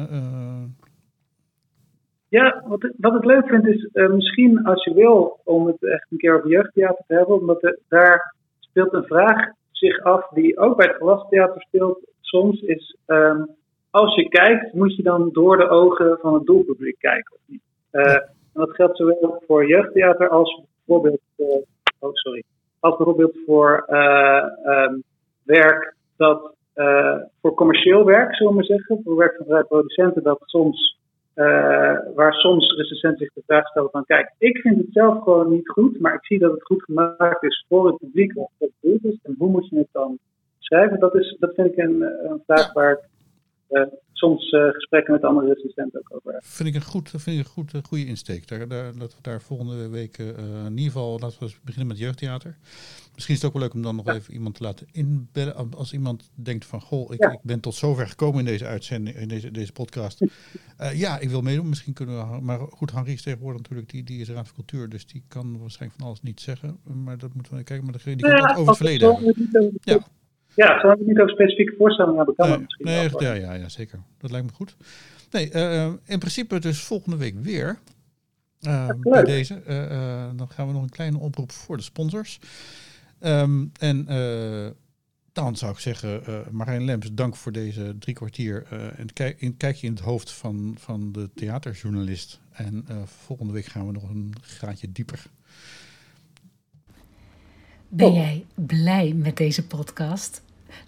Ja, 2.28 2.62
wat, 2.66 2.84
ik- 2.84 2.94
wat 2.96 3.14
ik 3.14 3.24
leuk 3.24 3.46
vind 3.48 3.66
is 3.66 3.88
misschien 3.92 4.64
als 4.64 4.84
je 4.84 4.94
wil 4.94 5.40
om 5.44 5.66
het 5.66 5.84
echt 5.84 6.06
een 6.10 6.18
keer 6.18 6.36
over 6.36 6.50
jeugdtheater 6.50 7.04
te 7.06 7.14
hebben, 7.14 7.40
omdat 7.40 7.62
er, 7.62 7.78
daar 7.88 8.34
speelt 8.72 8.92
een 8.92 9.04
vraag 9.04 9.50
zich 9.70 10.02
af 10.02 10.28
die 10.28 10.58
ook 10.58 10.76
bij 10.76 10.86
het 10.86 10.96
glastheater 10.96 11.60
speelt. 11.60 11.98
Soms 12.20 12.60
is 12.60 12.96
ehm, 13.06 13.44
als 13.90 14.14
je 14.14 14.28
kijkt, 14.28 14.72
moet 14.72 14.96
je 14.96 15.02
dan 15.02 15.30
door 15.32 15.56
de 15.56 15.68
ogen 15.68 16.18
van 16.20 16.34
het 16.34 16.46
doelpubliek 16.46 16.98
kijken 16.98 17.34
of 17.34 17.40
niet? 17.46 17.62
Eh, 17.90 18.14
en 18.14 18.60
dat 18.60 18.74
geldt 18.74 18.96
zowel 18.96 19.42
voor 19.46 19.66
jeugdtheater 19.66 20.28
als 20.28 20.62
bijvoorbeeld 20.84 21.20
voor, 21.36 21.62
oh 21.98 22.10
sorry, 22.12 22.42
als 22.80 22.96
bijvoorbeeld 22.96 23.36
voor 23.46 23.84
eh, 23.86 24.44
ehm, 24.64 24.94
werk 25.42 25.94
dat 26.16 26.54
eh, 26.74 27.16
voor 27.40 27.54
commercieel 27.54 28.04
werk, 28.04 28.34
zullen 28.34 28.52
we 28.52 28.58
maar 28.58 28.66
zeggen, 28.78 29.00
voor 29.04 29.16
werk 29.16 29.42
van 29.46 29.66
producenten, 29.66 30.22
dat 30.22 30.38
soms 30.44 30.98
eh, 31.34 31.98
waar 32.14 32.34
soms 32.34 32.74
recensenten 32.76 33.18
zich 33.18 33.32
de 33.32 33.42
vraag 33.46 33.68
stellen 33.68 33.90
van 33.90 34.04
kijk, 34.04 34.34
ik 34.38 34.58
vind 34.58 34.76
het 34.76 34.92
zelf 34.92 35.22
gewoon 35.22 35.50
niet 35.50 35.68
goed, 35.68 36.00
maar 36.00 36.14
ik 36.14 36.24
zie 36.24 36.38
dat 36.38 36.52
het 36.52 36.62
goed 36.62 36.82
gemaakt 36.82 37.42
is 37.42 37.64
voor 37.68 37.86
het 37.86 37.96
publiek 37.96 38.36
of 38.36 38.50
het 38.58 38.70
publiek 38.80 39.02
is. 39.02 39.18
En 39.22 39.34
hoe 39.38 39.50
moet 39.50 39.68
je 39.68 39.78
het 39.78 39.88
dan 39.92 40.18
schrijven? 40.58 41.00
Dat, 41.00 41.14
is, 41.14 41.36
dat 41.38 41.54
vind 41.54 41.66
ik 41.66 41.76
een, 41.76 42.02
eh, 42.02 42.30
een 42.30 42.42
vraag 42.46 42.72
waar 42.72 42.92
ik 42.92 43.00
soms 44.22 44.50
eh, 44.50 44.68
gesprekken 44.68 45.12
met 45.12 45.22
andere 45.22 45.54
recensenten 45.54 46.00
ook 46.00 46.16
over. 46.16 46.40
Vind 46.44 46.68
ik 46.68 46.74
een 46.74 46.82
goed, 46.82 47.10
vind 47.10 47.26
ik 47.26 47.44
een 47.44 47.50
goed, 47.50 47.72
een 47.72 47.84
goede 47.84 48.06
insteek. 48.06 48.48
Daar, 48.48 48.68
daar, 48.68 48.84
laten 48.84 49.16
we 49.16 49.22
daar 49.22 49.42
volgende 49.42 49.88
week 49.88 50.18
eh, 50.18 50.26
in 50.26 50.70
ieder 50.70 50.92
geval 50.92 51.18
laten 51.18 51.46
we 51.46 51.54
beginnen 51.64 51.88
met 51.88 51.98
jeugdtheater. 51.98 52.56
Misschien 53.14 53.34
is 53.34 53.42
het 53.42 53.50
ook 53.50 53.52
wel 53.52 53.62
leuk 53.62 53.74
om 53.74 53.82
dan 53.82 53.96
nog 53.96 54.08
even 54.08 54.34
iemand 54.34 54.54
te 54.54 54.62
laten 54.62 54.86
inbellen. 54.92 55.74
Als 55.74 55.92
iemand 55.92 56.30
denkt 56.34 56.64
van, 56.64 56.80
goh, 56.80 57.12
ik, 57.12 57.22
Ja. 57.22 57.30
ik 57.30 57.38
ben 57.42 57.60
tot 57.60 57.74
zover 57.74 58.08
gekomen 58.08 58.38
in 58.38 58.44
deze 58.44 58.66
uitzending, 58.66 59.16
in 59.16 59.28
deze, 59.28 59.50
deze 59.50 59.72
podcast. 59.72 60.20
Eh, 60.76 60.98
ja, 60.98 61.18
ik 61.18 61.28
wil 61.28 61.42
meedoen. 61.42 61.68
Misschien 61.68 61.92
kunnen 61.92 62.30
we, 62.30 62.40
maar 62.40 62.58
goed, 62.58 62.92
Henri 62.92 63.12
is 63.12 63.22
tegenwoordig 63.22 63.60
natuurlijk, 63.60 63.90
die, 63.90 64.04
die 64.04 64.20
is 64.20 64.28
Raad 64.28 64.46
van 64.46 64.54
Cultuur, 64.54 64.88
dus 64.88 65.06
die 65.06 65.22
kan 65.28 65.58
waarschijnlijk 65.58 65.98
van 66.00 66.08
alles 66.08 66.22
niet 66.22 66.40
zeggen. 66.40 66.78
Maar 67.04 67.18
dat 67.18 67.34
moeten 67.34 67.56
we 67.56 67.62
kijken. 67.62 67.86
Maar 67.86 68.00
die 68.04 68.16
kan 68.16 68.48
het 68.48 68.56
over 68.56 68.66
het 68.66 68.76
verleden 68.76 69.34
Ja. 69.80 70.06
Ja, 70.54 70.80
zolang 70.80 70.98
we 70.98 71.04
niet 71.06 71.18
over 71.18 71.30
specifieke 71.30 71.74
voorstellingen 71.78 72.16
hebben, 72.16 72.34
kan 72.34 72.48
dat 72.48 72.56
Nee, 72.58 72.64
misschien 72.66 72.86
nee, 72.86 73.08
wel. 73.10 73.22
ja, 73.22 73.32
ja, 73.32 73.52
ja, 73.60 73.68
zeker. 73.68 73.98
Dat 74.18 74.30
lijkt 74.30 74.46
me 74.46 74.52
goed. 74.52 74.76
Nee, 75.30 75.50
eh, 75.50 75.92
in 76.04 76.18
principe 76.18 76.58
dus 76.58 76.82
volgende 76.82 77.16
week 77.16 77.34
weer. 77.40 77.78
Eh, 78.60 78.88
bij 79.00 79.24
deze. 79.24 79.54
Eh, 79.66 79.84
eh, 79.84 80.30
dan 80.36 80.48
gaan 80.50 80.66
we 80.66 80.72
nog 80.72 80.82
een 80.82 80.88
kleine 80.90 81.18
oproep 81.18 81.52
voor 81.52 81.76
de 81.76 81.82
sponsors. 81.82 82.38
Ehm, 83.18 83.64
en 83.80 84.08
eh, 84.08 84.66
dan 85.32 85.56
zou 85.56 85.72
ik 85.72 85.78
zeggen, 85.78 86.24
eh 86.26 86.38
Marijn 86.50 86.84
Lems, 86.84 87.12
dank 87.12 87.36
voor 87.36 87.52
deze 87.52 87.98
drie 87.98 88.14
kwartier. 88.14 88.66
eh 88.70 88.98
en 88.98 89.12
kijk, 89.12 89.40
in, 89.40 89.56
kijk 89.56 89.76
je 89.76 89.86
in 89.86 89.92
het 89.92 90.02
hoofd 90.02 90.30
van, 90.32 90.74
van 90.78 91.12
de 91.12 91.30
theaterjournalist. 91.34 92.40
En 92.52 92.84
eh, 92.88 92.96
volgende 93.04 93.52
week 93.52 93.64
gaan 93.64 93.86
we 93.86 93.92
nog 93.92 94.08
een 94.10 94.32
graadje 94.40 94.92
dieper. 94.92 95.22
Ben 97.94 98.12
jij 98.12 98.44
blij 98.54 99.12
met 99.16 99.36
deze 99.36 99.66
podcast? 99.66 100.42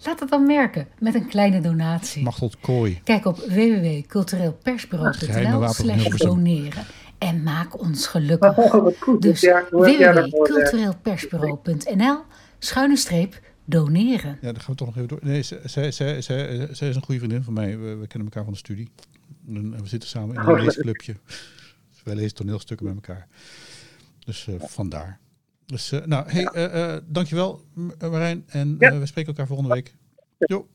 Laat 0.05 0.19
het 0.19 0.29
dan 0.29 0.45
merken 0.45 0.87
met 0.99 1.15
een 1.15 1.27
kleine 1.27 1.61
donatie. 1.61 2.23
Machtel 2.23 2.51
Kooi. 2.61 2.99
Kijk 3.03 3.25
op 3.25 3.37
www.cultureelpersbureau.nl 3.37 5.69
slash 5.69 6.07
doneren. 6.17 6.83
en 7.17 7.43
maak 7.43 7.79
ons 7.79 8.07
gelukkig. 8.07 8.57
Oh. 8.57 9.19
Dus 9.19 9.43
eh, 9.43 9.57
www.cultureelpersbureau.nl 9.69 12.17
schuine 12.59 12.97
streep 12.97 13.41
doneren. 13.65 14.37
Ja, 14.41 14.51
dan 14.51 14.61
gaan 14.61 14.71
we 14.71 14.75
toch 14.75 14.87
nog 14.87 14.95
even 14.95 15.07
door. 15.07 15.19
Nee, 15.21 15.41
zij, 15.41 15.59
zij, 15.65 15.91
zij, 15.91 16.21
zij, 16.21 16.67
zij 16.71 16.89
is 16.89 16.95
een 16.95 17.03
goede 17.03 17.19
vriendin 17.19 17.43
van 17.43 17.53
mij. 17.53 17.79
We, 17.79 17.95
we 17.95 18.07
kennen 18.07 18.27
elkaar 18.27 18.43
van 18.43 18.53
de 18.53 18.59
studie. 18.59 18.89
En 19.47 19.81
we 19.81 19.87
zitten 19.87 20.09
samen 20.09 20.35
in 20.35 20.41
Oh, 20.41 20.47
een 20.47 20.53
leuk. 20.55 20.63
leesclubje. 20.63 21.15
Dus 21.91 22.03
wij 22.03 22.15
lezen 22.15 22.35
toneelstukken 22.35 22.85
met 22.85 22.95
elkaar. 22.95 23.27
Dus 24.25 24.47
eh, 24.47 24.55
vandaar. 24.59 25.19
Dus 25.65 25.91
eh, 25.91 26.05
nou, 26.05 26.29
hey, 26.29 26.49
ja. 26.53 26.93
uh, 26.93 27.01
dankjewel 27.05 27.61
Marijn. 27.99 28.43
En 28.47 28.77
we 28.77 29.05
spreken 29.05 29.31
elkaar 29.31 29.47
volgende 29.47 29.73
week. 29.73 29.95
Jo. 30.37 30.67